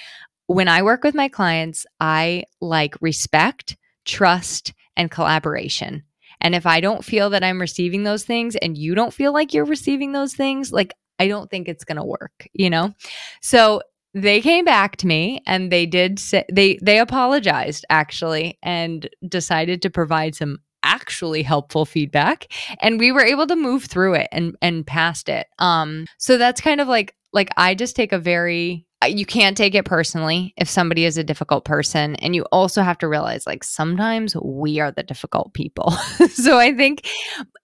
when 0.46 0.68
I 0.68 0.82
work 0.82 1.04
with 1.04 1.14
my 1.14 1.28
clients, 1.28 1.86
I 2.00 2.44
like 2.60 2.96
respect, 3.00 3.76
trust, 4.04 4.74
and 4.96 5.10
collaboration. 5.10 6.02
And 6.40 6.54
if 6.54 6.66
I 6.66 6.80
don't 6.80 7.04
feel 7.04 7.30
that 7.30 7.42
I'm 7.42 7.60
receiving 7.60 8.02
those 8.02 8.24
things 8.24 8.54
and 8.56 8.76
you 8.76 8.94
don't 8.94 9.14
feel 9.14 9.32
like 9.32 9.54
you're 9.54 9.64
receiving 9.64 10.12
those 10.12 10.34
things, 10.34 10.72
like 10.72 10.92
I 11.18 11.28
don't 11.28 11.50
think 11.50 11.68
it's 11.68 11.84
going 11.84 11.96
to 11.96 12.04
work, 12.04 12.48
you 12.52 12.70
know? 12.70 12.94
So 13.40 13.82
they 14.14 14.40
came 14.40 14.64
back 14.64 14.96
to 14.98 15.06
me 15.06 15.42
and 15.46 15.72
they 15.72 15.86
did 15.86 16.18
say 16.18 16.44
they 16.50 16.78
they 16.80 16.98
apologized 16.98 17.84
actually 17.90 18.58
and 18.62 19.08
decided 19.28 19.82
to 19.82 19.90
provide 19.90 20.34
some 20.36 20.58
actually 20.84 21.42
helpful 21.42 21.84
feedback 21.84 22.46
and 22.80 23.00
we 23.00 23.10
were 23.10 23.24
able 23.24 23.46
to 23.46 23.56
move 23.56 23.84
through 23.84 24.14
it 24.14 24.28
and 24.30 24.56
and 24.62 24.86
past 24.86 25.28
it. 25.28 25.48
Um 25.58 26.06
so 26.18 26.38
that's 26.38 26.60
kind 26.60 26.80
of 26.80 26.86
like 26.86 27.14
like 27.32 27.50
I 27.56 27.74
just 27.74 27.96
take 27.96 28.12
a 28.12 28.18
very 28.18 28.83
you 29.06 29.26
can't 29.26 29.56
take 29.56 29.74
it 29.74 29.84
personally 29.84 30.54
if 30.56 30.68
somebody 30.68 31.04
is 31.04 31.16
a 31.16 31.24
difficult 31.24 31.64
person 31.64 32.16
and 32.16 32.34
you 32.34 32.44
also 32.52 32.82
have 32.82 32.98
to 32.98 33.08
realize 33.08 33.46
like 33.46 33.64
sometimes 33.64 34.36
we 34.36 34.80
are 34.80 34.90
the 34.90 35.02
difficult 35.02 35.52
people. 35.54 35.92
So 36.34 36.58
i 36.58 36.74
think 36.74 37.08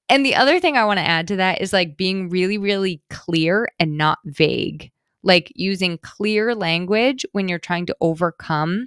and 0.09 0.25
the 0.25 0.35
other 0.35 0.61
thing 0.61 0.77
i 0.77 0.85
want 0.85 0.99
to 0.99 1.07
add 1.07 1.29
to 1.29 1.37
that 1.37 1.61
is 1.61 1.73
like 1.73 1.97
being 1.97 2.29
really 2.29 2.59
really 2.59 3.03
clear 3.11 3.69
and 3.79 3.97
not 3.97 4.19
vague. 4.25 4.91
Like 5.23 5.53
using 5.55 5.99
clear 5.99 6.55
language 6.55 7.27
when 7.33 7.49
you're 7.49 7.59
trying 7.59 7.87
to 7.87 7.97
overcome 8.01 8.87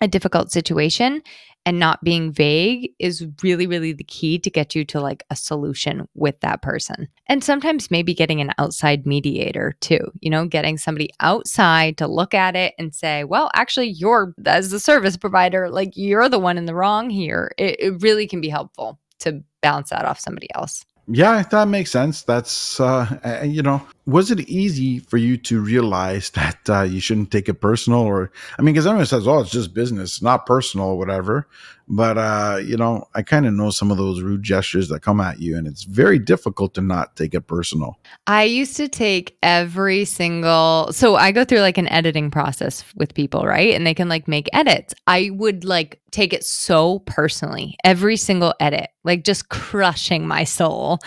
a 0.00 0.08
difficult 0.08 0.50
situation 0.50 1.22
and 1.70 1.78
not 1.78 2.02
being 2.02 2.32
vague 2.32 2.92
is 2.98 3.24
really 3.44 3.64
really 3.64 3.92
the 3.92 4.02
key 4.02 4.40
to 4.40 4.50
get 4.50 4.74
you 4.74 4.84
to 4.84 5.00
like 5.00 5.22
a 5.30 5.36
solution 5.36 6.08
with 6.14 6.40
that 6.40 6.62
person 6.62 7.06
and 7.28 7.44
sometimes 7.44 7.92
maybe 7.92 8.12
getting 8.12 8.40
an 8.40 8.50
outside 8.58 9.06
mediator 9.06 9.76
too 9.78 10.00
you 10.18 10.28
know 10.28 10.44
getting 10.46 10.76
somebody 10.76 11.08
outside 11.20 11.96
to 11.96 12.08
look 12.08 12.34
at 12.34 12.56
it 12.56 12.74
and 12.76 12.92
say 12.92 13.22
well 13.22 13.52
actually 13.54 13.88
you're 13.88 14.34
as 14.46 14.70
the 14.70 14.80
service 14.80 15.16
provider 15.16 15.70
like 15.70 15.92
you're 15.94 16.28
the 16.28 16.40
one 16.40 16.58
in 16.58 16.64
the 16.64 16.74
wrong 16.74 17.08
here 17.08 17.52
it, 17.56 17.76
it 17.78 18.02
really 18.02 18.26
can 18.26 18.40
be 18.40 18.48
helpful 18.48 18.98
to 19.20 19.40
bounce 19.62 19.90
that 19.90 20.04
off 20.04 20.18
somebody 20.18 20.48
else 20.56 20.84
yeah, 21.12 21.42
that 21.42 21.66
makes 21.66 21.90
sense. 21.90 22.22
That's 22.22 22.78
uh, 22.78 23.42
you 23.44 23.62
know, 23.62 23.82
was 24.10 24.30
it 24.30 24.40
easy 24.40 24.98
for 24.98 25.16
you 25.16 25.36
to 25.36 25.60
realize 25.60 26.30
that 26.40 26.58
uh, 26.68 26.82
you 26.82 27.00
shouldn't 27.00 27.30
take 27.30 27.48
it 27.48 27.54
personal, 27.54 28.00
or 28.00 28.30
I 28.58 28.62
mean, 28.62 28.74
because 28.74 28.86
everyone 28.86 29.06
says, 29.06 29.26
"Oh, 29.26 29.40
it's 29.40 29.50
just 29.50 29.74
business, 29.74 30.22
not 30.22 30.46
personal, 30.46 30.88
or 30.88 30.98
whatever." 30.98 31.46
But 31.92 32.18
uh, 32.18 32.60
you 32.64 32.76
know, 32.76 33.08
I 33.16 33.22
kind 33.22 33.46
of 33.46 33.52
know 33.52 33.70
some 33.70 33.90
of 33.90 33.96
those 33.96 34.22
rude 34.22 34.44
gestures 34.44 34.88
that 34.90 35.00
come 35.00 35.20
at 35.20 35.40
you, 35.40 35.56
and 35.56 35.66
it's 35.66 35.82
very 35.82 36.20
difficult 36.20 36.72
to 36.74 36.80
not 36.80 37.16
take 37.16 37.34
it 37.34 37.48
personal. 37.48 37.98
I 38.28 38.44
used 38.44 38.76
to 38.76 38.86
take 38.86 39.36
every 39.42 40.04
single 40.04 40.92
so 40.92 41.16
I 41.16 41.32
go 41.32 41.44
through 41.44 41.60
like 41.60 41.78
an 41.78 41.88
editing 41.88 42.30
process 42.30 42.84
with 42.94 43.14
people, 43.14 43.44
right? 43.44 43.74
And 43.74 43.84
they 43.84 43.94
can 43.94 44.08
like 44.08 44.28
make 44.28 44.48
edits. 44.52 44.94
I 45.08 45.30
would 45.32 45.64
like 45.64 46.00
take 46.12 46.32
it 46.32 46.44
so 46.44 47.00
personally, 47.00 47.76
every 47.84 48.16
single 48.16 48.54
edit, 48.60 48.90
like 49.02 49.24
just 49.24 49.48
crushing 49.48 50.26
my 50.28 50.44
soul. 50.44 51.00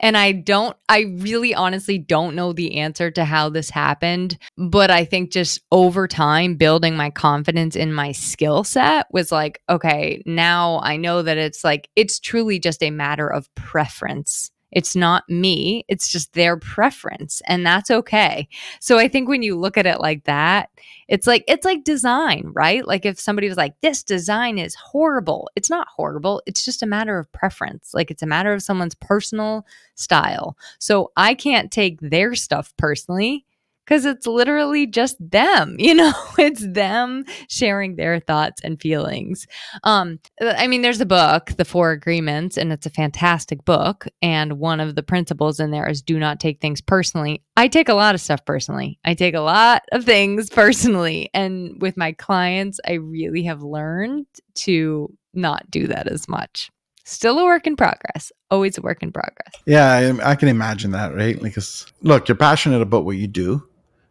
And 0.00 0.16
I 0.16 0.32
don't 0.32 0.76
I 0.88 1.14
really 1.18 1.54
honestly 1.54 1.98
don't 1.98 2.34
know 2.34 2.43
the 2.52 2.76
answer 2.76 3.10
to 3.12 3.24
how 3.24 3.48
this 3.48 3.70
happened, 3.70 4.38
but 4.56 4.90
I 4.90 5.04
think 5.04 5.30
just 5.30 5.60
over 5.72 6.06
time 6.06 6.56
building 6.56 6.96
my 6.96 7.10
confidence 7.10 7.76
in 7.76 7.92
my 7.92 8.12
skill 8.12 8.64
set 8.64 9.06
was 9.10 9.32
like, 9.32 9.60
okay, 9.68 10.22
now 10.26 10.80
I 10.82 10.96
know 10.96 11.22
that 11.22 11.38
it's 11.38 11.64
like, 11.64 11.88
it's 11.96 12.20
truly 12.20 12.58
just 12.58 12.82
a 12.82 12.90
matter 12.90 13.28
of 13.28 13.52
preference. 13.54 14.50
It's 14.74 14.96
not 14.96 15.28
me, 15.28 15.84
it's 15.88 16.08
just 16.08 16.32
their 16.34 16.56
preference, 16.56 17.40
and 17.46 17.64
that's 17.64 17.90
okay. 17.90 18.48
So 18.80 18.98
I 18.98 19.08
think 19.08 19.28
when 19.28 19.42
you 19.42 19.56
look 19.56 19.78
at 19.78 19.86
it 19.86 20.00
like 20.00 20.24
that, 20.24 20.70
it's 21.08 21.26
like 21.26 21.44
it's 21.48 21.64
like 21.64 21.84
design, 21.84 22.50
right? 22.52 22.86
Like 22.86 23.06
if 23.06 23.18
somebody 23.18 23.48
was 23.48 23.56
like 23.56 23.80
this 23.80 24.02
design 24.02 24.58
is 24.58 24.74
horrible, 24.74 25.48
it's 25.56 25.70
not 25.70 25.88
horrible, 25.88 26.42
it's 26.46 26.64
just 26.64 26.82
a 26.82 26.86
matter 26.86 27.18
of 27.18 27.30
preference. 27.32 27.92
Like 27.94 28.10
it's 28.10 28.22
a 28.22 28.26
matter 28.26 28.52
of 28.52 28.62
someone's 28.62 28.94
personal 28.94 29.66
style. 29.94 30.56
So 30.78 31.12
I 31.16 31.34
can't 31.34 31.70
take 31.70 32.00
their 32.00 32.34
stuff 32.34 32.74
personally 32.76 33.46
because 33.84 34.04
it's 34.04 34.26
literally 34.26 34.86
just 34.86 35.16
them 35.18 35.76
you 35.78 35.94
know? 35.94 36.12
It's 36.38 36.66
them 36.66 37.24
sharing 37.48 37.96
their 37.96 38.18
thoughts 38.20 38.60
and 38.62 38.80
feelings. 38.80 39.46
Um 39.82 40.18
uh, 40.40 40.54
i 40.56 40.66
mean 40.66 40.82
there's 40.82 41.00
a 41.00 41.06
book 41.06 41.52
the 41.56 41.64
four 41.64 41.90
agreements 41.92 42.56
and 42.56 42.72
it's 42.72 42.86
a 42.86 42.90
fantastic 42.90 43.64
book 43.64 44.06
and 44.22 44.58
one 44.58 44.80
of 44.80 44.94
the 44.94 45.02
principles 45.02 45.60
in 45.60 45.70
there 45.70 45.88
is 45.88 46.02
do 46.02 46.18
not 46.18 46.40
take 46.40 46.60
things 46.60 46.80
personally. 46.80 47.42
I 47.56 47.68
take 47.68 47.88
a 47.88 47.94
lot 47.94 48.14
of 48.14 48.20
stuff 48.20 48.44
personally. 48.44 48.98
I 49.04 49.14
take 49.14 49.34
a 49.34 49.40
lot 49.40 49.82
of 49.92 50.04
things 50.04 50.50
personally 50.62 51.30
and 51.34 51.80
with 51.80 51.96
my 51.96 52.12
clients 52.12 52.80
i 52.86 52.92
really 52.94 53.44
have 53.44 53.62
learned 53.62 54.26
to 54.54 55.12
not 55.34 55.70
do 55.70 55.86
that 55.88 56.06
as 56.06 56.28
much. 56.28 56.70
Still 57.04 57.38
a 57.38 57.44
work 57.44 57.66
in 57.66 57.76
progress 57.76 58.32
always 58.50 58.78
a 58.78 58.82
work 58.82 59.02
in 59.02 59.12
progress. 59.12 59.52
Yeah 59.66 59.92
i, 59.92 60.30
I 60.30 60.34
can 60.34 60.48
imagine 60.48 60.92
that 60.92 61.14
right? 61.14 61.40
Because 61.40 61.86
look 62.02 62.28
you're 62.28 62.36
passionate 62.36 62.82
about 62.82 63.04
what 63.04 63.16
you 63.16 63.26
do 63.26 63.66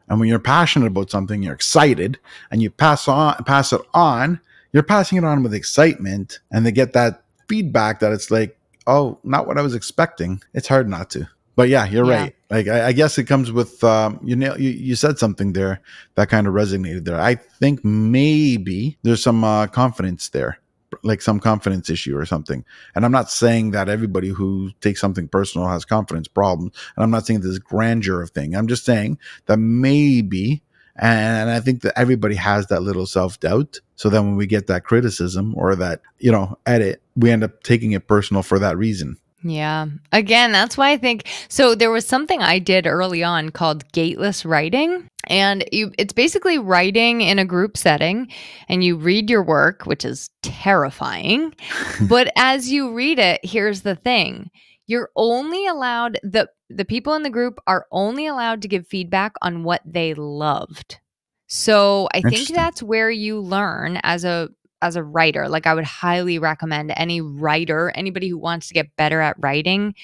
and 0.09 0.19
when 0.19 0.29
you're 0.29 0.39
passionate 0.39 0.87
about 0.87 1.09
something, 1.09 1.43
you're 1.43 1.53
excited 1.53 2.19
and 2.51 2.61
you 2.61 2.69
pass 2.69 3.07
on 3.07 3.35
pass 3.45 3.73
it 3.73 3.81
on, 3.93 4.39
you're 4.71 4.83
passing 4.83 5.17
it 5.17 5.23
on 5.23 5.43
with 5.43 5.53
excitement 5.53 6.39
and 6.51 6.65
they 6.65 6.71
get 6.71 6.93
that 6.93 7.23
feedback 7.47 7.99
that 7.99 8.11
it's 8.11 8.31
like, 8.31 8.57
oh, 8.87 9.19
not 9.23 9.47
what 9.47 9.57
I 9.57 9.61
was 9.61 9.75
expecting. 9.75 10.41
It's 10.53 10.67
hard 10.67 10.89
not 10.89 11.09
to. 11.11 11.27
But 11.55 11.69
yeah, 11.69 11.85
you're 11.85 12.05
yeah. 12.05 12.21
right. 12.21 12.35
Like 12.49 12.67
I, 12.67 12.87
I, 12.87 12.91
guess 12.93 13.17
it 13.17 13.25
comes 13.25 13.51
with 13.51 13.83
um, 13.83 14.19
you 14.23 14.35
know 14.35 14.55
you, 14.55 14.71
you 14.71 14.95
said 14.95 15.19
something 15.19 15.53
there 15.53 15.81
that 16.15 16.29
kind 16.29 16.47
of 16.47 16.53
resonated 16.53 17.05
there. 17.05 17.19
I 17.19 17.35
think 17.35 17.85
maybe 17.85 18.97
there's 19.03 19.21
some 19.21 19.43
uh, 19.43 19.67
confidence 19.67 20.29
there 20.29 20.57
like 21.03 21.21
some 21.21 21.39
confidence 21.39 21.89
issue 21.89 22.17
or 22.17 22.25
something. 22.25 22.63
And 22.95 23.05
I'm 23.05 23.11
not 23.11 23.29
saying 23.29 23.71
that 23.71 23.89
everybody 23.89 24.29
who 24.29 24.71
takes 24.81 25.01
something 25.01 25.27
personal 25.27 25.67
has 25.67 25.85
confidence 25.85 26.27
problems. 26.27 26.73
And 26.95 27.03
I'm 27.03 27.11
not 27.11 27.25
saying 27.25 27.41
this 27.41 27.59
grandeur 27.59 28.21
of 28.21 28.31
thing. 28.31 28.55
I'm 28.55 28.67
just 28.67 28.85
saying 28.85 29.17
that 29.45 29.57
maybe, 29.57 30.63
and 30.95 31.49
I 31.49 31.59
think 31.59 31.81
that 31.81 31.97
everybody 31.97 32.35
has 32.35 32.67
that 32.67 32.83
little 32.83 33.05
self 33.05 33.39
doubt. 33.39 33.79
So 33.95 34.09
then 34.09 34.25
when 34.25 34.35
we 34.35 34.45
get 34.45 34.67
that 34.67 34.83
criticism 34.83 35.53
or 35.57 35.75
that, 35.75 36.01
you 36.19 36.31
know, 36.31 36.57
edit, 36.65 37.01
we 37.15 37.31
end 37.31 37.43
up 37.43 37.63
taking 37.63 37.91
it 37.91 38.07
personal 38.07 38.43
for 38.43 38.59
that 38.59 38.77
reason. 38.77 39.17
Yeah. 39.43 39.87
Again, 40.11 40.51
that's 40.51 40.77
why 40.77 40.91
I 40.91 40.97
think 40.97 41.27
so. 41.49 41.75
There 41.75 41.91
was 41.91 42.05
something 42.05 42.41
I 42.41 42.59
did 42.59 42.87
early 42.87 43.23
on 43.23 43.49
called 43.49 43.91
gateless 43.91 44.45
writing. 44.45 45.07
And 45.27 45.63
you 45.71 45.91
it's 45.97 46.13
basically 46.13 46.57
writing 46.57 47.21
in 47.21 47.39
a 47.39 47.45
group 47.45 47.77
setting 47.77 48.27
and 48.67 48.83
you 48.83 48.97
read 48.97 49.29
your 49.29 49.43
work, 49.43 49.85
which 49.85 50.03
is 50.03 50.29
terrifying. 50.41 51.53
but 52.09 52.31
as 52.35 52.71
you 52.71 52.93
read 52.93 53.19
it, 53.19 53.39
here's 53.43 53.81
the 53.81 53.95
thing. 53.95 54.49
You're 54.85 55.09
only 55.15 55.65
allowed 55.67 56.19
the 56.23 56.49
the 56.69 56.85
people 56.85 57.13
in 57.13 57.23
the 57.23 57.29
group 57.29 57.59
are 57.67 57.85
only 57.91 58.27
allowed 58.27 58.61
to 58.63 58.67
give 58.67 58.87
feedback 58.87 59.33
on 59.41 59.63
what 59.63 59.81
they 59.85 60.13
loved. 60.13 60.99
So 61.47 62.09
I 62.13 62.21
think 62.21 62.49
that's 62.49 62.81
where 62.81 63.11
you 63.11 63.39
learn 63.39 63.99
as 64.03 64.25
a 64.25 64.49
as 64.83 64.95
a 64.95 65.03
writer. 65.03 65.47
Like 65.47 65.65
I 65.65 65.73
would 65.73 65.85
highly 65.85 66.37
recommend 66.37 66.93
any 66.95 67.21
writer, 67.21 67.91
anybody 67.95 68.27
who 68.27 68.37
wants 68.37 68.67
to 68.67 68.73
get 68.73 68.95
better 68.97 69.21
at 69.21 69.37
writing, 69.39 69.95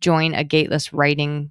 join 0.00 0.34
a 0.34 0.42
gateless 0.42 0.92
writing 0.92 1.50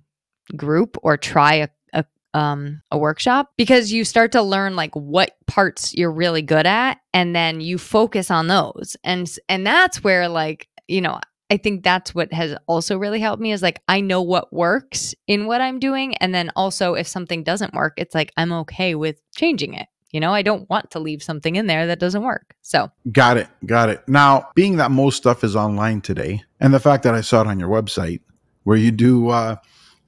group 0.55 0.97
or 1.03 1.15
try 1.15 1.55
a 1.55 1.69
a, 1.93 2.05
um, 2.33 2.81
a 2.91 2.97
workshop 2.97 3.51
because 3.57 3.91
you 3.91 4.03
start 4.05 4.31
to 4.31 4.41
learn 4.41 4.75
like 4.75 4.93
what 4.95 5.35
parts 5.47 5.93
you're 5.93 6.11
really 6.11 6.41
good 6.41 6.65
at 6.65 6.97
and 7.13 7.35
then 7.35 7.61
you 7.61 7.77
focus 7.77 8.31
on 8.31 8.47
those 8.47 8.95
and 9.03 9.37
and 9.49 9.65
that's 9.67 10.03
where 10.03 10.27
like 10.27 10.67
you 10.87 11.01
know 11.01 11.19
I 11.49 11.57
think 11.57 11.83
that's 11.83 12.15
what 12.15 12.31
has 12.31 12.55
also 12.65 12.97
really 12.97 13.19
helped 13.19 13.41
me 13.41 13.51
is 13.51 13.61
like 13.61 13.81
I 13.89 13.99
know 13.99 14.21
what 14.21 14.53
works 14.53 15.13
in 15.27 15.47
what 15.47 15.59
I'm 15.59 15.79
doing 15.79 16.15
and 16.15 16.33
then 16.33 16.49
also 16.55 16.93
if 16.93 17.07
something 17.07 17.43
doesn't 17.43 17.73
work 17.73 17.93
it's 17.97 18.15
like 18.15 18.31
I'm 18.37 18.53
okay 18.53 18.95
with 18.95 19.21
changing 19.35 19.73
it 19.73 19.87
you 20.11 20.19
know, 20.19 20.33
I 20.33 20.41
don't 20.41 20.69
want 20.69 20.91
to 20.91 20.99
leave 20.99 21.23
something 21.23 21.55
in 21.55 21.67
there 21.67 21.87
that 21.87 21.99
doesn't 21.99 22.23
work. 22.23 22.55
So, 22.61 22.91
got 23.11 23.37
it. 23.37 23.47
Got 23.65 23.89
it. 23.89 24.07
Now, 24.07 24.49
being 24.55 24.77
that 24.77 24.91
most 24.91 25.17
stuff 25.17 25.43
is 25.43 25.55
online 25.55 26.01
today, 26.01 26.43
and 26.59 26.73
the 26.73 26.79
fact 26.79 27.03
that 27.03 27.13
I 27.13 27.21
saw 27.21 27.41
it 27.41 27.47
on 27.47 27.59
your 27.59 27.69
website 27.69 28.21
where 28.63 28.77
you 28.77 28.91
do 28.91 29.29
uh, 29.29 29.55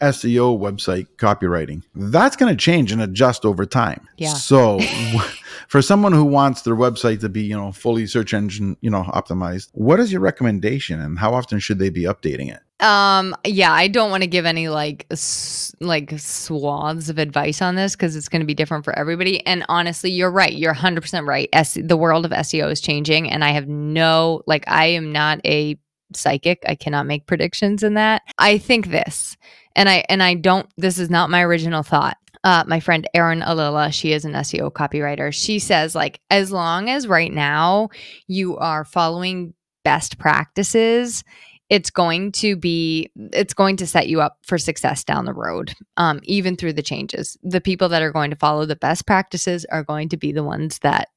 SEO 0.02 0.60
website 0.60 1.08
copywriting, 1.18 1.84
that's 1.96 2.36
going 2.36 2.52
to 2.52 2.58
change 2.58 2.92
and 2.92 3.02
adjust 3.02 3.46
over 3.46 3.66
time. 3.66 4.08
Yeah. 4.18 4.34
So, 4.34 4.80
for 5.68 5.82
someone 5.82 6.12
who 6.12 6.26
wants 6.26 6.64
their 6.64 6.76
website 6.76 7.22
to 7.22 7.30
be, 7.30 7.44
you 7.44 7.58
know, 7.58 7.72
fully 7.72 8.06
search 8.06 8.34
engine, 8.34 8.78
you 8.82 8.90
know, 8.90 9.04
optimized, 9.04 9.70
what 9.74 10.00
is 10.00 10.12
your 10.12 10.22
recommendation 10.22 11.00
and 11.00 11.18
how 11.18 11.34
often 11.34 11.60
should 11.60 11.80
they 11.80 11.90
be 11.90 12.04
updating 12.04 12.54
it? 12.54 12.62
Um, 12.80 13.36
yeah, 13.46 13.72
I 13.72 13.88
don't 13.88 14.10
want 14.10 14.24
to 14.24 14.28
give 14.28 14.46
any 14.46 14.68
like 14.68 15.06
s- 15.12 15.74
like 15.80 16.20
swaths 16.20 17.08
of 17.10 17.18
advice 17.18 17.62
on 17.62 17.76
this 17.76 17.96
because 17.96 18.16
it's 18.16 18.28
going 18.28 18.42
to 18.42 18.46
be 18.46 18.54
different 18.56 18.84
for 18.84 18.98
everybody. 18.98 19.46
And 19.46 19.66
honestly, 19.70 20.12
you're 20.12 20.32
right. 20.32 20.52
You're 20.54 20.74
100% 20.74 21.26
right. 21.26 21.48
S- 21.54 21.78
the 21.82 21.96
world 21.96 22.26
of 22.26 22.32
SEO 22.32 22.72
is 22.72 22.82
changing, 22.82 23.30
and 23.30 23.44
I 23.44 23.52
have 23.52 23.68
no 23.68 24.42
like 24.48 24.66
I 24.68 24.88
am 24.88 25.12
not 25.12 25.40
a 25.46 25.78
psychic. 26.16 26.64
I 26.68 26.76
cannot 26.76 27.06
make 27.06 27.26
predictions 27.26 27.84
in 27.84 27.94
that. 27.94 28.24
I 28.38 28.58
think 28.58 28.88
this, 28.88 29.38
and 29.76 29.88
I 29.88 30.04
and 30.10 30.22
I 30.22 30.34
don't. 30.34 30.68
This 30.78 31.00
is 31.00 31.10
not 31.10 31.30
my 31.30 31.42
original 31.44 31.84
thought. 31.84 32.18
Uh, 32.44 32.66
my 32.68 32.82
friend 32.82 33.08
Erin 33.14 33.40
Ollila, 33.40 33.94
she 33.94 34.12
is 34.12 34.26
an 34.26 34.34
SEO 34.34 34.70
copywriter. 34.74 35.34
She 35.34 35.60
says 35.60 35.96
like 35.96 36.20
as 36.30 36.52
long 36.52 36.90
as 36.90 37.08
right 37.08 37.32
now 37.32 37.90
you 38.28 38.58
are 38.58 38.84
following 38.84 39.54
best 39.86 40.18
practices 40.18 41.24
it's 41.70 41.90
going 41.90 42.32
to 42.34 42.56
be 42.56 43.10
it's 43.16 43.54
going 43.54 43.78
to 43.78 43.88
set 43.88 44.08
you 44.08 44.22
up 44.22 44.38
for 44.44 44.58
success 44.58 45.04
down 45.04 45.26
the 45.26 45.34
road 45.34 45.74
um, 45.98 46.20
even 46.24 46.56
through 46.56 46.74
the 46.74 46.82
changes. 46.82 47.38
The 47.44 47.62
people 47.62 47.90
that 47.90 48.02
are 48.02 48.12
going 48.12 48.30
to 48.30 48.36
follow 48.36 48.66
the 48.66 48.76
best 48.76 49.06
practices 49.06 49.66
are 49.66 49.84
going 49.84 50.10
to 50.10 50.18
be 50.18 50.32
the 50.32 50.44
ones 50.44 50.80
that 50.80 51.10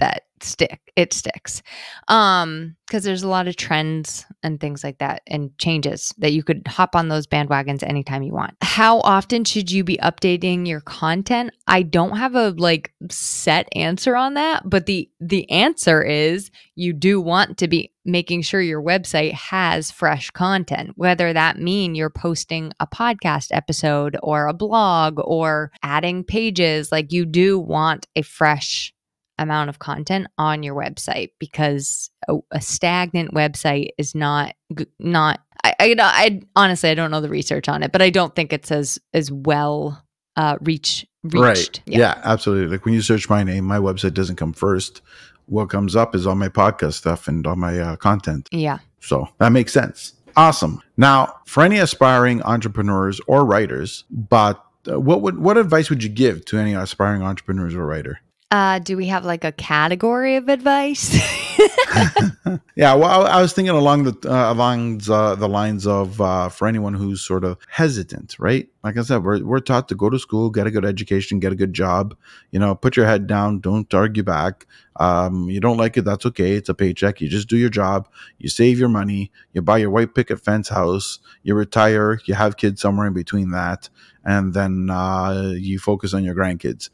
that 0.00 0.24
stick 0.42 0.80
it 0.96 1.12
sticks. 1.12 1.62
Um 2.08 2.76
because 2.86 3.04
there's 3.04 3.22
a 3.22 3.28
lot 3.28 3.46
of 3.46 3.54
trends 3.54 4.26
and 4.42 4.58
things 4.58 4.82
like 4.82 4.98
that 4.98 5.22
and 5.28 5.56
changes 5.58 6.12
that 6.18 6.32
you 6.32 6.42
could 6.42 6.66
hop 6.66 6.96
on 6.96 7.06
those 7.06 7.26
bandwagons 7.26 7.84
anytime 7.84 8.24
you 8.24 8.32
want. 8.32 8.56
How 8.62 8.98
often 9.00 9.44
should 9.44 9.70
you 9.70 9.84
be 9.84 9.96
updating 9.98 10.66
your 10.66 10.80
content? 10.80 11.52
I 11.68 11.82
don't 11.82 12.16
have 12.16 12.34
a 12.34 12.50
like 12.50 12.92
set 13.08 13.68
answer 13.76 14.16
on 14.16 14.34
that 14.34 14.68
but 14.68 14.86
the 14.86 15.08
the 15.20 15.48
answer 15.50 16.02
is 16.02 16.50
you 16.74 16.92
do 16.92 17.20
want 17.20 17.58
to 17.58 17.68
be 17.68 17.92
making 18.04 18.42
sure 18.42 18.60
your 18.60 18.82
website 18.82 19.32
has 19.32 19.90
fresh 19.90 20.30
content 20.30 20.92
whether 20.96 21.32
that 21.32 21.58
mean 21.58 21.94
you're 21.94 22.10
posting 22.10 22.72
a 22.80 22.86
podcast 22.86 23.48
episode 23.52 24.16
or 24.22 24.48
a 24.48 24.54
blog 24.54 25.20
or 25.22 25.70
adding 25.82 26.24
pages 26.24 26.90
like 26.90 27.12
you 27.12 27.24
do 27.24 27.58
want 27.58 28.06
a 28.16 28.22
fresh 28.22 28.92
amount 29.40 29.70
of 29.70 29.78
content 29.80 30.28
on 30.38 30.62
your 30.62 30.74
website 30.74 31.30
because 31.38 32.10
a, 32.28 32.36
a 32.52 32.60
stagnant 32.60 33.34
website 33.34 33.88
is 33.98 34.14
not 34.14 34.54
not 34.98 35.40
I, 35.64 35.74
I, 35.80 35.94
I 35.98 36.40
honestly 36.54 36.90
I 36.90 36.94
don't 36.94 37.10
know 37.10 37.20
the 37.20 37.28
research 37.28 37.68
on 37.68 37.82
it, 37.82 37.90
but 37.90 38.02
I 38.02 38.10
don't 38.10 38.36
think 38.36 38.52
it's 38.52 38.70
as 38.70 38.98
as 39.12 39.32
well 39.32 40.04
uh, 40.36 40.58
reach 40.60 41.06
reached. 41.24 41.42
Right. 41.42 41.82
Yeah. 41.86 41.98
yeah, 41.98 42.20
absolutely. 42.22 42.68
Like 42.70 42.84
when 42.84 42.94
you 42.94 43.02
search 43.02 43.28
my 43.28 43.42
name, 43.42 43.64
my 43.64 43.78
website 43.78 44.14
doesn't 44.14 44.36
come 44.36 44.52
first. 44.52 45.00
What 45.46 45.66
comes 45.66 45.96
up 45.96 46.14
is 46.14 46.26
all 46.26 46.36
my 46.36 46.48
podcast 46.48 46.94
stuff 46.94 47.26
and 47.26 47.44
all 47.46 47.56
my 47.56 47.78
uh, 47.78 47.96
content. 47.96 48.48
Yeah. 48.52 48.78
So 49.00 49.28
that 49.38 49.50
makes 49.50 49.72
sense. 49.72 50.14
Awesome. 50.36 50.80
Now, 50.96 51.40
for 51.44 51.64
any 51.64 51.78
aspiring 51.78 52.40
entrepreneurs 52.42 53.20
or 53.26 53.44
writers, 53.44 54.04
but 54.10 54.64
uh, 54.90 55.00
what 55.00 55.22
would 55.22 55.38
what 55.38 55.56
advice 55.56 55.90
would 55.90 56.02
you 56.02 56.08
give 56.08 56.44
to 56.46 56.58
any 56.58 56.74
aspiring 56.74 57.22
entrepreneurs 57.22 57.74
or 57.74 57.84
writer? 57.84 58.20
Uh, 58.50 58.80
do 58.80 58.96
we 58.96 59.06
have 59.06 59.24
like 59.24 59.44
a 59.44 59.52
category 59.52 60.34
of 60.34 60.48
advice? 60.48 61.14
yeah, 62.74 62.94
well, 62.94 63.26
I, 63.26 63.40
was 63.40 63.52
thinking 63.52 63.74
along 63.74 64.04
the 64.04 64.30
uh, 64.30 64.52
along 64.52 64.98
the, 64.98 65.48
lines 65.48 65.86
of 65.86 66.20
uh, 66.20 66.48
for 66.48 66.66
anyone 66.66 66.94
who's 66.94 67.20
sort 67.20 67.44
of 67.44 67.58
hesitant, 67.68 68.36
right? 68.38 68.68
Like 68.82 68.96
I 68.96 69.02
said, 69.02 69.22
we're 69.22 69.44
we're 69.44 69.60
taught 69.60 69.88
to 69.88 69.94
go 69.94 70.10
to 70.10 70.18
school, 70.18 70.50
get 70.50 70.66
a 70.66 70.70
good 70.70 70.84
education, 70.84 71.38
get 71.38 71.52
a 71.52 71.56
good 71.56 71.72
job. 71.72 72.16
You 72.50 72.58
know, 72.58 72.74
put 72.74 72.96
your 72.96 73.06
head 73.06 73.26
down, 73.26 73.60
don't 73.60 73.92
argue 73.92 74.22
back. 74.22 74.66
Um, 74.96 75.48
you 75.48 75.60
don't 75.60 75.76
like 75.76 75.96
it, 75.96 76.04
that's 76.04 76.26
okay. 76.26 76.52
It's 76.52 76.68
a 76.68 76.74
paycheck. 76.74 77.20
You 77.20 77.28
just 77.28 77.48
do 77.48 77.56
your 77.56 77.70
job. 77.70 78.08
You 78.38 78.48
save 78.48 78.78
your 78.78 78.88
money. 78.88 79.30
You 79.52 79.62
buy 79.62 79.78
your 79.78 79.90
white 79.90 80.14
picket 80.14 80.40
fence 80.40 80.68
house. 80.68 81.18
You 81.42 81.54
retire. 81.54 82.20
You 82.24 82.34
have 82.34 82.56
kids 82.56 82.80
somewhere 82.80 83.06
in 83.06 83.12
between 83.12 83.50
that, 83.50 83.88
and 84.24 84.54
then 84.54 84.90
uh, 84.90 85.52
you 85.56 85.78
focus 85.78 86.14
on 86.14 86.24
your 86.24 86.34
grandkids 86.34 86.90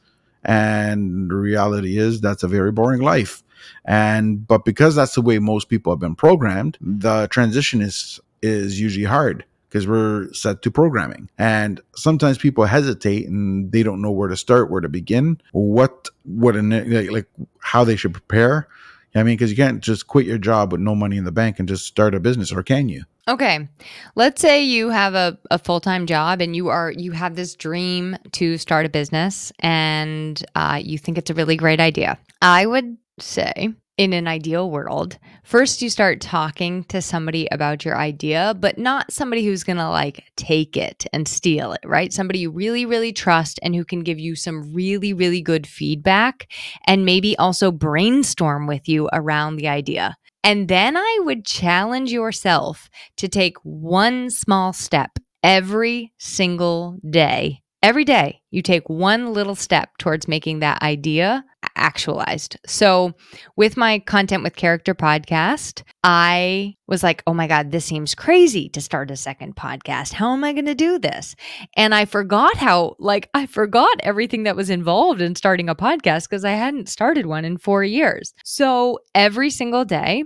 and 0.47 1.29
the 1.31 1.35
reality 1.35 1.99
is 1.99 2.21
that's 2.21 2.43
a 2.43 2.49
very 2.49 2.73
boring 2.73 3.03
life. 3.03 3.43
And 3.85 4.47
but 4.47 4.65
because 4.65 4.95
that's 4.95 5.15
the 5.15 5.23
way 5.23 5.39
most 5.39 5.69
people 5.69 5.93
have 5.93 6.01
been 6.01 6.15
programmed, 6.15 6.79
the 6.81 7.27
transition 7.29 7.83
is 7.83 8.21
is 8.43 8.81
usually 8.81 9.05
hard 9.05 9.45
because 9.69 9.87
we're 9.87 10.33
set 10.33 10.63
to 10.63 10.71
programming. 10.71 11.29
And 11.37 11.81
sometimes 11.97 12.39
people 12.39 12.65
hesitate 12.65 13.29
and 13.29 13.73
they 13.73 13.83
don't 13.83 14.01
know 14.01 14.13
where 14.13 14.29
to 14.29 14.37
start, 14.37 14.71
where 14.71 14.81
to 14.81 14.89
begin, 14.89 15.41
what 15.53 16.09
what 16.23 16.55
like, 16.55 17.11
like 17.11 17.27
how 17.61 17.85
they 17.85 17.97
should 17.97 18.13
prepare. 18.13 18.69
I 19.17 19.23
mean, 19.23 19.35
because 19.35 19.51
you 19.51 19.57
can't 19.57 19.83
just 19.83 20.07
quit 20.07 20.27
your 20.27 20.39
job 20.39 20.73
with 20.73 20.81
no 20.81 20.95
money 20.95 21.17
in 21.17 21.25
the 21.25 21.33
bank 21.33 21.59
and 21.59 21.69
just 21.69 21.87
start 21.87 22.15
a 22.15 22.21
business, 22.21 22.53
or 22.53 22.63
can 22.63 22.89
you? 22.89 23.05
Okay. 23.29 23.69
Let's 24.15 24.41
say 24.41 24.63
you 24.63 24.91
have 24.91 25.15
a, 25.15 25.39
a 25.51 25.59
full 25.59 25.81
time 25.81 26.07
job 26.07 26.41
and 26.41 26.55
you 26.55 26.69
are 26.69 26.93
you 26.93 27.13
have 27.13 27.35
this 27.35 27.55
dream 27.55 28.17
to 28.33 28.57
start 28.57 28.87
a 28.87 28.89
business 28.89 29.53
and 29.61 30.45
uh, 30.55 30.81
you 30.83 30.97
think 30.97 31.19
it's 31.19 31.31
a 31.31 31.35
really 31.35 31.57
great 31.57 31.81
idea. 31.81 32.19
I 32.41 32.67
would 32.67 32.97
say 33.19 33.75
in 33.99 34.13
an 34.13 34.29
ideal 34.29 34.71
world, 34.71 35.19
first 35.43 35.81
you 35.81 35.89
start 35.89 36.21
talking 36.21 36.85
to 36.85 37.01
somebody 37.01 37.49
about 37.51 37.85
your 37.85 37.97
idea, 37.97 38.55
but 38.59 38.79
not 38.79 39.11
somebody 39.11 39.45
who's 39.45 39.65
going 39.65 39.79
to 39.79 39.89
like 39.89 40.25
take 40.37 40.77
it 40.77 41.07
and 41.13 41.27
steal 41.27 41.73
it, 41.73 41.81
right? 41.85 42.13
Somebody 42.13 42.41
you 42.41 42.51
really, 42.51 42.85
really 42.85 43.13
trust 43.13 43.59
and 43.63 43.75
who 43.75 43.85
can 43.85 44.01
give 44.01 44.19
you 44.19 44.37
some 44.37 44.73
really, 44.75 45.13
really 45.15 45.41
good 45.41 45.67
feedback 45.67 46.53
and 46.87 47.07
maybe 47.07 47.37
also 47.39 47.73
brainstorm 47.73 48.67
with 48.67 48.89
you 48.89 49.09
around 49.13 49.57
the 49.57 49.69
idea. 49.69 50.17
And 50.45 50.69
then 50.69 50.97
I 50.97 51.19
would 51.23 51.45
challenge 51.45 52.13
yourself 52.13 52.91
to 53.17 53.29
take 53.29 53.57
one 53.63 54.31
small 54.31 54.73
step 54.73 55.19
every 55.43 56.13
single 56.19 56.99
day. 57.09 57.63
Every 57.87 58.05
day, 58.05 58.41
you 58.51 58.63
take 58.63 58.91
one 58.91 59.33
little 59.33 59.55
step 59.55 59.97
towards 59.99 60.27
making 60.27 60.59
that 60.59 60.83
idea 60.83 61.45
actualized. 61.77 62.57
So, 62.67 63.15
with 63.55 63.77
my 63.77 64.01
content 64.01 64.43
with 64.43 64.57
character 64.57 64.93
podcast, 64.93 65.85
I 66.03 66.75
was 66.89 67.05
like, 67.05 67.23
oh 67.29 67.33
my 67.33 67.47
God, 67.47 67.71
this 67.71 67.85
seems 67.85 68.13
crazy 68.13 68.69
to 68.71 68.81
start 68.81 69.13
a 69.13 69.17
second 69.17 69.55
podcast. 69.55 70.15
How 70.15 70.33
am 70.33 70.43
I 70.43 70.53
going 70.53 70.67
to 70.67 70.75
do 70.75 70.99
this? 70.99 71.37
And 71.77 71.95
I 71.95 72.07
forgot 72.07 72.57
how, 72.57 72.97
like, 72.99 73.31
I 73.35 73.47
forgot 73.47 74.01
everything 74.01 74.43
that 74.43 74.57
was 74.57 74.69
involved 74.69 75.21
in 75.21 75.37
starting 75.37 75.69
a 75.69 75.77
podcast 75.77 76.29
because 76.29 76.45
I 76.45 76.55
hadn't 76.55 76.89
started 76.89 77.27
one 77.27 77.45
in 77.45 77.57
four 77.57 77.85
years. 77.85 78.35
So, 78.45 78.99
every 79.15 79.51
single 79.51 79.85
day, 79.85 80.25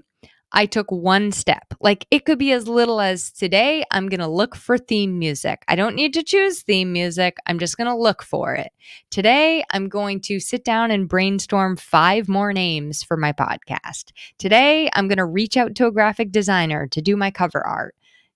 I 0.53 0.67
took 0.67 0.91
one 0.91 1.33
step. 1.33 1.75
Like 1.81 2.07
it 2.11 2.25
could 2.25 2.39
be 2.39 2.53
as 2.53 2.67
little 2.67 3.01
as 3.01 3.31
today, 3.31 3.85
I'm 3.91 4.09
going 4.09 4.21
to 4.21 4.27
look 4.27 4.57
for 4.57 4.79
theme 4.79 5.19
music. 5.19 5.63
I 5.69 5.77
don't 5.77 5.95
need 5.95 6.15
to 6.15 6.23
choose 6.23 6.63
theme 6.63 6.93
music. 6.93 7.37
I'm 7.47 7.59
just 7.59 7.77
going 7.77 7.89
to 7.89 7.97
look 7.97 8.23
for 8.23 8.55
it. 8.55 8.73
Today, 9.11 9.65
I'm 9.71 9.89
going 9.89 10.21
to 10.23 10.41
sit 10.41 10.65
down 10.65 10.91
and 10.91 11.09
brainstorm 11.09 11.77
five 11.77 12.29
more 12.29 12.53
names 12.53 13.03
for 13.03 13.17
my 13.17 13.33
podcast. 13.33 14.13
Today, 14.39 14.91
I'm 14.95 15.09
going 15.09 15.19
to 15.19 15.25
reach 15.25 15.57
out 15.57 15.75
to 15.77 15.87
a 15.87 15.93
graphic 15.93 16.33
designer 16.33 16.89
to 16.89 17.01
do 17.01 17.17
my 17.17 17.31
cover 17.31 17.65
art. 17.65 17.95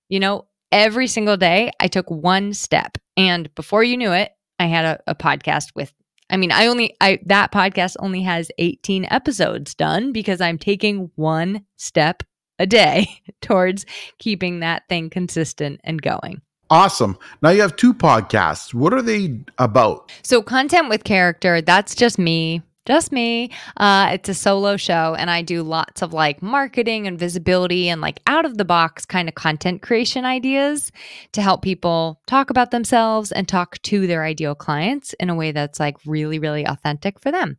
You 0.08 0.20
know, 0.20 0.46
every 0.70 1.06
single 1.06 1.36
day, 1.36 1.72
I 1.80 1.88
took 1.88 2.10
one 2.10 2.52
step. 2.52 2.98
And 3.16 3.52
before 3.54 3.82
you 3.82 3.96
knew 3.96 4.12
it, 4.12 4.32
I 4.58 4.66
had 4.66 4.84
a, 4.84 5.00
a 5.08 5.14
podcast 5.14 5.74
with 5.74 5.92
I 6.30 6.36
mean, 6.36 6.52
I 6.52 6.66
only 6.66 6.96
I 7.00 7.18
that 7.26 7.52
podcast 7.52 7.96
only 7.98 8.22
has 8.22 8.50
18 8.58 9.06
episodes 9.10 9.74
done 9.74 10.12
because 10.12 10.40
I'm 10.40 10.58
taking 10.58 11.10
one 11.16 11.64
step 11.76 12.22
a 12.58 12.66
day 12.66 13.08
towards 13.40 13.84
keeping 14.18 14.60
that 14.60 14.84
thing 14.88 15.10
consistent 15.10 15.80
and 15.84 16.00
going. 16.00 16.40
Awesome. 16.70 17.18
Now 17.42 17.50
you 17.50 17.60
have 17.60 17.76
two 17.76 17.92
podcasts. 17.92 18.72
What 18.72 18.94
are 18.94 19.02
they 19.02 19.38
about? 19.58 20.10
So, 20.22 20.42
content 20.42 20.88
with 20.88 21.04
character, 21.04 21.60
that's 21.60 21.94
just 21.94 22.18
me 22.18 22.62
just 22.86 23.12
me. 23.12 23.50
Uh, 23.76 24.10
it's 24.12 24.28
a 24.28 24.34
solo 24.34 24.76
show, 24.76 25.14
and 25.18 25.30
I 25.30 25.42
do 25.42 25.62
lots 25.62 26.02
of 26.02 26.12
like 26.12 26.42
marketing 26.42 27.06
and 27.06 27.18
visibility 27.18 27.88
and 27.88 28.00
like 28.00 28.20
out 28.26 28.44
of 28.44 28.58
the 28.58 28.64
box 28.64 29.06
kind 29.06 29.28
of 29.28 29.34
content 29.34 29.82
creation 29.82 30.24
ideas 30.24 30.92
to 31.32 31.42
help 31.42 31.62
people 31.62 32.20
talk 32.26 32.50
about 32.50 32.70
themselves 32.70 33.32
and 33.32 33.48
talk 33.48 33.80
to 33.82 34.06
their 34.06 34.24
ideal 34.24 34.54
clients 34.54 35.14
in 35.14 35.30
a 35.30 35.34
way 35.34 35.52
that's 35.52 35.80
like 35.80 35.96
really, 36.06 36.38
really 36.38 36.66
authentic 36.66 37.18
for 37.18 37.30
them. 37.30 37.56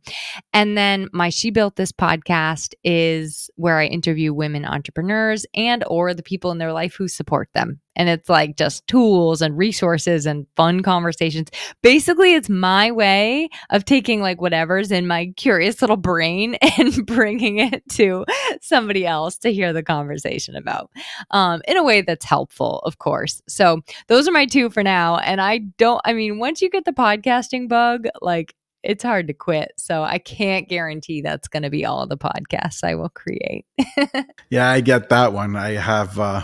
And 0.52 0.76
then 0.76 1.08
my 1.12 1.30
She 1.30 1.50
Built 1.50 1.76
This 1.76 1.92
podcast 1.92 2.74
is 2.84 3.50
where 3.56 3.78
I 3.78 3.86
interview 3.86 4.32
women 4.32 4.64
entrepreneurs 4.64 5.46
and 5.54 5.84
or 5.86 6.14
the 6.14 6.22
people 6.22 6.50
in 6.50 6.58
their 6.58 6.72
life 6.72 6.94
who 6.94 7.08
support 7.08 7.48
them 7.54 7.80
and 7.96 8.08
it's 8.08 8.28
like 8.28 8.56
just 8.56 8.86
tools 8.86 9.42
and 9.42 9.56
resources 9.56 10.26
and 10.26 10.46
fun 10.56 10.82
conversations. 10.82 11.48
Basically, 11.82 12.34
it's 12.34 12.48
my 12.48 12.90
way 12.90 13.48
of 13.70 13.84
taking 13.84 14.20
like 14.20 14.40
whatever's 14.40 14.92
in 14.92 15.06
my 15.06 15.32
curious 15.36 15.80
little 15.80 15.96
brain 15.96 16.54
and 16.78 17.06
bringing 17.06 17.58
it 17.58 17.82
to 17.90 18.24
somebody 18.60 19.06
else 19.06 19.38
to 19.38 19.52
hear 19.52 19.72
the 19.72 19.82
conversation 19.82 20.54
about 20.54 20.90
um, 21.30 21.62
in 21.66 21.76
a 21.76 21.82
way 21.82 22.02
that's 22.02 22.24
helpful, 22.24 22.80
of 22.84 22.98
course. 22.98 23.42
So, 23.48 23.80
those 24.08 24.28
are 24.28 24.32
my 24.32 24.46
two 24.46 24.70
for 24.70 24.82
now. 24.82 25.16
And 25.16 25.40
I 25.40 25.58
don't, 25.78 26.00
I 26.04 26.12
mean, 26.12 26.38
once 26.38 26.62
you 26.62 26.70
get 26.70 26.84
the 26.84 26.92
podcasting 26.92 27.68
bug, 27.68 28.06
like 28.20 28.54
it's 28.82 29.02
hard 29.02 29.26
to 29.26 29.34
quit. 29.34 29.72
So 29.76 30.02
I 30.02 30.18
can't 30.18 30.68
guarantee 30.68 31.20
that's 31.20 31.48
going 31.48 31.64
to 31.64 31.70
be 31.70 31.84
all 31.84 32.06
the 32.06 32.16
podcasts 32.16 32.84
I 32.84 32.94
will 32.94 33.08
create. 33.08 33.66
yeah, 34.50 34.70
I 34.70 34.80
get 34.80 35.08
that 35.08 35.32
one. 35.32 35.56
I 35.56 35.70
have 35.72 36.18
uh 36.18 36.42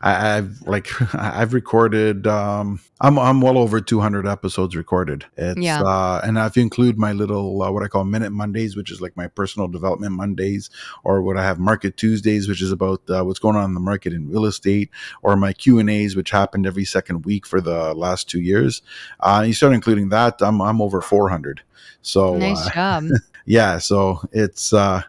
I, 0.00 0.12
have 0.34 0.62
like 0.62 0.88
I've 1.14 1.52
recorded 1.54 2.26
um 2.26 2.80
I'm 3.00 3.18
I'm 3.18 3.40
well 3.40 3.58
over 3.58 3.80
200 3.80 4.26
episodes 4.26 4.76
recorded. 4.76 5.24
It's 5.36 5.60
yeah. 5.60 5.82
uh 5.82 6.20
and 6.24 6.38
if 6.38 6.56
you 6.56 6.62
include 6.62 6.98
my 6.98 7.12
little 7.12 7.62
uh, 7.62 7.70
what 7.70 7.82
I 7.82 7.88
call 7.88 8.04
minute 8.04 8.30
Mondays, 8.30 8.76
which 8.76 8.90
is 8.90 9.00
like 9.00 9.16
my 9.16 9.26
personal 9.26 9.68
development 9.68 10.12
Mondays, 10.12 10.70
or 11.04 11.22
what 11.22 11.36
I 11.36 11.44
have 11.44 11.58
Market 11.58 11.96
Tuesdays, 11.96 12.48
which 12.48 12.62
is 12.62 12.72
about 12.72 13.02
uh, 13.08 13.24
what's 13.24 13.38
going 13.38 13.56
on 13.56 13.64
in 13.64 13.74
the 13.74 13.80
market 13.80 14.12
in 14.12 14.28
real 14.28 14.44
estate, 14.44 14.90
or 15.22 15.36
my 15.36 15.52
Q 15.52 15.78
and 15.78 15.90
A's, 15.90 16.14
which 16.14 16.30
happened 16.30 16.66
every 16.66 16.84
second 16.84 17.24
week 17.24 17.46
for 17.46 17.60
the 17.60 17.94
last 17.94 18.28
two 18.28 18.40
years. 18.40 18.82
Uh, 19.20 19.44
you 19.46 19.52
start 19.52 19.72
including 19.72 20.10
that, 20.10 20.40
I'm 20.40 20.60
I'm 20.60 20.80
over 20.80 21.00
400. 21.00 21.62
So 22.02 22.36
nice 22.36 22.66
uh, 22.66 22.70
job. 22.70 23.04
yeah, 23.46 23.78
so 23.78 24.20
it's 24.32 24.72
uh 24.72 25.02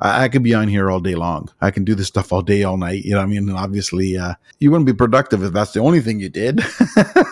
I, 0.00 0.24
I, 0.24 0.28
could 0.28 0.42
be 0.42 0.54
on 0.54 0.68
here 0.68 0.90
all 0.90 1.00
day 1.00 1.14
long. 1.14 1.48
I 1.60 1.70
can 1.70 1.84
do 1.84 1.94
this 1.94 2.08
stuff 2.08 2.32
all 2.32 2.42
day, 2.42 2.64
all 2.64 2.76
night. 2.76 3.04
You 3.04 3.12
know, 3.12 3.18
what 3.18 3.24
I 3.24 3.26
mean, 3.26 3.48
and 3.48 3.56
obviously, 3.56 4.16
uh, 4.16 4.34
you 4.58 4.70
wouldn't 4.70 4.86
be 4.86 4.92
productive 4.92 5.42
if 5.42 5.52
that's 5.52 5.72
the 5.72 5.80
only 5.80 6.00
thing 6.00 6.20
you 6.20 6.28
did. 6.28 6.60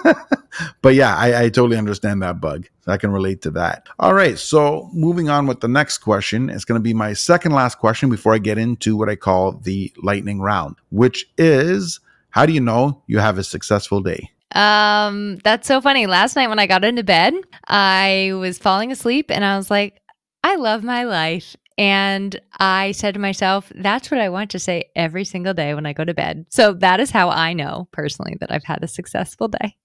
but 0.82 0.94
yeah, 0.94 1.16
I, 1.16 1.44
I, 1.44 1.48
totally 1.48 1.76
understand 1.76 2.22
that 2.22 2.40
bug. 2.40 2.66
I 2.86 2.96
can 2.96 3.10
relate 3.10 3.42
to 3.42 3.50
that. 3.52 3.88
All 3.98 4.14
right. 4.14 4.38
So 4.38 4.88
moving 4.92 5.28
on 5.28 5.46
with 5.46 5.60
the 5.60 5.68
next 5.68 5.98
question, 5.98 6.50
it's 6.50 6.64
going 6.64 6.78
to 6.78 6.82
be 6.82 6.94
my 6.94 7.12
second 7.12 7.52
last 7.52 7.76
question 7.76 8.10
before 8.10 8.34
I 8.34 8.38
get 8.38 8.58
into 8.58 8.96
what 8.96 9.08
I 9.08 9.16
call 9.16 9.52
the 9.52 9.92
lightning 10.02 10.40
round, 10.40 10.76
which 10.90 11.26
is 11.36 12.00
how 12.30 12.46
do 12.46 12.52
you 12.52 12.60
know 12.60 13.02
you 13.06 13.18
have 13.18 13.38
a 13.38 13.44
successful 13.44 14.00
day? 14.00 14.30
Um, 14.52 15.36
that's 15.44 15.68
so 15.68 15.80
funny. 15.80 16.06
Last 16.06 16.36
night 16.36 16.48
when 16.48 16.58
I 16.58 16.66
got 16.66 16.84
into 16.84 17.04
bed, 17.04 17.34
I 17.66 18.32
was 18.34 18.58
falling 18.58 18.90
asleep 18.90 19.30
and 19.30 19.44
I 19.44 19.56
was 19.56 19.70
like, 19.70 20.00
I 20.42 20.56
love 20.56 20.82
my 20.82 21.04
life. 21.04 21.56
And 21.78 22.38
I 22.58 22.90
said 22.90 23.14
to 23.14 23.20
myself, 23.20 23.72
that's 23.76 24.10
what 24.10 24.20
I 24.20 24.28
want 24.28 24.50
to 24.50 24.58
say 24.58 24.90
every 24.96 25.24
single 25.24 25.54
day 25.54 25.74
when 25.74 25.86
I 25.86 25.92
go 25.92 26.04
to 26.04 26.12
bed. 26.12 26.44
So 26.50 26.72
that 26.74 26.98
is 26.98 27.12
how 27.12 27.30
I 27.30 27.52
know 27.52 27.88
personally 27.92 28.36
that 28.40 28.50
I've 28.50 28.64
had 28.64 28.82
a 28.82 28.88
successful 28.88 29.46
day. 29.46 29.76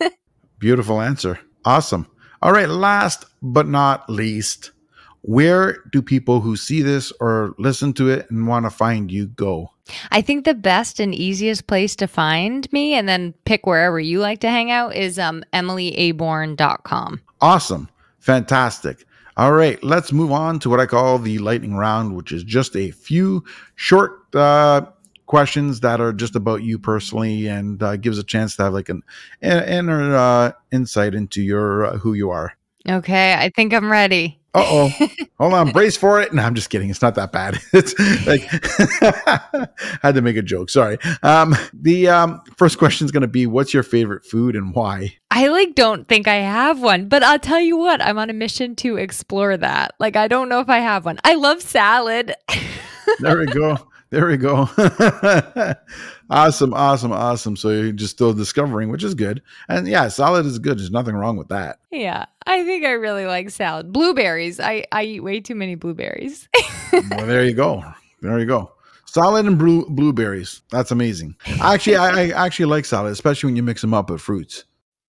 Beautiful 0.58 1.02
answer. 1.02 1.38
Awesome. 1.66 2.06
All 2.40 2.52
right. 2.52 2.70
Last 2.70 3.26
but 3.42 3.68
not 3.68 4.08
least, 4.08 4.72
where 5.20 5.82
do 5.92 6.00
people 6.00 6.40
who 6.40 6.56
see 6.56 6.80
this 6.80 7.12
or 7.20 7.54
listen 7.58 7.92
to 7.94 8.08
it 8.08 8.30
and 8.30 8.46
want 8.46 8.64
to 8.64 8.70
find 8.70 9.12
you 9.12 9.26
go? 9.26 9.72
I 10.10 10.22
think 10.22 10.44
the 10.44 10.54
best 10.54 11.00
and 11.00 11.14
easiest 11.14 11.66
place 11.66 11.94
to 11.96 12.06
find 12.06 12.70
me 12.72 12.94
and 12.94 13.06
then 13.06 13.34
pick 13.44 13.66
wherever 13.66 14.00
you 14.00 14.20
like 14.20 14.40
to 14.40 14.50
hang 14.50 14.70
out 14.70 14.96
is 14.96 15.18
um, 15.18 15.44
emilyaborn.com. 15.52 17.20
Awesome. 17.42 17.88
Fantastic. 18.20 19.04
All 19.38 19.52
right, 19.52 19.82
let's 19.84 20.12
move 20.12 20.32
on 20.32 20.58
to 20.60 20.70
what 20.70 20.80
I 20.80 20.86
call 20.86 21.18
the 21.18 21.38
lightning 21.38 21.74
round, 21.74 22.16
which 22.16 22.32
is 22.32 22.42
just 22.42 22.74
a 22.74 22.90
few 22.90 23.44
short 23.74 24.34
uh, 24.34 24.86
questions 25.26 25.80
that 25.80 26.00
are 26.00 26.14
just 26.14 26.36
about 26.36 26.62
you 26.62 26.78
personally 26.78 27.46
and 27.46 27.82
uh, 27.82 27.96
gives 27.96 28.18
a 28.18 28.24
chance 28.24 28.56
to 28.56 28.62
have 28.62 28.72
like 28.72 28.88
an 28.88 29.02
inner 29.42 30.16
uh, 30.16 30.52
insight 30.72 31.14
into 31.14 31.42
your 31.42 31.84
uh, 31.84 31.98
who 31.98 32.14
you 32.14 32.30
are. 32.30 32.54
Okay, 32.88 33.34
I 33.34 33.50
think 33.50 33.74
I'm 33.74 33.92
ready. 33.92 34.40
Uh 34.54 34.64
oh. 34.64 35.08
Hold 35.38 35.52
on, 35.52 35.70
brace 35.70 35.98
for 35.98 36.18
it. 36.18 36.32
No, 36.32 36.42
I'm 36.42 36.54
just 36.54 36.70
kidding. 36.70 36.88
It's 36.88 37.02
not 37.02 37.14
that 37.16 37.30
bad. 37.30 37.60
It's 37.74 37.94
like 38.26 38.40
had 40.00 40.14
to 40.14 40.22
make 40.22 40.36
a 40.36 40.42
joke. 40.42 40.70
Sorry. 40.70 40.96
Um, 41.22 41.54
the 41.74 42.08
um, 42.08 42.40
first 42.56 42.78
question 42.78 43.04
is 43.04 43.10
going 43.10 43.20
to 43.20 43.28
be, 43.28 43.46
"What's 43.46 43.74
your 43.74 43.82
favorite 43.82 44.24
food 44.24 44.56
and 44.56 44.74
why?" 44.74 45.14
I 45.36 45.48
like 45.48 45.74
don't 45.74 46.08
think 46.08 46.26
I 46.26 46.36
have 46.36 46.80
one, 46.80 47.08
but 47.08 47.22
I'll 47.22 47.38
tell 47.38 47.60
you 47.60 47.76
what. 47.76 48.00
I'm 48.00 48.16
on 48.16 48.30
a 48.30 48.32
mission 48.32 48.74
to 48.76 48.96
explore 48.96 49.54
that. 49.58 49.94
Like 49.98 50.16
I 50.16 50.28
don't 50.28 50.48
know 50.48 50.60
if 50.60 50.70
I 50.70 50.78
have 50.78 51.04
one. 51.04 51.18
I 51.24 51.34
love 51.34 51.60
salad. 51.60 52.34
there 53.20 53.40
we 53.40 53.44
go. 53.44 53.76
There 54.08 54.28
we 54.28 54.38
go. 54.38 54.66
awesome, 56.30 56.72
awesome, 56.72 57.12
awesome. 57.12 57.54
So 57.54 57.68
you're 57.68 57.92
just 57.92 58.12
still 58.12 58.32
discovering, 58.32 58.88
which 58.88 59.04
is 59.04 59.12
good. 59.14 59.42
And 59.68 59.86
yeah, 59.86 60.08
salad 60.08 60.46
is 60.46 60.58
good. 60.58 60.78
There's 60.78 60.90
nothing 60.90 61.14
wrong 61.14 61.36
with 61.36 61.48
that. 61.48 61.80
Yeah, 61.90 62.24
I 62.46 62.64
think 62.64 62.86
I 62.86 62.92
really 62.92 63.26
like 63.26 63.50
salad. 63.50 63.92
Blueberries. 63.92 64.58
I 64.58 64.86
I 64.90 65.02
eat 65.02 65.20
way 65.20 65.40
too 65.40 65.54
many 65.54 65.74
blueberries. 65.74 66.48
well, 66.94 67.26
there 67.26 67.44
you 67.44 67.52
go. 67.66 67.84
There 68.22 68.38
you 68.38 68.46
go. 68.46 68.72
Salad 69.04 69.44
and 69.44 69.58
blue, 69.58 69.84
blueberries. 69.90 70.62
That's 70.70 70.92
amazing. 70.92 71.36
Actually, 71.60 71.96
I, 71.96 72.22
I 72.22 72.28
actually 72.30 72.66
like 72.66 72.86
salad, 72.86 73.12
especially 73.12 73.48
when 73.48 73.56
you 73.56 73.62
mix 73.62 73.82
them 73.82 73.92
up 73.92 74.08
with 74.08 74.22
fruits. 74.22 74.64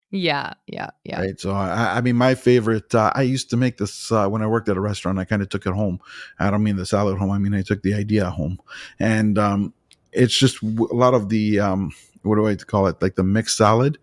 Yeah, 0.09 0.53
yeah, 0.67 0.89
yeah. 1.03 1.19
Right. 1.19 1.39
So 1.39 1.51
I, 1.51 1.97
I 1.97 2.01
mean, 2.01 2.15
my 2.15 2.33
favorite. 2.33 2.95
Uh, 2.95 3.11
I 3.13 3.23
used 3.23 3.49
to 3.49 3.57
make 3.57 3.77
this 3.77 4.11
uh, 4.11 4.27
when 4.29 4.41
I 4.41 4.47
worked 4.47 4.69
at 4.69 4.77
a 4.77 4.81
restaurant. 4.81 5.19
I 5.19 5.25
kind 5.25 5.41
of 5.41 5.49
took 5.49 5.65
it 5.65 5.73
home. 5.73 5.99
I 6.39 6.49
don't 6.49 6.63
mean 6.63 6.77
the 6.77 6.85
salad 6.85 7.17
home. 7.17 7.31
I 7.31 7.37
mean 7.39 7.53
I 7.53 7.61
took 7.61 7.81
the 7.83 7.93
idea 7.93 8.29
home, 8.29 8.59
and 8.99 9.37
um, 9.37 9.73
it's 10.13 10.37
just 10.37 10.63
a 10.63 10.67
lot 10.93 11.13
of 11.13 11.27
the 11.27 11.59
um, 11.59 11.91
what 12.21 12.35
do 12.35 12.47
I 12.47 12.55
call 12.55 12.87
it? 12.87 13.01
Like 13.01 13.15
the 13.15 13.23
mixed 13.23 13.57
salad. 13.57 13.97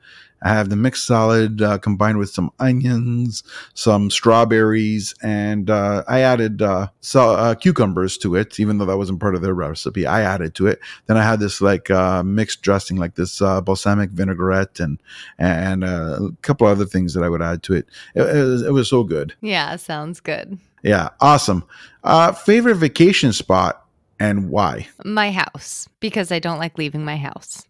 I 0.45 0.51
have 0.51 0.69
the 0.69 0.77
mixed 0.77 1.07
salad 1.07 1.63
uh, 1.63 1.79
combined 1.79 2.19
with 2.19 2.31
some 2.31 2.51
onions, 2.61 3.43
some 3.73 4.11
strawberries, 4.11 5.15
and 5.23 5.71
uh, 5.71 6.05
I 6.07 6.21
added 6.21 6.61
uh, 6.61 6.89
so, 7.01 7.31
uh, 7.31 7.55
cucumbers 7.55 8.19
to 8.19 8.37
it, 8.37 8.61
even 8.61 8.77
though 8.77 8.85
that 8.85 8.99
wasn't 8.99 9.21
part 9.21 9.35
of 9.35 9.41
their 9.41 9.55
recipe. 9.55 10.07
I 10.07 10.21
added 10.21 10.55
to 10.57 10.67
it. 10.67 10.81
Then 11.07 11.17
I 11.17 11.23
had 11.23 11.41
this 11.41 11.63
like 11.63 11.91
uh, 11.91 12.23
mixed 12.23 12.61
dressing, 12.61 12.99
like 12.99 13.15
this 13.15 13.41
uh, 13.41 13.63
balsamic 13.63 14.11
vinaigrette, 14.11 14.81
and 14.81 15.01
and 15.39 15.83
a 15.83 16.29
couple 16.43 16.67
other 16.67 16.85
things 16.85 17.15
that 17.15 17.25
I 17.25 17.29
would 17.31 17.43
add 17.43 17.63
to 17.65 17.75
it. 17.75 17.87
It, 18.15 18.23
it, 18.23 18.45
was, 18.45 18.63
it 18.63 18.73
was 18.73 18.91
so 18.91 19.03
good. 19.03 19.35
Yeah, 19.41 19.77
sounds 19.77 20.21
good. 20.21 20.59
Yeah, 20.83 21.09
awesome. 21.21 21.65
favorite 22.45 22.77
vacation 22.77 23.33
spot 23.33 23.87
and 24.21 24.51
why? 24.51 24.89
My 25.05 25.31
house, 25.33 25.89
because 26.01 26.31
I 26.31 26.39
don't 26.39 26.59
like 26.59 26.79
leaving 26.79 27.05
my 27.05 27.17
house. 27.17 27.67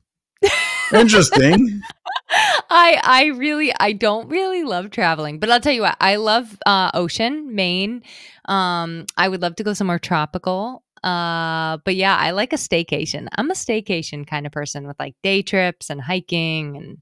Interesting. 0.92 1.82
I 2.70 3.00
I 3.02 3.26
really 3.36 3.72
I 3.78 3.92
don't 3.92 4.28
really 4.28 4.64
love 4.64 4.90
traveling, 4.90 5.38
but 5.38 5.50
I'll 5.50 5.60
tell 5.60 5.72
you 5.72 5.82
what, 5.82 5.96
I 6.00 6.16
love 6.16 6.58
uh, 6.66 6.90
ocean, 6.94 7.54
Maine. 7.54 8.02
Um, 8.46 9.06
I 9.16 9.28
would 9.28 9.42
love 9.42 9.56
to 9.56 9.64
go 9.64 9.72
somewhere 9.72 9.98
tropical. 9.98 10.82
Uh, 11.02 11.76
but 11.84 11.96
yeah, 11.96 12.16
I 12.16 12.30
like 12.30 12.54
a 12.54 12.56
staycation. 12.56 13.28
I'm 13.36 13.50
a 13.50 13.54
staycation 13.54 14.26
kind 14.26 14.46
of 14.46 14.52
person 14.52 14.86
with 14.86 14.98
like 14.98 15.14
day 15.22 15.42
trips 15.42 15.90
and 15.90 16.00
hiking 16.00 16.76
and 16.78 16.98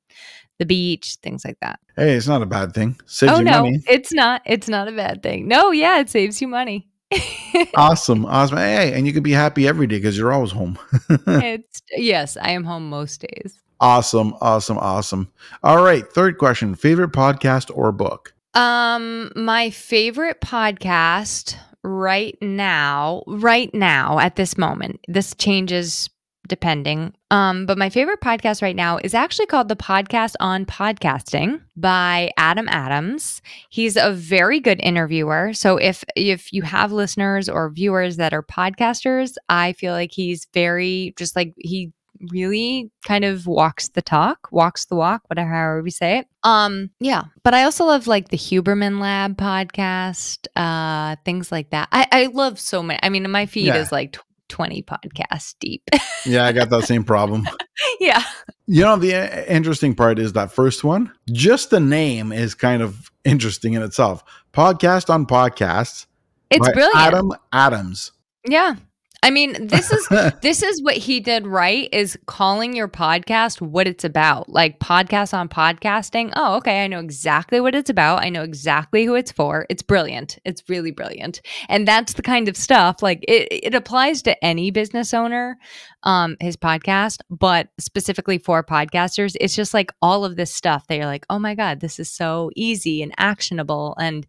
the 0.58 0.66
beach, 0.66 1.18
things 1.22 1.44
like 1.44 1.58
that. 1.60 1.78
Hey, 1.96 2.14
it's 2.14 2.26
not 2.26 2.42
a 2.42 2.46
bad 2.46 2.74
thing. 2.74 2.98
Saves 3.06 3.32
oh 3.32 3.38
you 3.38 3.44
no, 3.44 3.62
money. 3.62 3.82
it's 3.88 4.12
not. 4.12 4.42
It's 4.44 4.68
not 4.68 4.88
a 4.88 4.92
bad 4.92 5.22
thing. 5.22 5.46
No, 5.46 5.70
yeah, 5.70 6.00
it 6.00 6.10
saves 6.10 6.42
you 6.42 6.48
money. 6.48 6.88
awesome, 7.76 8.26
awesome. 8.26 8.58
Hey, 8.58 8.92
and 8.92 9.06
you 9.06 9.12
can 9.12 9.22
be 9.22 9.32
happy 9.32 9.68
every 9.68 9.86
day 9.86 9.96
because 9.96 10.18
you're 10.18 10.32
always 10.32 10.50
home. 10.50 10.78
it's 11.26 11.82
yes, 11.96 12.36
I 12.36 12.50
am 12.50 12.64
home 12.64 12.88
most 12.88 13.20
days. 13.20 13.58
Awesome, 13.82 14.34
awesome, 14.40 14.78
awesome. 14.78 15.32
All 15.64 15.82
right, 15.82 16.06
third 16.06 16.38
question: 16.38 16.76
favorite 16.76 17.10
podcast 17.10 17.70
or 17.76 17.90
book? 17.90 18.32
Um, 18.54 19.32
my 19.34 19.70
favorite 19.70 20.40
podcast 20.40 21.56
right 21.82 22.38
now, 22.40 23.24
right 23.26 23.74
now 23.74 24.20
at 24.20 24.36
this 24.36 24.56
moment. 24.56 25.00
This 25.08 25.34
changes 25.34 26.08
depending. 26.46 27.12
Um, 27.30 27.66
but 27.66 27.78
my 27.78 27.88
favorite 27.88 28.20
podcast 28.20 28.62
right 28.62 28.76
now 28.76 28.98
is 29.02 29.14
actually 29.14 29.46
called 29.46 29.68
The 29.68 29.76
Podcast 29.76 30.34
on 30.38 30.66
Podcasting 30.66 31.60
by 31.76 32.30
Adam 32.36 32.68
Adams. 32.68 33.42
He's 33.70 33.96
a 33.96 34.12
very 34.12 34.60
good 34.60 34.78
interviewer. 34.80 35.52
So 35.54 35.76
if 35.76 36.04
if 36.14 36.52
you 36.52 36.62
have 36.62 36.92
listeners 36.92 37.48
or 37.48 37.70
viewers 37.70 38.16
that 38.18 38.32
are 38.32 38.42
podcasters, 38.42 39.34
I 39.48 39.72
feel 39.72 39.92
like 39.92 40.12
he's 40.12 40.46
very 40.52 41.14
just 41.16 41.34
like 41.34 41.54
he 41.58 41.92
really 42.30 42.90
kind 43.06 43.24
of 43.24 43.46
walks 43.46 43.88
the 43.88 44.02
talk, 44.02 44.48
walks 44.50 44.86
the 44.86 44.96
walk, 44.96 45.22
whatever 45.28 45.50
however 45.50 45.82
we 45.82 45.90
say 45.90 46.18
it. 46.18 46.26
Um, 46.42 46.90
yeah. 47.00 47.24
But 47.42 47.54
I 47.54 47.64
also 47.64 47.84
love 47.84 48.06
like 48.06 48.28
the 48.28 48.36
Huberman 48.36 49.00
Lab 49.00 49.36
podcast, 49.36 50.46
uh, 50.56 51.16
things 51.24 51.50
like 51.50 51.70
that. 51.70 51.88
I, 51.92 52.06
I 52.12 52.26
love 52.26 52.60
so 52.60 52.82
many. 52.82 53.00
I 53.02 53.08
mean, 53.08 53.28
my 53.30 53.46
feed 53.46 53.66
yeah. 53.66 53.76
is 53.76 53.92
like 53.92 54.18
20 54.48 54.82
podcasts 54.82 55.54
deep. 55.60 55.82
yeah, 56.26 56.44
I 56.44 56.52
got 56.52 56.70
that 56.70 56.84
same 56.84 57.04
problem. 57.04 57.48
yeah. 58.00 58.22
You 58.66 58.82
know, 58.82 58.96
the 58.96 59.14
uh, 59.14 59.44
interesting 59.46 59.94
part 59.94 60.18
is 60.18 60.34
that 60.34 60.52
first 60.52 60.84
one, 60.84 61.12
just 61.30 61.70
the 61.70 61.80
name 61.80 62.32
is 62.32 62.54
kind 62.54 62.82
of 62.82 63.10
interesting 63.24 63.74
in 63.74 63.82
itself. 63.82 64.22
Podcast 64.52 65.10
on 65.10 65.26
podcasts. 65.26 66.06
It's 66.50 66.68
brilliant. 66.68 66.96
Adam 66.96 67.32
Adams. 67.52 68.12
Yeah. 68.46 68.76
I 69.24 69.30
mean, 69.30 69.68
this 69.68 69.92
is 69.92 70.08
this 70.42 70.62
is 70.62 70.82
what 70.82 70.96
he 70.96 71.20
did 71.20 71.46
right 71.46 71.88
is 71.92 72.18
calling 72.26 72.74
your 72.74 72.88
podcast 72.88 73.60
what 73.60 73.86
it's 73.86 74.02
about. 74.04 74.48
Like 74.48 74.80
podcast 74.80 75.32
on 75.32 75.48
podcasting. 75.48 76.32
Oh, 76.34 76.56
okay, 76.56 76.82
I 76.82 76.88
know 76.88 76.98
exactly 76.98 77.60
what 77.60 77.76
it's 77.76 77.88
about. 77.88 78.22
I 78.22 78.30
know 78.30 78.42
exactly 78.42 79.04
who 79.04 79.14
it's 79.14 79.30
for. 79.30 79.64
It's 79.70 79.82
brilliant. 79.82 80.38
It's 80.44 80.68
really 80.68 80.90
brilliant. 80.90 81.40
And 81.68 81.86
that's 81.86 82.14
the 82.14 82.22
kind 82.22 82.48
of 82.48 82.56
stuff 82.56 83.00
like 83.00 83.24
it 83.28 83.48
it 83.50 83.74
applies 83.74 84.22
to 84.22 84.44
any 84.44 84.72
business 84.72 85.14
owner 85.14 85.56
um 86.02 86.36
his 86.40 86.56
podcast, 86.56 87.20
but 87.30 87.68
specifically 87.78 88.38
for 88.38 88.64
podcasters, 88.64 89.36
it's 89.40 89.54
just 89.54 89.72
like 89.72 89.92
all 90.02 90.24
of 90.24 90.34
this 90.34 90.52
stuff 90.52 90.88
that 90.88 90.96
you're 90.96 91.06
like, 91.06 91.26
"Oh 91.30 91.38
my 91.38 91.54
god, 91.54 91.78
this 91.78 92.00
is 92.00 92.10
so 92.10 92.50
easy 92.56 93.02
and 93.02 93.14
actionable." 93.18 93.94
And 94.00 94.26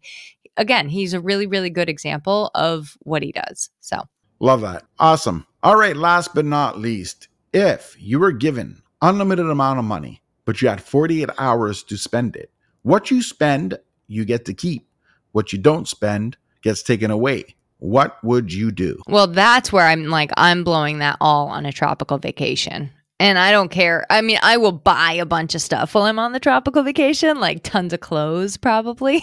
again, 0.56 0.88
he's 0.88 1.14
a 1.14 1.20
really 1.20 1.48
really 1.48 1.70
good 1.70 1.88
example 1.88 2.52
of 2.54 2.96
what 3.00 3.24
he 3.24 3.32
does. 3.32 3.70
So 3.80 4.04
Love 4.44 4.60
that. 4.60 4.84
Awesome. 4.98 5.46
All 5.62 5.74
right, 5.74 5.96
last 5.96 6.34
but 6.34 6.44
not 6.44 6.78
least, 6.78 7.28
if 7.54 7.96
you 7.98 8.18
were 8.18 8.30
given 8.30 8.82
unlimited 9.00 9.48
amount 9.48 9.78
of 9.78 9.86
money, 9.86 10.20
but 10.44 10.60
you 10.60 10.68
had 10.68 10.82
48 10.82 11.30
hours 11.38 11.82
to 11.84 11.96
spend 11.96 12.36
it, 12.36 12.50
what 12.82 13.10
you 13.10 13.22
spend, 13.22 13.78
you 14.06 14.26
get 14.26 14.44
to 14.44 14.52
keep. 14.52 14.86
What 15.32 15.54
you 15.54 15.58
don't 15.58 15.88
spend 15.88 16.36
gets 16.60 16.82
taken 16.82 17.10
away. 17.10 17.54
What 17.78 18.22
would 18.22 18.52
you 18.52 18.70
do? 18.70 19.00
Well, 19.08 19.28
that's 19.28 19.72
where 19.72 19.86
I'm 19.86 20.08
like, 20.08 20.30
I'm 20.36 20.62
blowing 20.62 20.98
that 20.98 21.16
all 21.22 21.48
on 21.48 21.64
a 21.64 21.72
tropical 21.72 22.18
vacation. 22.18 22.90
And 23.20 23.38
I 23.38 23.52
don't 23.52 23.70
care. 23.70 24.04
I 24.10 24.22
mean, 24.22 24.38
I 24.42 24.56
will 24.56 24.72
buy 24.72 25.12
a 25.12 25.24
bunch 25.24 25.54
of 25.54 25.62
stuff 25.62 25.94
while 25.94 26.04
I'm 26.04 26.18
on 26.18 26.32
the 26.32 26.40
tropical 26.40 26.82
vacation, 26.82 27.38
like 27.38 27.62
tons 27.62 27.92
of 27.92 28.00
clothes, 28.00 28.56
probably. 28.56 29.22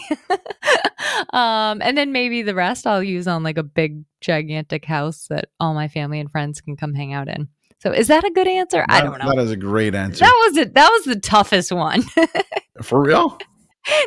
um, 1.34 1.82
and 1.82 1.98
then 1.98 2.14
maybe 2.14 2.42
the 2.42 2.56
rest 2.56 2.88
I'll 2.88 3.04
use 3.04 3.28
on 3.28 3.44
like 3.44 3.58
a 3.58 3.64
big, 3.64 4.04
gigantic 4.22 4.86
house 4.86 5.28
that 5.28 5.50
all 5.60 5.74
my 5.74 5.89
family 5.89 6.20
and 6.20 6.32
friends 6.32 6.62
can 6.62 6.78
come 6.78 6.94
hang 6.94 7.14
out 7.14 7.28
in. 7.28 7.50
So 7.80 7.92
is 7.92 8.08
that 8.08 8.24
a 8.24 8.30
good 8.30 8.48
answer? 8.48 8.86
That, 8.88 8.89
I 8.89 9.02
don't 9.02 9.20
know. 9.20 9.30
That 9.30 9.42
is 9.42 9.52
a 9.52 9.58
great 9.58 9.96
answer. 9.96 10.24
That 10.24 10.48
was 10.48 10.58
it. 10.58 10.76
That 10.76 10.89
was 10.89 11.06
the 11.06 11.20
toughest 11.20 11.72
one. 11.72 12.04
For 12.84 13.02
real? 13.02 13.39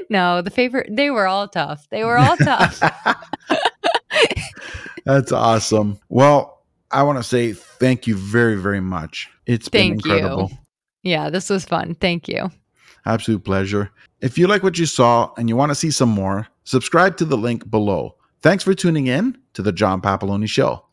No, 0.09 0.43
the 0.43 0.51
favorite. 0.51 0.89
They 0.91 1.11
were 1.11 1.27
all 1.27 1.49
tough. 1.49 1.89
They 1.91 2.05
were 2.05 2.17
all 2.17 2.37
tough. 2.37 2.81
That's 5.05 5.33
awesome. 5.33 5.99
Well, 6.09 6.64
I 6.95 7.03
want 7.03 7.19
to 7.19 7.25
say 7.25 7.53
thank 7.53 8.07
you 8.07 8.15
very, 8.17 8.55
very 8.55 8.81
much. 8.81 9.29
It's 9.47 9.69
thank 9.69 10.03
been 10.05 10.13
incredible. 10.13 10.51
You. 10.51 10.59
Yeah, 11.03 11.29
this 11.29 11.51
was 11.51 11.65
fun. 11.65 11.97
Thank 11.97 12.29
you. 12.29 12.51
Absolute 13.05 13.45
pleasure. 13.45 13.91
If 14.21 14.39
you 14.39 14.47
like 14.47 14.63
what 14.63 14.79
you 14.79 14.87
saw 14.87 15.31
and 15.37 15.49
you 15.49 15.57
want 15.57 15.71
to 15.71 15.75
see 15.75 15.91
some 15.91 16.09
more, 16.09 16.47
subscribe 16.65 17.19
to 17.19 17.27
the 17.27 17.37
link 17.37 17.69
below. 17.71 18.15
Thanks 18.41 18.65
for 18.65 18.73
tuning 18.73 19.09
in 19.09 19.37
to 19.53 19.61
the 19.61 19.73
John 19.73 20.01
Papaloni 20.01 20.49
Show. 20.49 20.83